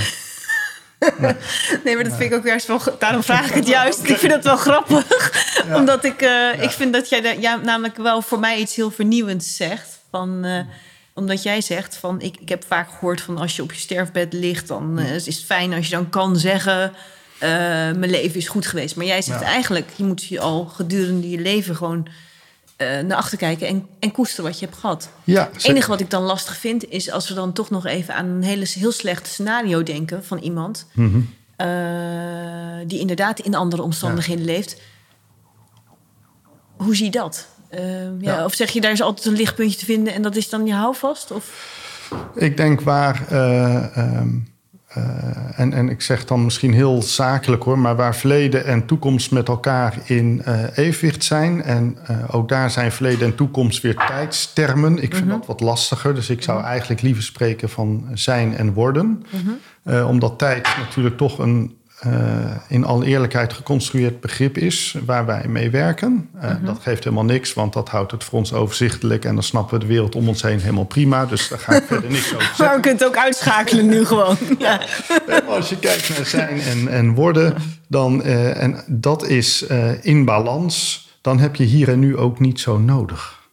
Nee, 1.84 1.95
maar 1.95 2.03
dat 2.03 2.16
vind 2.18 2.32
ik 2.32 2.38
ook 2.38 2.45
juist 2.45 2.68
wel... 2.68 2.82
Daarom 2.99 3.24
vraag 3.24 3.47
ik 3.49 3.53
het 3.53 3.68
juist. 3.68 4.03
Ik 4.03 4.18
vind 4.18 4.32
het 4.32 4.43
wel 4.43 4.58
grappig. 4.58 5.32
Omdat 5.74 6.03
ik... 6.03 6.22
eh, 6.22 6.62
Ik 6.62 6.70
vind 6.70 6.93
dat 6.93 7.10
jij 7.10 7.38
ja, 7.39 7.56
namelijk 7.56 7.97
wel 7.97 8.22
voor 8.22 8.39
mij 8.39 8.58
iets 8.60 8.76
heel 8.76 8.91
vernieuwends 8.91 9.56
zegt. 9.56 9.99
Van, 10.12 10.45
eh, 10.45 10.60
omdat 11.14 11.43
jij 11.43 11.62
zegt 11.62 11.97
van... 11.97 12.22
Ik, 12.22 12.38
ik 12.39 12.49
heb 12.49 12.64
vaak 12.68 12.89
gehoord 12.89 13.22
van 13.22 13.38
als 13.38 13.56
je 13.56 13.62
op 13.62 13.72
je 13.74 13.80
sterfbed 13.80 14.34
ligt... 14.34 14.68
dan 14.68 14.99
eh, 14.99 15.16
is 15.16 15.26
het 15.26 15.43
fijn 15.45 15.74
als 15.74 15.86
je 15.88 15.95
dan 15.95 16.10
kan 16.10 16.38
zeggen... 16.38 16.93
mijn 17.39 18.10
leven 18.10 18.36
is 18.36 18.47
goed 18.47 18.66
geweest. 18.66 18.95
Maar 18.95 19.06
jij 19.06 19.22
zegt 19.22 19.41
eigenlijk... 19.41 19.89
je 19.95 20.03
moet 20.03 20.24
je 20.24 20.39
al 20.39 20.66
gedurende 20.66 21.30
je 21.30 21.39
leven 21.39 21.76
gewoon... 21.76 22.08
eh, 22.76 22.99
naar 22.99 23.17
achter 23.17 23.38
kijken 23.38 23.67
en, 23.67 23.88
en 23.99 24.11
koesteren 24.11 24.45
wat 24.45 24.59
je 24.59 24.65
hebt 24.65 24.78
gehad. 24.78 25.09
Ja, 25.23 25.49
Het 25.53 25.63
enige 25.63 25.88
wat 25.89 25.99
ik 25.99 26.09
dan 26.09 26.23
lastig 26.23 26.57
vind 26.57 26.89
is 26.89 27.11
als 27.11 27.28
we 27.30 27.34
dan 27.34 27.53
toch 27.53 27.69
nog 27.69 27.86
even 27.86 28.15
aan 28.15 28.26
een 28.26 28.43
hele, 28.43 28.65
heel 28.69 28.91
slecht 28.91 29.28
scenario 29.28 29.84
denken 29.84 30.26
van 30.26 30.38
iemand 30.38 30.86
Mhm. 30.93 31.19
eh, 31.55 31.67
die 32.88 32.99
inderdaad 32.99 33.39
in 33.39 33.55
andere 33.55 33.82
omstandigheden 33.82 34.45
leeft. 34.45 34.82
Hoe 36.78 36.95
zie 36.95 37.05
je 37.05 37.11
dat? 37.11 37.47
Eh, 37.69 38.03
ja, 38.03 38.11
Ja. 38.19 38.45
Of 38.45 38.53
zeg 38.53 38.69
je 38.71 38.82
daar 38.82 38.91
is 38.91 39.01
altijd 39.01 39.26
een 39.26 39.34
lichtpuntje 39.36 39.78
te 39.80 39.86
vinden 39.86 40.13
en 40.13 40.21
dat 40.21 40.36
is 40.36 40.49
dan 40.49 40.65
je 40.65 40.73
houvast? 40.73 41.32
Of? 41.32 41.73
Ik 42.36 42.57
denk 42.57 42.82
waar, 42.82 43.26
eh, 43.30 43.97
ehm, 43.97 43.97
eh, 43.97 44.26
en, 45.56 45.74
en 45.74 45.89
ik 45.89 46.02
zeg 46.02 46.26
dan 46.26 46.43
misschien 46.43 46.74
heel 46.74 47.02
zakelijk 47.02 47.64
hoor, 47.64 47.80
maar 47.80 47.96
waar 47.96 48.16
verleden 48.16 48.66
en 48.66 48.86
toekomst 48.86 49.32
met 49.32 49.48
elkaar 49.48 49.98
in 50.04 50.41
eh, 50.46 50.64
evenwicht 50.76 51.24
zijn. 51.24 51.64
En 51.64 51.98
eh, 52.06 52.18
ook 52.32 52.50
daar 52.50 52.72
zijn 52.72 52.91
verleden 52.91 53.28
en 53.28 53.36
toekomst 53.36 53.82
weer 53.82 53.96
tijdstermen. 53.96 55.04
Ik 55.04 55.16
vind 55.16 55.30
dat 55.30 55.46
wat 55.46 55.60
lastiger, 55.60 56.16
dus 56.16 56.30
ik 56.30 56.43
zou 56.43 56.64
eigenlijk 56.64 57.02
liever 57.02 57.24
spreken 57.24 57.70
van 57.70 58.06
zijn 58.14 58.58
en 58.58 58.74
worden. 58.74 59.24
Eh, 59.84 60.08
omdat 60.08 60.39
tijd 60.39 60.68
natuurlijk 60.78 61.18
toch 61.18 61.39
een 61.39 61.78
eh, 61.85 61.85
in 62.68 62.86
alle 62.86 63.06
eerlijkheid 63.06 63.54
geconstrueerd 63.54 64.20
begrip 64.22 64.58
is 64.58 64.96
waar 65.06 65.26
wij 65.26 65.46
mee 65.48 65.70
werken. 65.70 66.30
Eh, 66.39 66.52
Dat 66.64 66.80
geeft 66.82 67.04
helemaal 67.04 67.26
niks, 67.26 67.54
want 67.54 67.74
dat 67.74 67.89
houdt 67.89 68.12
het 68.12 68.24
voor 68.24 68.39
ons 68.39 68.54
overzichtelijk 68.54 69.26
en 69.26 69.34
dan 69.34 69.43
snappen 69.43 69.74
we 69.80 69.86
de 69.86 69.91
wereld 69.91 70.16
om 70.16 70.28
ons 70.28 70.41
heen 70.41 70.60
helemaal 70.60 70.86
prima. 70.86 71.26
Dus 71.26 71.48
daar 71.48 71.60
ga 71.60 71.74
ik 71.76 71.84
verder 71.88 72.10
niks 72.10 72.34
over 72.34 72.41
zeggen. 72.46 72.66
Maar 72.66 72.76
we 72.76 72.82
kunnen 72.82 73.00
het 73.00 73.08
ook 73.08 73.18
uitschakelen 73.24 73.86
nu 73.86 74.06
gewoon. 74.06 74.38
Ja. 74.58 74.82
Maar 75.28 75.41
als 75.41 75.70
je 75.70 75.80
kijkt 75.80 76.10
naar 76.10 76.26
zijn 76.26 76.60
en, 76.60 76.88
en 76.88 77.14
worden, 77.14 77.56
dan, 77.88 78.24
eh, 78.24 78.62
en 78.64 78.84
dat 78.88 79.28
is 79.28 79.66
eh, 79.68 80.04
in 80.06 80.26
balans, 80.26 81.08
dan 81.22 81.39
heb 81.39 81.56
je 81.56 81.64
hier 81.64 81.89
en 81.89 82.00
nu 82.00 82.18
ook 82.18 82.39
niet 82.39 82.60
zo 82.60 82.78
nodig. 82.78 83.43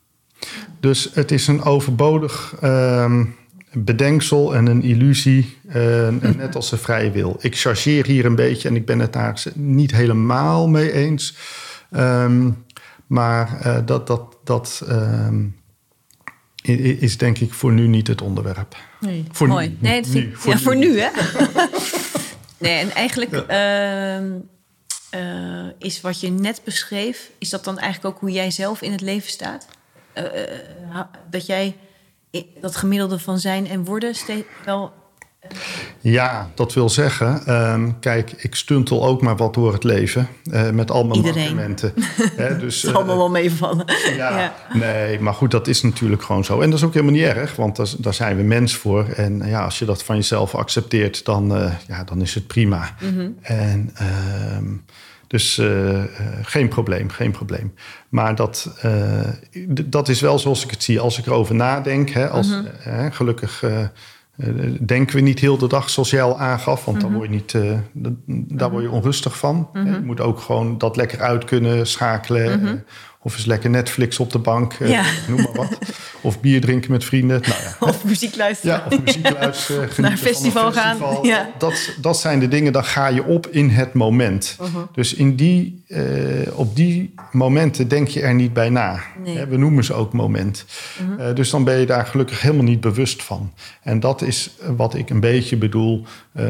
Dus 0.80 1.10
het 1.14 1.30
is 1.30 1.46
een 1.46 1.62
overbodig 1.62 2.54
ehm, 2.60 3.24
bedenksel 3.72 4.54
en 4.54 4.66
een 4.66 4.82
illusie, 4.82 5.58
eh, 5.68 6.08
net 6.36 6.54
als 6.54 6.70
de 6.70 6.76
vrije 6.76 7.10
wil. 7.10 7.36
Ik 7.40 7.58
chargeer 7.58 8.06
hier 8.06 8.24
een 8.24 8.34
beetje 8.34 8.68
en 8.68 8.76
ik 8.76 8.86
ben 8.86 8.98
het 8.98 9.12
daar 9.12 9.42
niet 9.54 9.90
helemaal 9.90 10.68
mee 10.68 10.92
eens. 10.92 11.36
Ehm, 11.90 12.50
maar 13.06 13.60
eh, 13.60 13.78
dat, 13.84 14.06
dat, 14.06 14.36
dat 14.44 14.82
ehm, 14.88 15.44
is 17.00 17.18
denk 17.18 17.38
ik 17.38 17.52
voor 17.52 17.72
nu 17.72 17.86
niet 17.86 18.06
het 18.06 18.22
onderwerp. 18.22 18.76
Nee, 19.00 19.24
Voor 19.32 19.48
mooi. 19.48 19.68
nu. 19.68 19.76
Nee, 19.78 20.02
Nu, 20.06 20.30
voor 20.34 20.52
ja, 20.52 20.58
nu. 20.58 20.62
voor 20.62 20.76
nu, 20.76 21.00
hè? 21.00 21.08
nee, 22.66 22.78
en 22.78 22.90
eigenlijk 22.90 23.32
ehm, 23.32 24.30
eh, 25.10 25.66
is 25.78 26.00
wat 26.00 26.20
je 26.20 26.30
net 26.30 26.60
beschreef... 26.64 27.30
is 27.38 27.50
dat 27.50 27.64
dan 27.64 27.78
eigenlijk 27.78 28.14
ook 28.14 28.20
hoe 28.20 28.30
jij 28.30 28.50
zelf 28.50 28.82
in 28.82 28.92
het 28.92 29.00
leven 29.00 29.30
staat? 29.30 29.66
Dat 31.30 31.46
jij 31.46 31.76
dat 32.60 32.76
gemiddelde 32.76 33.18
van 33.18 33.38
zijn 33.38 33.68
en 33.68 33.84
worden 33.84 34.14
steeds 34.14 34.46
wel... 34.64 34.92
Ja, 36.00 36.50
dat 36.54 36.72
wil 36.74 36.88
zeggen, 36.88 37.46
ehm, 37.46 37.90
kijk, 38.00 38.32
ik 38.32 38.54
stuntel 38.54 39.06
ook 39.06 39.22
maar 39.22 39.36
wat 39.36 39.54
door 39.54 39.72
het 39.72 39.84
leven 39.84 40.28
eh, 40.50 40.70
met 40.70 40.90
al 40.90 41.04
mijn. 41.04 41.22
Hè, 42.36 42.58
dus, 42.58 42.82
Het 42.82 42.90
eh, 42.90 42.96
allemaal 42.96 43.16
wel 43.16 43.30
meevallen. 43.30 43.84
ja, 44.16 44.38
Ja. 44.38 44.54
nee, 44.72 45.20
maar 45.20 45.34
goed, 45.34 45.50
dat 45.50 45.68
is 45.68 45.82
natuurlijk 45.82 46.22
gewoon 46.22 46.44
zo. 46.44 46.60
En 46.60 46.70
dat 46.70 46.78
is 46.78 46.84
ook 46.84 46.94
helemaal 46.94 47.14
niet 47.14 47.24
erg, 47.24 47.56
want 47.56 47.76
daar, 47.76 47.88
daar 47.98 48.14
zijn 48.14 48.36
we 48.36 48.42
mens 48.42 48.74
voor. 48.74 49.04
En 49.08 49.42
ja, 49.46 49.64
als 49.64 49.78
je 49.78 49.84
dat 49.84 50.02
van 50.02 50.16
jezelf 50.16 50.54
accepteert, 50.54 51.24
dan, 51.24 51.56
eh, 51.56 51.72
ja, 51.88 52.04
dan 52.04 52.20
is 52.20 52.34
het 52.34 52.46
prima. 52.46 52.94
Mhm. 53.00 53.28
En 53.40 53.90
ehm, 53.94 54.64
dus 55.32 55.58
eh, 55.58 56.02
eh, 56.02 56.06
geen 56.42 56.68
probleem, 56.68 57.10
geen 57.10 57.30
probleem. 57.30 57.74
Maar 58.08 58.34
dat, 58.34 58.76
eh, 58.80 59.28
dat 59.84 60.08
is 60.08 60.20
wel 60.20 60.38
zoals 60.38 60.64
ik 60.64 60.70
het 60.70 60.82
zie. 60.82 61.00
Als 61.00 61.18
ik 61.18 61.26
erover 61.26 61.54
nadenk, 61.54 62.10
hè, 62.10 62.28
als, 62.28 62.48
Mhm. 62.48 63.10
gelukkig 63.10 63.64
denken 64.80 65.16
we 65.16 65.20
niet 65.22 65.38
heel 65.38 65.58
de 65.58 65.66
dag 65.68 65.90
zoals 65.90 66.10
jij 66.10 66.22
al 66.22 66.38
aangaf. 66.38 66.84
Want 66.84 66.96
Mhm. 66.96 67.06
dan 67.06 67.16
word 67.16 67.28
je 67.28 67.34
niet, 67.34 67.56
daar 68.58 68.70
word 68.70 68.82
je 68.82 68.90
onrustig 68.90 69.38
van. 69.38 69.68
Je 69.72 70.00
moet 70.04 70.20
ook 70.20 70.40
gewoon 70.40 70.78
dat 70.78 70.96
lekker 70.96 71.20
uit 71.20 71.44
kunnen 71.44 71.86
schakelen. 71.86 72.84
Of 73.24 73.34
eens 73.36 73.44
lekker 73.44 73.70
Netflix 73.70 74.18
op 74.18 74.32
de 74.32 74.38
bank, 74.38 74.72
eh, 74.72 74.88
Ja. 74.90 75.04
noem 75.28 75.42
maar 75.42 75.52
wat. 75.52 75.78
Of 76.20 76.40
bier 76.40 76.60
drinken 76.60 76.90
met 76.90 77.04
vrienden. 77.04 77.40
Nou 77.40 77.54
ja, 77.62 77.76
Of 77.86 78.04
muziek 78.04 78.36
luisteren. 78.36 78.74
ja, 78.76 78.96
of 78.96 79.04
muziek 79.04 79.30
luisteren. 79.30 79.88
Naar 79.96 80.10
een 80.10 80.18
festival 80.18 80.72
gaan, 80.72 80.96
festival. 80.96 81.26
ja. 81.26 81.50
Dat, 81.58 81.90
dat 82.00 82.18
zijn 82.18 82.38
de 82.40 82.48
dingen, 82.48 82.72
dan 82.72 82.84
ga 82.84 83.06
je 83.06 83.24
op 83.24 83.46
in 83.46 83.70
het 83.70 83.92
moment. 83.94 84.56
Uh-huh. 84.60 84.82
Dus 84.94 85.14
in 85.14 85.36
die, 85.36 85.82
eh, 85.88 86.02
op 86.54 86.76
die 86.76 87.14
momenten 87.32 87.88
denk 87.88 88.08
je 88.08 88.20
er 88.20 88.34
niet 88.34 88.52
bij 88.52 88.68
na. 88.68 89.00
Nee. 89.24 89.46
We 89.46 89.56
noemen 89.56 89.84
ze 89.84 89.92
ook 89.94 90.12
moment. 90.12 90.64
Eh, 91.18 91.34
dus 91.34 91.50
dan 91.50 91.64
ben 91.64 91.78
je 91.78 91.86
daar 91.86 92.06
gelukkig 92.06 92.40
helemaal 92.40 92.64
niet 92.64 92.80
bewust 92.80 93.22
van. 93.22 93.52
En 93.82 94.00
dat 94.00 94.22
is 94.22 94.50
wat 94.76 94.94
ik 94.94 95.10
een 95.10 95.20
beetje 95.20 95.56
bedoel. 95.56 96.04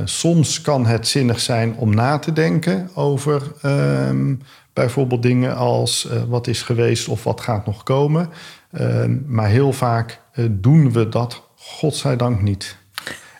Soms 0.04 0.60
kan 0.60 0.86
het 0.86 1.08
zinnig 1.08 1.40
zijn 1.40 1.74
om 1.76 1.94
na 1.94 2.18
te 2.18 2.32
denken 2.32 2.90
over 2.94 3.42
ehm, 3.62 4.34
bijvoorbeeld 4.72 5.22
dingen 5.22 5.56
als 5.56 6.08
eh, 6.08 6.22
wat 6.22 6.46
is 6.46 6.62
geweest 6.62 7.08
of 7.08 7.24
wat 7.24 7.40
gaat 7.40 7.66
nog 7.66 7.82
komen. 7.82 8.30
Ehm, 8.72 9.18
maar 9.26 9.48
heel 9.48 9.72
vaak 9.72 10.20
eh, 10.32 10.44
doen 10.50 10.92
we 10.92 11.08
dat, 11.08 11.48
godzijdank 11.56 12.42
niet. 12.42 12.76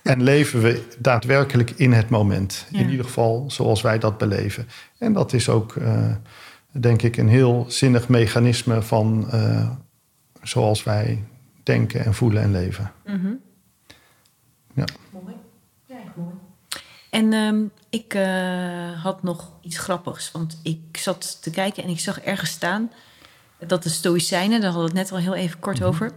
En 0.03 0.23
leven 0.23 0.61
we 0.61 0.89
daadwerkelijk 0.99 1.71
in 1.71 1.93
het 1.93 2.09
moment. 2.09 2.67
Ja. 2.71 2.79
In 2.79 2.91
ieder 2.91 3.05
geval 3.05 3.45
zoals 3.51 3.83
wij 3.83 3.99
dat 3.99 4.19
beleven. 4.19 4.69
En 4.99 5.13
dat 5.13 5.33
is 5.33 5.49
ook, 5.49 5.77
eh, 5.77 6.15
denk 6.71 7.03
ik, 7.03 7.17
een 7.17 7.29
heel 7.29 7.65
zinnig 7.69 8.09
mechanisme 8.09 8.83
van 8.83 9.31
eh, 9.31 9.71
zoals 10.43 10.85
wij 10.85 11.25
denken 11.63 12.05
en 12.05 12.15
voelen 12.15 12.43
en 12.43 12.51
leven. 12.51 12.93
Ja. 14.75 14.85
Mooi. 15.11 15.35
Ja, 15.87 15.97
mooi. 16.15 16.35
En 17.11 17.33
ehm, 17.33 17.65
ik 17.93 18.15
eh, 18.15 19.03
had 19.03 19.23
nog 19.23 19.53
iets 19.61 19.79
grappigs. 19.79 20.31
Want 20.31 20.59
ik 20.63 20.81
zat 20.93 21.43
te 21.43 21.51
kijken 21.51 21.83
en 21.83 21.89
ik 21.89 22.01
zag 22.01 22.21
ergens 22.21 22.51
staan... 22.51 22.93
dat 23.67 23.83
de 23.83 23.89
Stoïcijnen, 23.89 24.61
daar 24.61 24.71
hadden 24.71 24.93
we 24.93 24.99
het 24.99 25.11
net 25.11 25.19
al 25.19 25.25
heel 25.25 25.35
even 25.35 25.59
kort 25.59 25.83
over... 25.83 26.13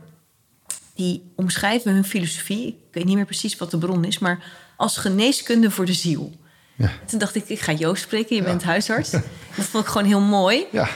die 0.94 1.32
omschrijven 1.36 1.94
hun 1.94 2.06
filosofie... 2.06 2.68
ik 2.68 2.94
weet 2.94 3.06
niet 3.06 3.16
meer 3.16 3.26
precies 3.26 3.58
wat 3.58 3.72
de 3.72 3.78
bron 3.78 4.06
is... 4.06 4.20
maar 4.20 4.44
als 4.78 4.98
geneeskunde 4.98 5.72
voor 5.72 5.86
de 5.86 5.94
ziel. 5.94 6.32
Ja. 6.76 6.88
En 6.88 7.06
toen 7.06 7.20
dacht 7.20 7.36
ik, 7.36 7.50
ik 7.50 7.60
ga 7.60 7.72
Joost 7.72 8.04
spreken, 8.04 8.36
je 8.36 8.44
bent 8.44 8.64
huisarts. 8.64 9.10
Dat 9.56 9.66
vond 9.66 9.84
ik 9.84 9.90
gewoon 9.90 10.08
heel 10.08 10.22
mooi. 10.22 10.66
ja. 10.72 10.88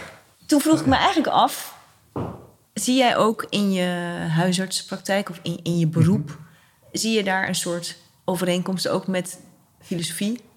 Toen 0.46 0.62
vroeg 0.62 0.80
ik 0.80 0.86
me 0.86 0.96
eigenlijk 0.96 1.28
af... 1.28 1.76
zie 2.74 2.98
jij 2.98 3.18
ook 3.18 3.46
in 3.50 3.72
je 3.72 3.86
huisartsenpraktijk 4.30 5.30
of 5.30 5.40
in, 5.42 5.60
in 5.64 5.78
je 5.78 5.88
beroep... 5.88 6.40
zie 6.92 7.16
je 7.16 7.24
daar 7.24 7.48
een 7.48 7.56
soort 7.56 7.98
overeenkomst 8.26 8.88
ook 8.88 9.08
met 9.08 9.40
filosofie? 9.82 10.48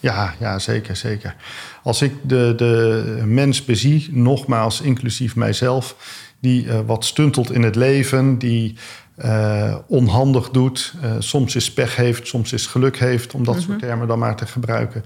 Ja, 0.00 0.34
ja, 0.40 0.58
zeker, 0.58 0.96
zeker. 0.96 1.36
Als 1.82 2.02
ik 2.02 2.12
de, 2.22 2.52
de 2.56 3.22
mens 3.24 3.64
bezie, 3.64 4.08
nogmaals 4.12 4.80
inclusief 4.80 5.36
mijzelf, 5.36 5.96
die 6.40 6.68
eh, 6.68 6.80
wat 6.86 7.04
stuntelt 7.04 7.52
in 7.52 7.62
het 7.62 7.76
leven, 7.76 8.38
die 8.38 8.74
eh, 9.14 9.76
onhandig 9.86 10.50
doet, 10.50 10.94
eh, 11.02 11.12
soms 11.18 11.56
is 11.56 11.72
pech 11.72 11.96
heeft, 11.96 12.26
soms 12.26 12.52
is 12.52 12.66
geluk 12.66 12.98
heeft, 12.98 13.34
om 13.34 13.44
dat 13.44 13.60
soort 13.60 13.78
termen 13.78 14.08
dan 14.08 14.18
maar 14.18 14.36
te 14.36 14.46
gebruiken. 14.46 15.04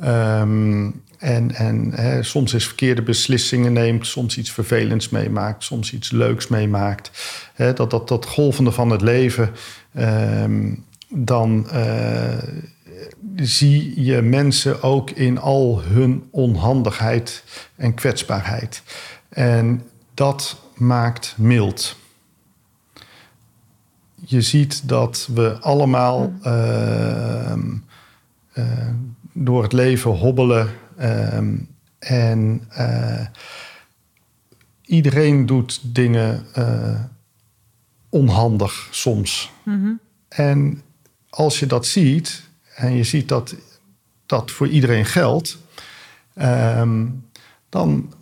Ehm, 0.00 0.90
en 1.18 1.54
en 1.54 1.90
hè, 1.94 2.22
soms 2.22 2.54
is 2.54 2.66
verkeerde 2.66 3.02
beslissingen 3.02 3.72
neemt, 3.72 4.06
soms 4.06 4.38
iets 4.38 4.50
vervelends 4.50 5.08
meemaakt, 5.08 5.64
soms 5.64 5.92
iets 5.92 6.10
leuks 6.10 6.48
meemaakt. 6.48 7.10
Hè, 7.54 7.72
dat, 7.72 7.90
dat, 7.90 8.08
dat 8.08 8.26
golvende 8.26 8.72
van 8.72 8.90
het 8.90 9.00
leven, 9.00 9.50
ehm, 9.94 10.74
dan 11.08 11.66
zie 13.36 14.04
je 14.04 14.22
mensen 14.22 14.82
ook 14.82 15.10
in 15.10 15.38
al 15.38 15.82
hun 15.82 16.28
onhandigheid 16.30 17.44
en 17.76 17.94
kwetsbaarheid. 17.94 18.82
En 19.28 19.82
dat 20.14 20.56
maakt 20.74 21.34
mild. 21.36 21.96
Je 24.26 24.40
ziet 24.40 24.88
dat 24.88 25.28
we 25.34 25.58
allemaal 25.60 26.32
ehm, 26.42 27.74
eh, 28.52 28.88
door 29.32 29.62
het 29.62 29.72
leven 29.72 30.10
hobbelen. 30.10 30.68
ehm, 30.96 31.56
en 31.98 32.62
eh, 32.68 33.26
iedereen 34.84 35.46
doet 35.46 35.80
dingen 35.82 36.46
eh, 36.52 37.00
onhandig 38.08 38.88
soms. 38.90 39.52
En 40.28 40.82
als 41.30 41.58
je 41.58 41.66
dat 41.66 41.86
ziet, 41.86 42.42
en 42.74 42.96
je 42.96 43.04
ziet 43.04 43.28
dat 43.28 43.54
dat 44.26 44.50
voor 44.50 44.68
iedereen 44.68 45.04
geldt, 45.04 45.58
ehm, 46.34 47.06
dan 47.68 48.12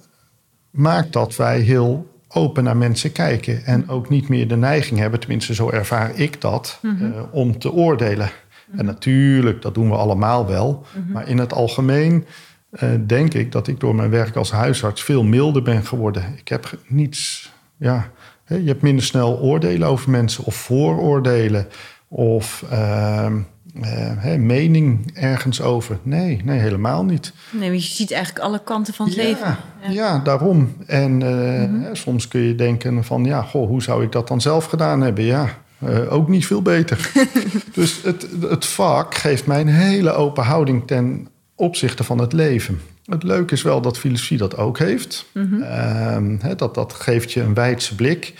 maakt 0.70 1.12
dat 1.12 1.36
wij 1.36 1.60
heel 1.60 2.10
open 2.28 2.64
naar 2.64 2.76
mensen 2.76 3.12
kijken. 3.12 3.64
En 3.64 3.88
ook 3.88 4.08
niet 4.08 4.28
meer 4.28 4.48
de 4.48 4.56
neiging 4.56 4.98
hebben, 4.98 5.20
tenminste 5.20 5.54
zo 5.54 5.70
ervaar 5.70 6.18
ik 6.18 6.40
dat, 6.40 6.78
eh, 6.82 7.22
om 7.30 7.58
te 7.58 7.72
oordelen. 7.72 8.30
En 8.76 8.84
natuurlijk, 8.84 9.62
dat 9.62 9.74
doen 9.74 9.88
we 9.88 9.96
allemaal 9.96 10.46
wel. 10.46 10.86
Maar 11.12 11.28
in 11.28 11.38
het 11.38 11.52
algemeen 11.52 12.24
eh, 12.70 12.88
denk 13.06 13.34
ik 13.34 13.52
dat 13.52 13.68
ik 13.68 13.80
door 13.80 13.94
mijn 13.94 14.10
werk 14.10 14.36
als 14.36 14.50
huisarts 14.50 15.02
veel 15.02 15.22
milder 15.24 15.62
ben 15.62 15.86
geworden. 15.86 16.34
Ik 16.36 16.48
heb 16.48 16.78
niets, 16.86 17.52
ja, 17.76 18.10
je 18.46 18.66
hebt 18.66 18.82
minder 18.82 19.04
snel 19.04 19.38
oordelen 19.38 19.88
over 19.88 20.10
mensen 20.10 20.44
of 20.44 20.54
vooroordelen 20.54 21.68
of 22.08 22.64
ehm, 22.70 23.40
eh, 23.80 24.34
mening 24.36 25.10
ergens 25.14 25.60
over. 25.60 25.98
Nee, 26.02 26.40
nee, 26.44 26.58
helemaal 26.58 27.04
niet. 27.04 27.32
Nee, 27.50 27.70
want 27.70 27.86
je 27.86 27.94
ziet 27.94 28.10
eigenlijk 28.12 28.44
alle 28.44 28.62
kanten 28.64 28.94
van 28.94 29.06
het 29.06 29.14
Ja, 29.14 29.22
leven. 29.22 29.56
ja. 29.88 30.18
daarom. 30.18 30.74
En 30.86 31.22
eh, 31.22 31.84
hè, 31.86 31.94
soms 31.94 32.28
kun 32.28 32.40
je 32.40 32.54
denken 32.54 33.04
van, 33.04 33.24
ja, 33.24 33.42
goh, 33.42 33.68
hoe 33.68 33.82
zou 33.82 34.04
ik 34.04 34.12
dat 34.12 34.28
dan 34.28 34.40
zelf 34.40 34.64
gedaan 34.64 35.00
hebben? 35.00 35.24
Ja, 35.24 35.48
eh, 35.78 36.12
ook 36.12 36.28
niet 36.28 36.46
veel 36.46 36.62
beter. 36.62 37.10
dus 37.74 38.02
het, 38.02 38.26
het 38.40 38.66
vak 38.66 39.14
geeft 39.14 39.46
mij 39.46 39.60
een 39.60 39.68
hele 39.68 40.12
open 40.12 40.44
houding 40.44 40.86
ten 40.86 41.28
opzichte 41.54 42.04
van 42.04 42.18
het 42.18 42.32
leven. 42.32 42.80
Het 43.04 43.22
leuke 43.22 43.54
is 43.54 43.62
wel 43.62 43.80
dat 43.80 43.98
filosofie 43.98 44.38
dat 44.38 44.56
ook 44.56 44.78
heeft. 44.78 45.26
Ehm, 45.34 46.36
hè, 46.40 46.54
dat, 46.54 46.74
dat 46.74 46.92
geeft 46.92 47.32
je 47.32 47.40
een 47.40 47.54
wijdse 47.54 47.94
blik. 47.94 48.34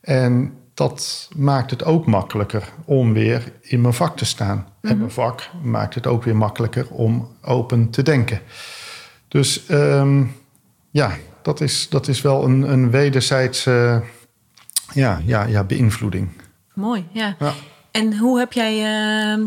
En 0.00 0.52
dat 0.74 1.28
maakt 1.36 1.70
het 1.70 1.84
ook 1.84 2.06
makkelijker 2.06 2.68
om 2.84 3.12
weer 3.12 3.52
in 3.60 3.80
mijn 3.80 3.94
vak 3.94 4.16
te 4.16 4.24
staan. 4.24 4.68
En 4.80 4.98
mijn 4.98 5.10
vak 5.10 5.50
maakt 5.62 5.94
het 5.94 6.06
ook 6.06 6.24
weer 6.24 6.36
makkelijker 6.36 6.88
om 6.90 7.28
open 7.42 7.90
te 7.90 8.02
denken. 8.02 8.40
Dus 9.28 9.66
ehm, 9.66 10.24
ja, 10.90 11.16
dat 11.42 11.60
is, 11.60 11.88
dat 11.88 12.08
is 12.08 12.20
wel 12.22 12.44
een, 12.44 12.62
een 12.72 12.90
wederzijdse 12.90 14.02
ja, 14.92 15.20
ja, 15.24 15.44
ja, 15.44 15.64
beïnvloeding. 15.64 16.28
Mooi, 16.74 17.06
ja. 17.12 17.36
Ja. 17.38 17.52
En 17.90 18.18
hoe 18.18 18.38
heb 18.38 18.52
jij 18.52 18.84
ehm, 18.84 19.42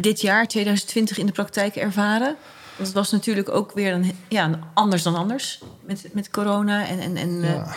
dit 0.00 0.20
jaar, 0.20 0.46
2020, 0.46 1.18
in 1.18 1.26
de 1.26 1.32
praktijk 1.32 1.76
ervaren? 1.76 2.36
Want 2.76 2.88
het 2.88 2.92
was 2.92 3.10
natuurlijk 3.10 3.48
ook 3.48 3.72
weer 3.72 3.92
een, 3.92 4.12
ja, 4.28 4.58
anders 4.74 5.02
dan 5.02 5.14
anders 5.14 5.62
met, 5.84 6.08
met 6.12 6.30
corona. 6.30 6.86
En, 6.86 6.98
en, 7.00 7.16
en 7.16 7.42
eh, 7.42 7.50
Ja. 7.54 7.64
eh, 7.64 7.72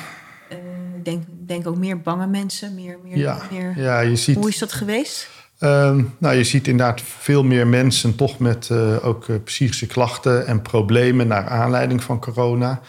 ik 1.05 1.11
denk, 1.11 1.47
denk 1.47 1.67
ook 1.67 1.77
meer 1.77 2.01
bange 2.01 2.27
mensen. 2.27 2.73
Meer, 2.75 2.97
meer, 3.03 3.17
Ja, 3.17 3.37
meer. 3.51 3.73
ja, 3.77 3.99
je 3.99 4.15
ziet, 4.15 4.35
Hoe 4.35 4.49
is 4.49 4.57
dat 4.57 4.71
geweest? 4.71 5.29
ehm, 5.59 6.03
nou, 6.17 6.35
je 6.35 6.43
ziet 6.43 6.67
inderdaad 6.67 7.01
veel 7.01 7.43
meer 7.43 7.67
mensen 7.67 8.15
toch 8.15 8.39
met 8.39 8.69
eh, 8.69 9.05
ook 9.05 9.27
eh, 9.29 9.35
psychische 9.43 9.87
klachten 9.87 10.47
en 10.47 10.61
problemen 10.61 11.27
naar 11.27 11.47
aanleiding 11.47 12.03
van 12.03 12.19
corona. 12.19 12.81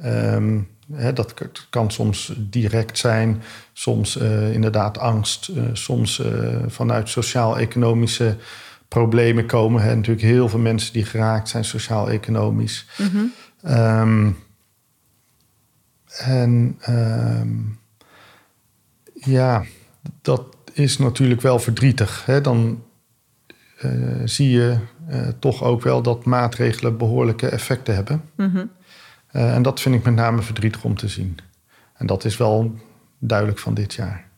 Ehm, 0.00 0.58
hè, 0.92 1.12
dat 1.12 1.34
kan 1.70 1.90
soms 1.90 2.32
direct 2.36 2.98
zijn, 2.98 3.42
soms 3.72 4.16
eh, 4.18 4.52
inderdaad 4.52 4.98
angst, 4.98 5.50
soms 5.72 6.22
vanuit 6.66 7.08
sociaal-economische 7.08 8.36
problemen 8.88 9.46
komen. 9.46 9.82
Hè. 9.82 9.94
Natuurlijk 9.94 10.26
heel 10.26 10.48
veel 10.48 10.58
mensen 10.58 10.92
die 10.92 11.04
geraakt 11.04 11.48
zijn 11.48 11.64
sociaal-economisch. 11.64 12.86
Ehm, 13.62 14.30
en 16.18 16.76
ehm, 16.80 17.58
ja, 19.12 19.64
dat 20.22 20.44
is 20.72 20.98
natuurlijk 20.98 21.40
wel 21.40 21.58
verdrietig. 21.58 22.26
Hè? 22.26 22.40
Dan 22.40 22.82
eh, 23.78 23.90
zie 24.24 24.50
je 24.50 24.78
eh, 25.08 25.28
toch 25.38 25.62
ook 25.62 25.82
wel 25.82 26.02
dat 26.02 26.24
maatregelen 26.24 26.96
behoorlijke 26.96 27.48
effecten 27.48 27.94
hebben. 27.94 28.22
Eh, 29.26 29.54
en 29.54 29.62
dat 29.62 29.80
vind 29.80 29.94
ik 29.94 30.04
met 30.04 30.14
name 30.14 30.42
verdrietig 30.42 30.84
om 30.84 30.96
te 30.96 31.08
zien. 31.08 31.38
En 31.94 32.06
dat 32.06 32.24
is 32.24 32.36
wel 32.36 32.74
duidelijk 33.18 33.58
van 33.58 33.74
dit 33.74 33.94
jaar. 33.94 34.28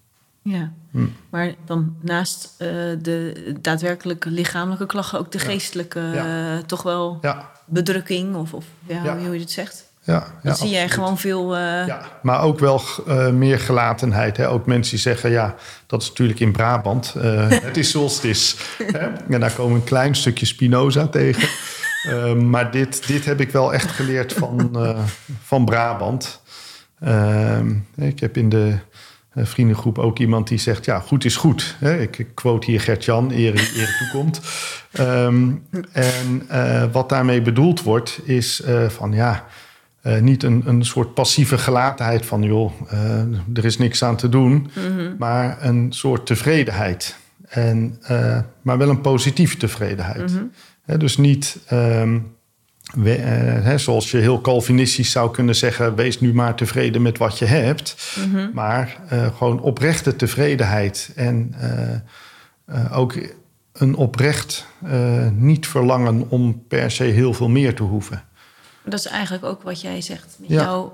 Ja. 0.42 0.72
Hm. 0.90 1.06
Maar 1.30 1.54
dan 1.64 1.96
naast 2.00 2.54
de 2.58 3.54
daadwerkelijke 3.60 4.30
lichamelijke 4.30 4.86
klachten... 4.86 5.18
ook 5.18 5.32
de 5.32 5.38
geestelijke 5.38 6.00
Ja. 6.00 6.62
toch 6.62 6.82
wel 6.82 7.18
Ja, 7.20 7.50
bedrukking? 7.66 8.34
Of, 8.34 8.54
of 8.54 8.66
ja, 8.86 9.04
Ja. 9.04 9.18
hoe 9.18 9.34
je 9.34 9.40
het 9.40 9.50
zegt? 9.50 9.91
Ja. 10.04 10.18
Dan 10.18 10.28
ja, 10.42 10.54
zie 10.54 10.68
jij 10.70 10.88
gewoon 10.88 11.18
veel... 11.18 11.54
eh, 11.56 11.86
Ja, 11.86 12.00
maar 12.22 12.42
ook 12.42 12.58
wel 12.58 12.82
eh, 13.06 13.28
meer 13.30 13.58
gelatenheid. 13.60 14.36
Hè? 14.36 14.48
Ook 14.48 14.66
mensen 14.66 14.90
die 14.90 15.00
zeggen, 15.02 15.30
ja, 15.30 15.54
dat 15.86 16.02
is 16.02 16.08
natuurlijk 16.08 16.40
in 16.40 16.52
Brabant. 16.52 17.14
eh, 17.20 17.48
het 17.68 17.76
is 17.76 17.90
zoals 17.90 18.14
het 18.14 18.24
is. 18.24 18.56
Hè? 18.92 19.08
En 19.30 19.40
daar 19.40 19.52
komen 19.52 19.72
we 19.72 19.78
een 19.80 19.84
klein 19.86 20.14
stukje 20.14 20.46
Spinoza 20.46 21.06
tegen. 21.06 21.48
Eh, 22.02 22.32
maar 22.34 22.70
dit, 22.70 23.06
dit 23.06 23.24
heb 23.24 23.40
ik 23.40 23.50
wel 23.50 23.74
echt 23.74 23.90
geleerd 23.90 24.32
van, 24.32 24.70
eh, 24.76 24.98
van 25.42 25.64
Brabant. 25.64 26.40
Ehm, 27.00 27.74
ik 27.96 28.20
heb 28.20 28.36
in 28.36 28.48
de 28.48 28.76
vriendengroep 29.34 29.98
ook 29.98 30.18
iemand 30.18 30.48
die 30.48 30.58
zegt: 30.58 30.84
Ja, 30.84 30.98
goed 31.00 31.24
is 31.24 31.36
goed. 31.36 31.76
Hè? 31.78 31.98
Ik, 32.00 32.26
quote 32.34 32.70
hier 32.70 32.80
Gert-Jan, 32.80 33.30
eer 33.30 33.70
eer 33.76 33.96
toekomt. 33.98 34.40
Ehm, 34.92 35.50
en 35.92 36.44
eh, 36.48 36.84
wat 36.92 37.08
daarmee 37.08 37.42
bedoeld 37.42 37.82
wordt, 37.82 38.20
is 38.24 38.60
eh, 38.62 38.88
van 38.88 39.12
ja. 39.12 39.44
Niet 40.20 40.42
een, 40.42 40.62
een 40.66 40.84
soort 40.84 41.14
passieve 41.14 41.58
gelatenheid 41.58 42.26
van 42.26 42.42
joh, 42.42 42.72
er 43.54 43.64
is 43.64 43.78
niks 43.78 44.04
aan 44.04 44.16
te 44.16 44.28
doen, 44.28 44.70
maar 45.18 45.56
een 45.60 45.92
soort 45.92 46.26
tevredenheid. 46.26 47.16
En, 47.48 47.98
maar 48.62 48.78
wel 48.78 48.88
een 48.88 49.00
positieve 49.00 49.56
tevredenheid. 49.56 50.32
dus 50.98 51.16
niet 51.16 51.58
ehm, 51.66 52.18
we, 52.94 53.74
zoals 53.76 54.10
je 54.10 54.16
heel 54.16 54.40
Calvinistisch 54.40 55.10
zou 55.10 55.30
kunnen 55.30 55.54
zeggen, 55.54 55.94
wees 55.94 56.20
nu 56.20 56.34
maar 56.34 56.54
tevreden 56.54 57.02
met 57.02 57.18
wat 57.18 57.38
je 57.38 57.44
hebt. 57.44 58.16
Mhm. 58.30 58.48
Maar 58.52 58.96
gewoon 59.36 59.60
oprechte 59.60 60.16
tevredenheid 60.16 61.12
en 61.16 61.54
ook 62.92 63.14
een 63.72 63.94
oprecht 63.94 64.66
niet 65.34 65.66
verlangen 65.66 66.26
om 66.28 66.62
per 66.68 66.90
se 66.90 67.04
heel 67.04 67.34
veel 67.34 67.48
meer 67.48 67.74
te 67.74 67.82
hoeven. 67.82 68.24
Dat 68.84 68.98
is 68.98 69.06
eigenlijk 69.06 69.44
ook 69.44 69.62
wat 69.62 69.80
jij 69.80 70.00
zegt. 70.00 70.36
Met 70.38 70.48
jou 70.48 70.90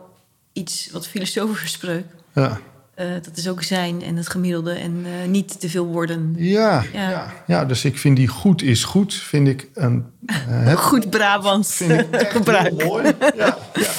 iets 0.52 0.88
wat 0.92 1.06
filosofische 1.06 1.68
spreuk. 1.68 2.04
Ja. 2.32 2.58
Uh, 2.98 3.06
dat 3.22 3.36
is 3.36 3.48
ook 3.48 3.62
zijn 3.62 4.02
en 4.02 4.16
het 4.16 4.28
gemiddelde 4.28 4.72
en 4.72 5.06
uh, 5.06 5.28
niet 5.28 5.60
te 5.60 5.68
veel 5.68 5.86
worden. 5.86 6.34
Ja, 6.36 6.84
ja, 6.92 7.10
ja. 7.10 7.32
Ja, 7.46 7.64
dus 7.64 7.84
ik 7.84 7.98
vind 7.98 8.16
die 8.16 8.28
goed 8.28 8.62
is 8.62 8.84
goed, 8.84 9.14
vind 9.14 9.48
ik 9.48 9.68
een... 9.74 10.06
Uh, 10.48 10.72
goed 10.90 11.10
Brabants 11.10 11.74
vind 11.74 12.00
ik 12.00 12.10
echt 12.10 12.30
gebruik. 12.30 12.84
mooi. 12.84 13.12
Ja, 13.36 13.58
ja. 13.74 13.90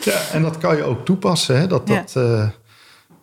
ja, 0.00 0.20
en 0.32 0.42
dat 0.42 0.58
kan 0.58 0.76
je 0.76 0.82
ook 0.82 1.04
toepassen. 1.04 1.58
Hè? 1.58 1.66
Dat, 1.66 1.86
dat, 1.86 2.12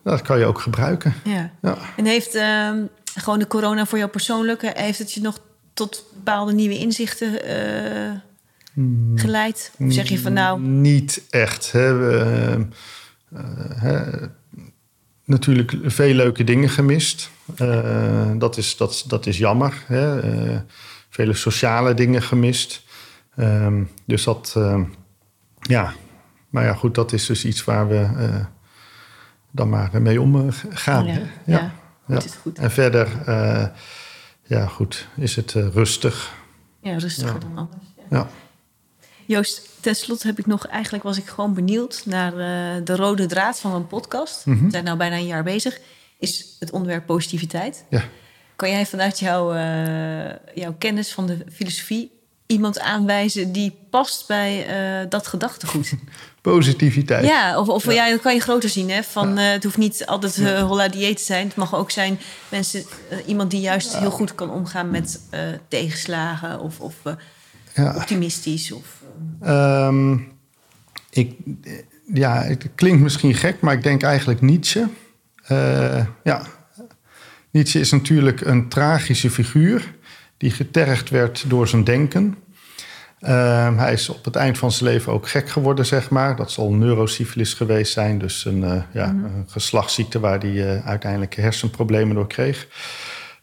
dat 0.04 0.22
kan 0.22 0.38
je 0.38 0.44
ook 0.44 0.60
gebruiken. 0.60 1.14
Ja. 1.24 1.50
ja. 1.62 1.76
En 1.96 2.04
heeft 2.04 2.34
ehm, 2.34 2.82
gewoon 3.14 3.38
de 3.38 3.46
corona 3.46 3.86
voor 3.86 3.98
jou 3.98 4.10
persoonlijk... 4.10 4.72
heeft 4.78 4.98
het 4.98 5.12
je 5.12 5.20
nog 5.20 5.38
tot 5.74 6.04
bepaalde 6.14 6.52
nieuwe 6.52 6.78
inzichten. 6.78 7.32
Geleid? 9.14 9.72
Of 9.78 9.92
zeg 9.92 10.08
je 10.08 10.18
van 10.18 10.32
nou... 10.32 10.60
Niet 10.60 11.22
echt. 11.30 11.72
Hè. 11.72 11.96
We, 11.96 12.66
natuurlijk 15.28 15.76
veel 15.84 16.14
leuke 16.14 16.44
dingen 16.44 16.68
gemist. 16.68 17.30
Uh, 17.60 18.30
dat, 18.38 18.56
is, 18.56 18.76
dat, 18.76 19.04
dat 19.06 19.26
is 19.26 19.38
jammer. 19.38 19.84
Hè? 19.86 20.20
Vele 21.08 21.34
sociale 21.34 21.94
dingen 21.94 22.22
gemist. 22.22 22.82
Uh, 23.36 23.80
dus 24.04 24.24
dat, 24.24 24.54
ehm, 24.56 24.84
ja. 25.60 25.92
Maar 26.48 26.64
ja, 26.64 26.74
goed, 26.74 26.94
dat 26.94 27.12
is 27.12 27.26
dus 27.26 27.44
iets 27.44 27.64
waar 27.64 27.88
we 27.88 28.08
eh, 28.16 28.44
dan 29.50 29.68
maar 29.68 30.02
mee 30.02 30.20
omgaan. 30.20 31.06
Ja, 31.06 31.20
ja, 31.44 31.72
ja. 32.06 32.16
Is 32.16 32.34
goed. 32.34 32.58
En 32.58 32.70
verder, 32.70 33.08
ja, 34.42 34.66
goed, 34.66 35.08
is 35.16 35.36
het 35.36 35.52
rustig. 35.52 36.34
Ja, 36.82 36.98
rustiger 36.98 37.40
dan 37.40 37.56
anders. 37.56 37.84
ja. 38.10 38.28
Joost, 39.28 39.68
tenslotte 39.80 40.26
heb 40.26 40.38
ik 40.38 40.46
nog, 40.46 40.66
eigenlijk 40.66 41.04
was 41.04 41.18
ik 41.18 41.26
gewoon 41.26 41.54
benieuwd 41.54 42.02
naar 42.04 42.32
uh, 42.32 42.84
de 42.84 42.96
rode 42.96 43.26
draad 43.26 43.60
van 43.60 43.74
een 43.74 43.86
podcast. 43.86 44.46
Mm 44.46 44.54
-hmm. 44.54 44.64
We 44.64 44.70
zijn 44.70 44.84
nou 44.84 44.96
bijna 44.96 45.16
een 45.16 45.26
jaar 45.26 45.42
bezig. 45.42 45.78
Is 46.18 46.56
het 46.58 46.70
onderwerp 46.70 47.06
positiviteit. 47.06 47.84
Ja. 47.90 48.04
Kan 48.56 48.70
jij 48.70 48.86
vanuit 48.86 49.18
jouw, 49.18 49.54
uh, 49.54 50.30
jouw 50.54 50.74
kennis 50.78 51.12
van 51.12 51.26
de 51.26 51.44
filosofie 51.52 52.10
iemand 52.46 52.80
aanwijzen 52.80 53.52
die 53.52 53.78
past 53.90 54.26
bij 54.26 54.66
uh, 55.02 55.10
dat 55.10 55.26
gedachtegoed? 55.26 55.92
Positiviteit. 56.42 57.24
Ja, 57.26 57.58
of, 57.58 57.68
of 57.68 57.84
ja. 57.84 57.92
ja. 57.92 58.10
dat 58.10 58.20
kan 58.20 58.34
je 58.34 58.40
groter 58.40 58.68
zien. 58.68 58.90
Hè? 58.90 59.02
Van, 59.02 59.34
ja. 59.34 59.40
het 59.40 59.64
hoeft 59.64 59.76
niet 59.76 60.06
altijd 60.06 60.36
uh, 60.36 60.62
holla 60.62 60.88
dieet 60.88 61.16
te 61.16 61.22
zijn. 61.22 61.46
Het 61.46 61.56
mag 61.56 61.74
ook 61.74 61.90
zijn 61.90 62.18
mensen, 62.48 62.84
iemand 63.26 63.50
die 63.50 63.60
juist 63.60 63.98
heel 63.98 64.10
goed 64.10 64.34
kan 64.34 64.50
omgaan 64.50 64.90
met 64.90 65.20
tegenslagen 65.68 66.60
of, 66.60 66.80
of 66.80 66.94
optimistisch. 67.96 68.72
Of, 68.72 68.97
Um, 69.46 70.32
ik, 71.10 71.36
ja, 72.12 72.42
het 72.42 72.68
klinkt 72.74 73.02
misschien 73.02 73.34
gek, 73.34 73.60
maar 73.60 73.74
ik 73.74 73.82
denk 73.82 74.02
eigenlijk 74.02 74.40
Nietzsche. 74.40 74.88
Uh, 75.52 76.04
ja, 76.24 76.42
Nietzsche 77.50 77.80
is 77.80 77.90
natuurlijk 77.90 78.40
een 78.40 78.68
tragische 78.68 79.30
figuur 79.30 79.94
die 80.36 80.50
getergd 80.50 81.10
werd 81.10 81.44
door 81.48 81.68
zijn 81.68 81.84
denken. 81.84 82.36
Uh, 83.20 83.78
hij 83.78 83.92
is 83.92 84.08
op 84.08 84.24
het 84.24 84.36
eind 84.36 84.58
van 84.58 84.72
zijn 84.72 84.90
leven 84.90 85.12
ook 85.12 85.28
gek 85.28 85.48
geworden, 85.48 85.86
zeg 85.86 86.10
maar. 86.10 86.36
Dat 86.36 86.50
zal 86.50 86.72
neurosyfilis 86.72 87.54
geweest 87.54 87.92
zijn, 87.92 88.18
dus 88.18 88.44
een, 88.44 88.62
uh, 88.62 88.82
ja, 88.92 89.08
-hmm. 89.08 89.24
een 89.24 89.44
geslachtsziekte 89.48 90.20
waar 90.20 90.38
hij 90.38 90.50
uh, 90.50 90.86
uiteindelijk 90.86 91.34
hersenproblemen 91.34 92.14
door 92.14 92.26
kreeg. 92.26 92.66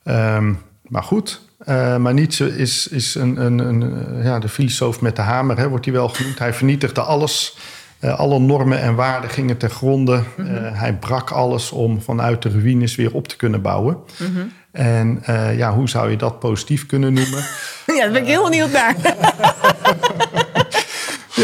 Um, 0.03 0.59
maar 0.81 1.03
goed, 1.03 1.41
uh, 1.69 1.97
maar 1.97 2.13
Nietzsche 2.13 2.57
is, 2.57 2.87
is 2.87 3.15
een, 3.15 3.45
een, 3.45 3.59
een, 3.59 4.23
ja, 4.23 4.39
de 4.39 4.49
filosoof 4.49 5.01
met 5.01 5.15
de 5.15 5.21
hamer, 5.21 5.57
hè, 5.57 5.69
wordt 5.69 5.85
hij 5.85 5.93
wel 5.93 6.09
genoemd. 6.09 6.39
Hij 6.39 6.53
vernietigde 6.53 7.01
alles. 7.01 7.57
Uh, 8.01 8.19
alle 8.19 8.39
normen 8.39 8.81
en 8.81 8.95
waarden 8.95 9.29
gingen 9.29 9.57
ten 9.57 9.69
gronde. 9.69 10.15
Mm 10.15 10.45
-hmm. 10.45 10.55
uh, 10.55 10.79
hij 10.79 10.93
brak 10.93 11.31
alles 11.31 11.71
om 11.71 12.01
vanuit 12.01 12.41
de 12.41 12.49
ruïnes 12.49 12.95
weer 12.95 13.13
op 13.13 13.27
te 13.27 13.35
kunnen 13.35 13.61
bouwen. 13.61 13.97
Mm 14.17 14.35
-hmm. 14.35 14.51
En 14.71 15.23
ja, 15.57 15.73
hoe 15.73 15.89
zou 15.89 16.09
je 16.09 16.17
dat 16.17 16.39
positief 16.39 16.85
kunnen 16.85 17.13
noemen? 17.13 17.39
ja, 17.87 18.03
daar 18.03 18.11
ben 18.11 18.21
ik 18.21 18.27
heel 18.27 18.43
benieuwd 18.43 18.71
naar. 18.71 18.95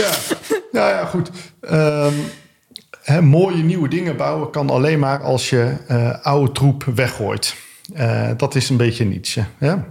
ja, 0.02 0.10
nou 0.72 0.90
ja, 0.90 1.06
goed. 1.06 1.32
Um, 1.72 2.14
hè, 3.02 3.22
mooie 3.22 3.64
nieuwe 3.64 3.88
dingen 3.88 4.18
bouwen 4.18 4.50
kan 4.50 4.70
alleen 4.70 5.00
maar 5.00 5.24
als 5.24 5.50
je 5.50 5.74
oude 6.22 6.52
troep 6.52 6.84
weggooit. 6.84 7.56
dat 8.38 8.56
is 8.56 8.70
een 8.70 8.78
beetje 8.78 9.06
Nietzsche. 9.06 9.44
Ja? 9.60 9.86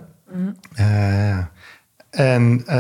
Uh, 0.81 1.39
en 2.11 2.63
uh, 2.67 2.75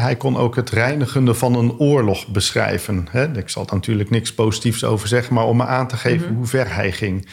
hij 0.00 0.16
kon 0.16 0.36
ook 0.36 0.56
het 0.56 0.70
reinigende 0.70 1.34
van 1.34 1.54
een 1.54 1.78
oorlog 1.78 2.28
beschrijven. 2.28 3.06
Hè? 3.10 3.36
Ik 3.38 3.48
zal 3.48 3.66
er 3.66 3.74
natuurlijk 3.74 4.10
niks 4.10 4.34
positiefs 4.34 4.84
over 4.84 5.08
zeggen, 5.08 5.34
maar 5.34 5.44
om 5.44 5.56
me 5.56 5.64
aan 5.64 5.88
te 5.88 5.96
geven 5.96 6.20
mm 6.20 6.26
-hmm. 6.26 6.36
hoe 6.36 6.46
ver 6.46 6.74
hij 6.74 6.92
ging. 6.92 7.28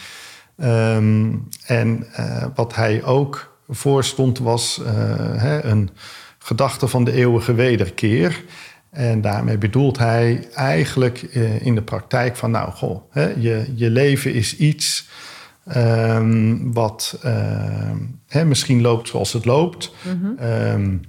Um, 0.64 1.48
en 1.66 2.08
uh, 2.20 2.46
wat 2.56 2.76
hij 2.76 3.04
ook 3.04 3.58
voorstond 3.68 4.40
was 4.40 4.82
hè, 5.38 5.64
een 5.64 5.90
gedachte 6.38 6.88
van 6.88 7.04
de 7.04 7.12
eeuwige 7.12 7.54
wederkeer. 7.54 8.44
En 8.92 9.22
daarmee 9.22 9.58
bedoelt 9.58 9.98
hij 9.98 10.48
eigenlijk 10.54 11.22
in 11.62 11.76
de 11.76 11.82
praktijk 11.82 12.36
van, 12.36 12.52
nou, 12.52 12.72
goh, 12.72 13.02
hè, 13.12 13.34
je, 13.38 13.72
je 13.76 13.90
leven 13.90 14.34
is 14.34 14.58
iets 14.58 15.10
Um, 15.76 16.74
wat 16.74 17.20
uh, 17.26 17.92
hè, 18.28 18.46
misschien 18.46 18.82
loopt 18.82 19.08
zoals 19.08 19.34
het 19.34 19.46
loopt. 19.46 19.94
Mm 20.04 20.22
-hmm. 20.22 20.50
um, 20.50 21.02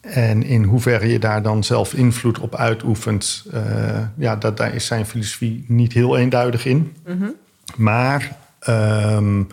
en 0.00 0.42
in 0.42 0.62
hoeverre 0.62 1.08
je 1.08 1.18
daar 1.18 1.42
dan 1.42 1.64
zelf 1.64 1.94
invloed 1.94 2.38
op 2.38 2.54
uitoefent, 2.56 3.44
uh, 3.54 3.60
ja, 4.16 4.36
dat, 4.36 4.56
daar 4.56 4.74
is 4.74 4.86
zijn 4.86 5.06
filosofie 5.06 5.64
niet 5.68 5.92
heel 5.92 6.16
eenduidig 6.16 6.64
in. 6.64 6.96
Mm 7.06 7.18
-hmm. 7.18 7.34
Maar 7.76 8.36
um, 8.68 9.46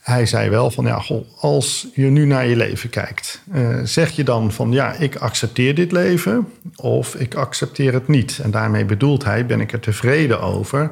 hij 0.00 0.26
zei 0.26 0.50
wel 0.50 0.70
van 0.70 0.84
ja, 0.84 0.98
goh, 0.98 1.26
als 1.40 1.88
je 1.94 2.06
nu 2.06 2.26
naar 2.26 2.46
je 2.46 2.56
leven 2.56 2.90
kijkt, 2.90 3.42
uh, 3.54 3.78
zeg 3.84 4.10
je 4.10 4.24
dan 4.24 4.52
van 4.52 4.72
ja, 4.72 4.92
ik 4.92 5.16
accepteer 5.16 5.74
dit 5.74 5.92
leven 5.92 6.48
of 6.76 7.14
ik 7.14 7.34
accepteer 7.34 7.92
het 7.92 8.08
niet. 8.08 8.38
En 8.42 8.50
daarmee 8.50 8.84
bedoelt 8.84 9.24
hij, 9.24 9.46
ben 9.46 9.60
ik 9.60 9.72
er 9.72 9.80
tevreden 9.80 10.40
over 10.40 10.90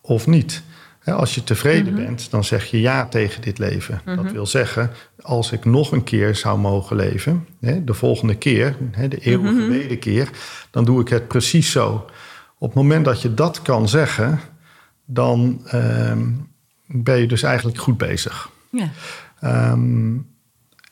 of 0.00 0.26
niet. 0.26 0.62
Als 1.12 1.34
je 1.34 1.44
tevreden 1.44 1.92
mhm. 1.92 2.04
bent, 2.04 2.30
dan 2.30 2.44
zeg 2.44 2.64
je 2.64 2.80
ja 2.80 3.06
tegen 3.06 3.42
dit 3.42 3.58
leven. 3.58 4.00
Dat 4.04 4.22
mhm. 4.22 4.32
wil 4.32 4.46
zeggen, 4.46 4.90
als 5.20 5.52
ik 5.52 5.64
nog 5.64 5.92
een 5.92 6.04
keer 6.04 6.34
zou 6.34 6.58
mogen 6.58 6.96
leven, 6.96 7.46
de 7.60 7.94
volgende 7.94 8.34
keer, 8.34 8.76
de 9.08 9.18
eeuwige 9.18 9.52
mm 9.54 9.68
wederkeer, 9.68 10.30
dan 10.70 10.84
doe 10.84 11.00
ik 11.00 11.08
het 11.08 11.28
precies 11.28 11.70
zo. 11.70 12.06
Op 12.58 12.68
het 12.68 12.76
moment 12.76 13.04
dat 13.04 13.22
je 13.22 13.34
dat 13.34 13.62
kan 13.62 13.88
zeggen, 13.88 14.40
dan 15.04 15.60
ehm, 15.66 16.28
ben 16.86 17.18
je 17.18 17.26
dus 17.26 17.42
eigenlijk 17.42 17.78
goed 17.78 17.98
bezig. 17.98 18.50
Ja. 18.70 18.90
Um, 19.72 20.26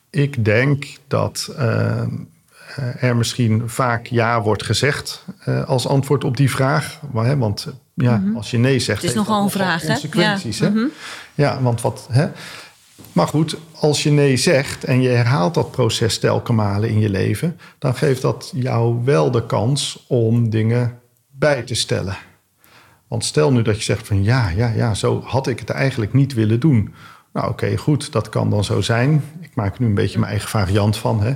ik 0.09 0.45
denk 0.45 0.85
dat 1.07 1.55
uh, 1.59 2.01
er 2.99 3.15
misschien 3.15 3.69
vaak 3.69 4.05
ja 4.05 4.41
wordt 4.41 4.63
gezegd 4.63 5.25
uh, 5.47 5.63
als 5.63 5.87
antwoord 5.87 6.23
op 6.23 6.37
die 6.37 6.49
vraag. 6.49 6.99
Maar, 7.11 7.25
hè, 7.25 7.37
want 7.37 7.67
ja, 8.01 8.17
mm 8.17 8.25
-hmm. 8.25 8.35
als 8.35 8.51
je 8.51 8.57
nee 8.57 8.79
zegt, 8.79 9.01
het 9.01 9.09
is 9.09 9.15
nogal 9.15 9.43
een 9.43 9.49
vraag. 9.49 9.85
Consequenties, 9.85 10.57
ja. 10.57 10.65
Hè? 10.65 10.71
Mm 10.71 10.77
-hmm. 10.77 10.91
ja, 11.35 11.61
want 11.61 11.81
wat. 11.81 12.07
Hè? 12.11 12.27
Maar 13.11 13.27
goed, 13.27 13.57
als 13.79 14.03
je 14.03 14.11
nee 14.11 14.37
zegt 14.37 14.83
en 14.83 15.01
je 15.01 15.09
herhaalt 15.09 15.53
dat 15.53 15.71
proces 15.71 16.19
telkens 16.19 16.57
malen 16.57 16.89
in 16.89 16.99
je 16.99 17.09
leven, 17.09 17.59
dan 17.79 17.95
geeft 17.95 18.21
dat 18.21 18.51
jou 18.55 19.03
wel 19.03 19.31
de 19.31 19.45
kans 19.45 20.05
om 20.07 20.49
dingen 20.49 20.99
bij 21.31 21.61
te 21.61 21.75
stellen. 21.75 22.17
Want 23.07 23.25
stel 23.25 23.51
nu 23.51 23.61
dat 23.61 23.77
je 23.77 23.83
zegt 23.83 24.07
van 24.07 24.23
ja, 24.23 24.49
ja, 24.49 24.67
ja, 24.67 24.93
zo 24.93 25.21
had 25.25 25.47
ik 25.47 25.59
het 25.59 25.69
eigenlijk 25.69 26.13
niet 26.13 26.33
willen 26.33 26.59
doen. 26.59 26.93
Nou, 27.33 27.51
oké, 27.51 27.63
okay, 27.65 27.77
goed, 27.77 28.11
dat 28.11 28.29
kan 28.29 28.49
dan 28.49 28.63
zo 28.63 28.81
zijn. 28.81 29.23
Ik 29.41 29.55
maak 29.55 29.79
nu 29.79 29.85
een 29.85 29.93
beetje 29.93 30.19
mijn 30.19 30.31
eigen 30.31 30.49
variant 30.49 30.97
van. 30.97 31.21
Hè? 31.21 31.33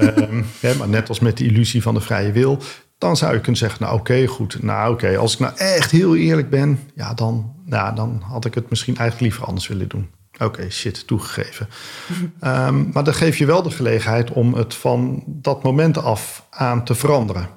um, 0.00 0.46
hè, 0.60 0.74
maar 0.74 0.88
net 0.88 1.08
als 1.08 1.20
met 1.20 1.36
de 1.36 1.44
illusie 1.44 1.82
van 1.82 1.94
de 1.94 2.00
vrije 2.00 2.32
wil 2.32 2.58
dan 3.00 3.16
zou 3.16 3.32
je 3.32 3.40
kunnen 3.40 3.60
zeggen, 3.60 3.82
nou 3.82 3.98
oké, 3.98 4.26
goed. 4.26 4.62
Nou 4.62 4.92
oké, 4.92 5.16
als 5.16 5.32
ik 5.32 5.38
nou 5.38 5.52
echt 5.56 5.90
heel 5.90 6.16
eerlijk 6.16 6.50
ben, 6.50 6.80
ja, 6.94 7.14
dan, 7.14 7.52
nou, 7.64 7.94
dan 7.94 8.22
had 8.24 8.44
ik 8.44 8.54
het 8.54 8.70
misschien 8.70 8.96
eigenlijk 8.96 9.30
liever 9.30 9.48
anders 9.48 9.68
willen 9.68 9.88
doen. 9.88 10.10
Oké, 10.38 10.70
shit, 10.70 11.06
toegegeven. 11.06 11.68
Ehm, 12.40 12.90
maar 12.92 13.04
dan 13.04 13.14
geef 13.14 13.36
je 13.36 13.46
wel 13.46 13.62
de 13.62 13.70
gelegenheid 13.70 14.30
om 14.30 14.54
het 14.54 14.74
van 14.74 15.22
dat 15.26 15.62
moment 15.62 15.98
af 15.98 16.46
aan 16.50 16.84
te 16.84 16.94
veranderen. 16.94 17.48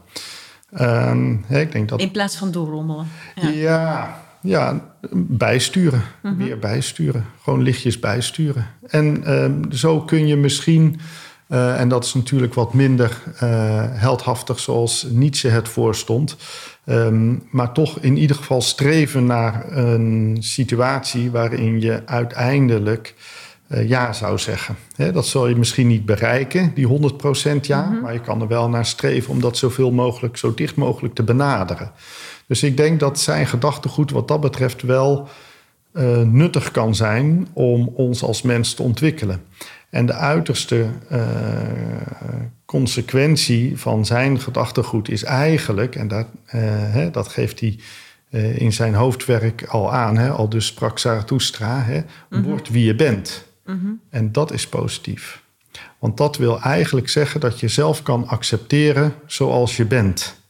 Ehm, 0.71 1.31
ik 1.33 1.71
denk 1.71 1.89
dat, 1.89 1.99
In 1.99 2.11
plaats 2.11 2.37
van 2.37 2.51
doorrommelen. 2.51 3.07
ja. 3.35 3.49
Ja. 3.49 4.21
ja, 4.41 4.93
bijsturen. 5.15 6.01
Weer 6.37 6.59
bijsturen. 6.59 7.25
Gewoon 7.43 7.61
lichtjes 7.61 7.99
bijsturen. 7.99 8.67
En 8.87 9.23
ehm, 9.23 9.71
zo 9.71 10.01
kun 10.01 10.27
je 10.27 10.35
misschien, 10.35 10.99
eh, 11.53 11.79
en 11.79 11.87
dat 11.87 12.03
is 12.03 12.13
natuurlijk 12.13 12.53
wat 12.53 12.73
minder 12.73 13.21
eh, 13.39 13.49
heldhaftig 13.89 14.59
zoals 14.59 15.07
Nietzsche 15.09 15.47
het 15.47 15.69
voorstond, 15.69 16.37
ehm, 16.85 17.35
maar 17.49 17.71
toch 17.71 17.99
in 17.99 18.17
ieder 18.17 18.35
geval 18.35 18.61
streven 18.61 19.25
naar 19.25 19.77
een 19.77 20.37
situatie 20.39 21.31
waarin 21.31 21.81
je 21.81 22.01
uiteindelijk 22.05 23.15
eh, 23.67 23.89
ja 23.89 24.13
zou 24.13 24.37
zeggen. 24.37 24.75
Dat 25.13 25.25
zal 25.25 25.47
je 25.47 25.55
misschien 25.55 25.87
niet 25.87 26.05
bereiken, 26.05 26.71
die 26.73 26.87
100% 26.87 27.67
ja, 27.67 27.89
maar 28.01 28.13
je 28.13 28.21
kan 28.21 28.41
er 28.41 28.47
wel 28.47 28.69
naar 28.69 28.85
streven 28.85 29.31
om 29.31 29.41
dat 29.41 29.57
zoveel 29.57 29.91
mogelijk, 29.91 30.37
zo 30.37 30.53
dicht 30.53 30.75
mogelijk 30.75 31.15
te 31.15 31.23
benaderen. 31.23 31.91
Dus 32.47 32.63
ik 32.63 32.77
denk 32.77 32.99
dat 32.99 33.19
zijn 33.19 33.47
gedachtegoed 33.47 34.11
wat 34.11 34.27
dat 34.27 34.41
betreft 34.41 34.81
wel 34.81 35.27
nuttig 36.25 36.71
kan 36.71 36.95
zijn 36.95 37.47
om 37.53 37.91
ons 37.95 38.23
als 38.23 38.41
mens 38.41 38.73
te 38.73 38.83
ontwikkelen. 38.83 39.41
En 39.93 40.05
de 40.05 40.13
uiterste 40.13 40.85
eh, 41.09 41.21
consequentie 42.65 43.79
van 43.79 44.05
zijn 44.05 44.39
gedachtegoed 44.39 45.09
is 45.09 45.23
eigenlijk, 45.23 45.95
en 45.95 46.07
dat, 46.07 46.27
eh, 46.45 46.61
hè, 46.65 47.11
dat 47.11 47.27
geeft 47.27 47.59
hij 47.59 47.79
eh, 48.29 48.57
in 48.57 48.73
zijn 48.73 48.93
hoofdwerk 48.93 49.65
al 49.65 49.93
aan, 49.93 50.17
hè, 50.17 50.29
al 50.29 50.49
dus 50.49 50.65
sprak 50.65 50.99
Zarathustra, 50.99 51.81
hè, 51.81 52.03
word 52.41 52.69
wie 52.69 52.85
je 52.85 52.95
bent. 52.95 53.45
En 54.09 54.31
dat 54.31 54.51
is 54.51 54.67
positief. 54.67 55.43
Want 55.99 56.17
dat 56.17 56.37
wil 56.37 56.61
eigenlijk 56.61 57.09
zeggen 57.09 57.39
dat 57.39 57.59
je 57.59 57.67
zelf 57.67 58.01
kan 58.01 58.27
accepteren 58.27 59.13
zoals 59.25 59.77
je 59.77 59.85
bent. 59.85 60.41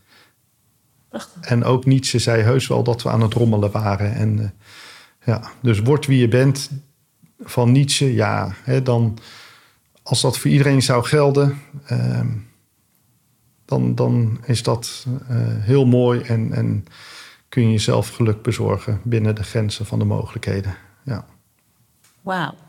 En 1.41 1.63
ook 1.63 1.85
Nietzsche 1.85 2.19
zei 2.19 2.41
heus 2.41 2.67
wel 2.67 2.83
dat 2.83 3.03
we 3.03 3.09
aan 3.09 3.21
het 3.21 3.33
rommelen 3.33 3.71
waren. 3.71 4.13
En, 4.13 4.53
ja, 5.25 5.51
dus 5.61 5.79
word 5.79 6.05
wie 6.05 6.19
je 6.19 6.27
bent 6.27 6.69
van 7.43 7.71
Nietzsche, 7.71 8.13
ja, 8.13 8.55
hè, 8.63 8.81
dan 8.81 9.17
als 10.03 10.21
dat 10.21 10.37
voor 10.37 10.51
iedereen 10.51 10.81
zou 10.81 11.03
gelden, 11.03 11.61
ehm, 11.85 12.27
dan, 13.65 13.95
dan 13.95 14.39
is 14.45 14.63
dat 14.63 15.05
eh, 15.27 15.37
heel 15.39 15.85
mooi 15.85 16.21
en, 16.21 16.53
en 16.53 16.85
kun 17.49 17.63
je 17.63 17.71
jezelf 17.71 18.09
geluk 18.09 18.41
bezorgen 18.41 19.01
binnen 19.03 19.35
de 19.35 19.43
grenzen 19.43 19.85
van 19.85 19.99
de 19.99 20.05
mogelijkheden. 20.05 20.75
Ja. 21.03 21.25
Wauw. 22.21 22.62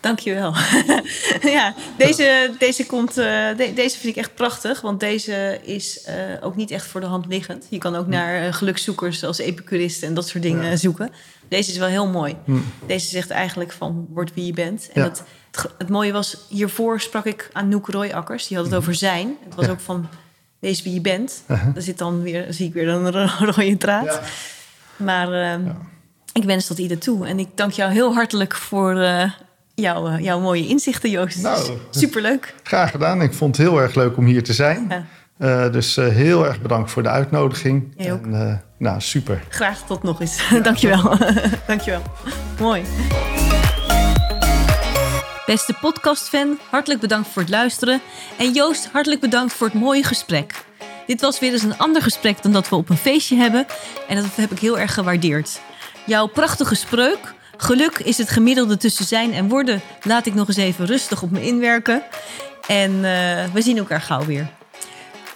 Dankjewel. 0.00 0.54
ja, 1.56 1.74
deze, 1.98 2.54
deze, 2.58 2.86
komt, 2.86 3.08
eh, 3.18 3.24
de- 3.56 3.72
deze 3.74 3.98
vind 3.98 4.16
ik 4.16 4.16
echt 4.16 4.34
prachtig. 4.34 4.80
Want 4.80 5.00
deze 5.00 5.60
is 5.62 6.02
eh, 6.04 6.14
ook 6.40 6.56
niet 6.56 6.70
echt 6.70 6.86
voor 6.86 7.00
de 7.00 7.06
hand 7.06 7.26
liggend. 7.26 7.66
Je 7.70 7.78
kan 7.78 7.96
ook 7.96 8.06
naar 8.06 8.46
eh, 8.46 8.52
gelukzoekers 8.52 9.24
als 9.24 9.38
epicuristen 9.38 10.08
en 10.08 10.14
dat 10.14 10.28
soort 10.28 10.42
dingen 10.42 10.70
Ja. 10.70 10.76
zoeken. 10.76 11.10
Deze 11.48 11.70
is 11.70 11.76
wel 11.78 11.88
heel 11.88 12.06
mooi. 12.08 12.36
Deze 12.86 13.08
zegt 13.08 13.30
eigenlijk 13.30 13.72
van 13.72 14.06
word 14.10 14.34
wie 14.34 14.46
je 14.46 14.52
bent. 14.52 14.88
En 14.92 15.02
Ja. 15.02 15.08
het, 15.08 15.22
het, 15.50 15.70
het 15.78 15.88
mooie 15.88 16.12
was, 16.12 16.36
hiervoor 16.48 17.00
sprak 17.00 17.24
ik 17.24 17.50
aan 17.52 17.68
Noek 17.68 17.88
Royakkers. 17.88 18.46
Die 18.46 18.56
had 18.56 18.66
het 18.66 18.74
over 18.74 18.94
zijn. 18.94 19.36
Het 19.44 19.54
was 19.54 19.64
Ja. 19.64 19.70
ook 19.70 19.80
van 19.80 20.08
wees 20.58 20.82
wie 20.82 20.94
je 20.94 21.00
bent. 21.00 21.42
Uh-huh. 21.50 21.74
Daar 21.74 21.82
zit 21.82 21.98
dan 21.98 22.22
weer, 22.22 22.46
zie 22.50 22.66
ik 22.66 22.72
weer 22.72 22.88
een 22.88 23.10
ro- 23.12 23.46
rode 23.50 23.76
draad. 23.76 24.20
Maar 24.96 25.32
ehm, 25.32 25.62
ik 26.32 26.44
wens 26.44 26.66
dat 26.66 26.78
ieder 26.78 26.98
toe. 26.98 27.26
En 27.26 27.38
ik 27.38 27.48
dank 27.54 27.72
jou 27.72 27.92
heel 27.92 28.14
hartelijk 28.14 28.54
voor 28.54 29.00
jouw, 29.76 30.06
eh, 30.08 30.18
jouw 30.18 30.40
mooie 30.40 30.66
inzichten, 30.66 31.10
Joost. 31.10 31.42
Nou. 31.42 31.70
Superleuk. 31.90 32.54
Graag 32.62 32.90
gedaan. 32.90 33.22
Ik 33.22 33.32
vond 33.32 33.56
het 33.56 33.66
heel 33.66 33.78
erg 33.80 33.94
leuk 33.94 34.16
om 34.16 34.24
hier 34.24 34.42
te 34.42 34.52
zijn. 34.52 34.86
Ja. 34.88 35.06
Eh, 35.38 35.72
dus 35.72 35.96
eh, 35.96 36.08
heel 36.08 36.46
erg 36.46 36.60
bedankt 36.62 36.90
voor 36.90 37.02
de 37.02 37.08
uitnodiging. 37.08 37.94
Jij 37.96 38.12
ook. 38.12 38.24
En, 38.24 38.48
eh, 38.48 38.54
nou, 38.78 39.00
super. 39.00 39.42
Graag 39.48 39.86
tot 39.86 40.02
nog 40.02 40.20
eens. 40.20 40.38
Dankjewel. 40.62 41.18
Dankjewel. 41.66 42.02
Mooi. 42.60 42.82
Beste 45.46 45.72
podcastfan, 45.80 46.58
hartelijk 46.70 47.00
bedankt 47.00 47.28
voor 47.28 47.42
het 47.42 47.50
luisteren. 47.50 48.00
En 48.38 48.52
Joost, 48.52 48.88
hartelijk 48.92 49.20
bedankt 49.20 49.52
voor 49.52 49.66
het 49.66 49.76
mooie 49.76 50.02
gesprek. 50.02 50.64
Dit 51.06 51.20
was 51.20 51.38
weer 51.38 51.52
eens 51.52 51.62
een 51.62 51.78
ander 51.78 52.02
gesprek 52.02 52.42
dan 52.42 52.52
dat 52.52 52.68
we 52.68 52.76
op 52.76 52.88
een 52.88 52.96
feestje 52.96 53.36
hebben. 53.36 53.66
En 54.08 54.16
dat 54.16 54.36
heb 54.36 54.50
ik 54.50 54.58
heel 54.58 54.78
erg 54.78 54.94
gewaardeerd. 54.94 55.60
Jouw 56.06 56.26
prachtige 56.26 56.74
spreuk. 56.74 57.34
Geluk 57.56 57.98
is 57.98 58.18
het 58.18 58.30
gemiddelde 58.30 58.76
tussen 58.76 59.04
zijn 59.04 59.32
en 59.32 59.48
worden. 59.48 59.80
Laat 60.02 60.26
ik 60.26 60.34
nog 60.34 60.48
eens 60.48 60.56
even 60.56 60.86
rustig 60.86 61.22
op 61.22 61.30
me 61.30 61.42
inwerken. 61.42 62.02
En 62.66 62.90
eh, 62.90 63.52
we 63.52 63.62
zien 63.62 63.78
elkaar 63.78 64.00
gauw 64.00 64.24
weer. 64.24 64.48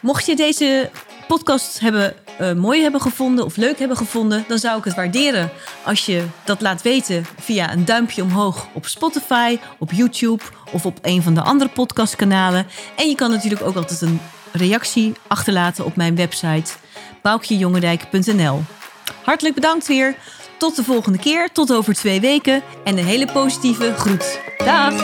Mocht 0.00 0.26
je 0.26 0.36
deze 0.36 0.90
podcast 1.26 1.80
hebben, 1.80 2.14
eh, 2.38 2.52
mooi 2.52 2.82
hebben 2.82 3.00
gevonden 3.00 3.44
of 3.44 3.56
leuk 3.56 3.78
hebben 3.78 3.96
gevonden, 3.96 4.44
dan 4.48 4.58
zou 4.58 4.78
ik 4.78 4.84
het 4.84 4.94
waarderen 4.94 5.50
als 5.84 6.06
je 6.06 6.24
dat 6.44 6.60
laat 6.60 6.82
weten 6.82 7.26
via 7.40 7.72
een 7.72 7.84
duimpje 7.84 8.22
omhoog 8.22 8.66
op 8.72 8.86
Spotify, 8.86 9.58
op 9.78 9.92
YouTube 9.92 10.42
of 10.72 10.86
op 10.86 10.98
een 11.02 11.22
van 11.22 11.34
de 11.34 11.42
andere 11.42 11.70
podcastkanalen. 11.70 12.66
En 12.96 13.08
je 13.08 13.14
kan 13.14 13.30
natuurlijk 13.30 13.62
ook 13.62 13.76
altijd 13.76 14.00
een 14.00 14.20
reactie 14.52 15.12
achterlaten 15.26 15.84
op 15.84 15.96
mijn 15.96 16.16
website 16.16 16.72
boukjejongendijk.nl. 17.22 18.62
Hartelijk 19.22 19.54
bedankt 19.54 19.86
weer. 19.86 20.16
Tot 20.60 20.76
de 20.76 20.84
volgende 20.84 21.18
keer, 21.18 21.52
tot 21.52 21.72
over 21.72 21.94
twee 21.94 22.20
weken 22.20 22.62
en 22.84 22.98
een 22.98 23.04
hele 23.04 23.32
positieve 23.32 23.94
groet. 23.94 24.40
Dag! 24.58 24.94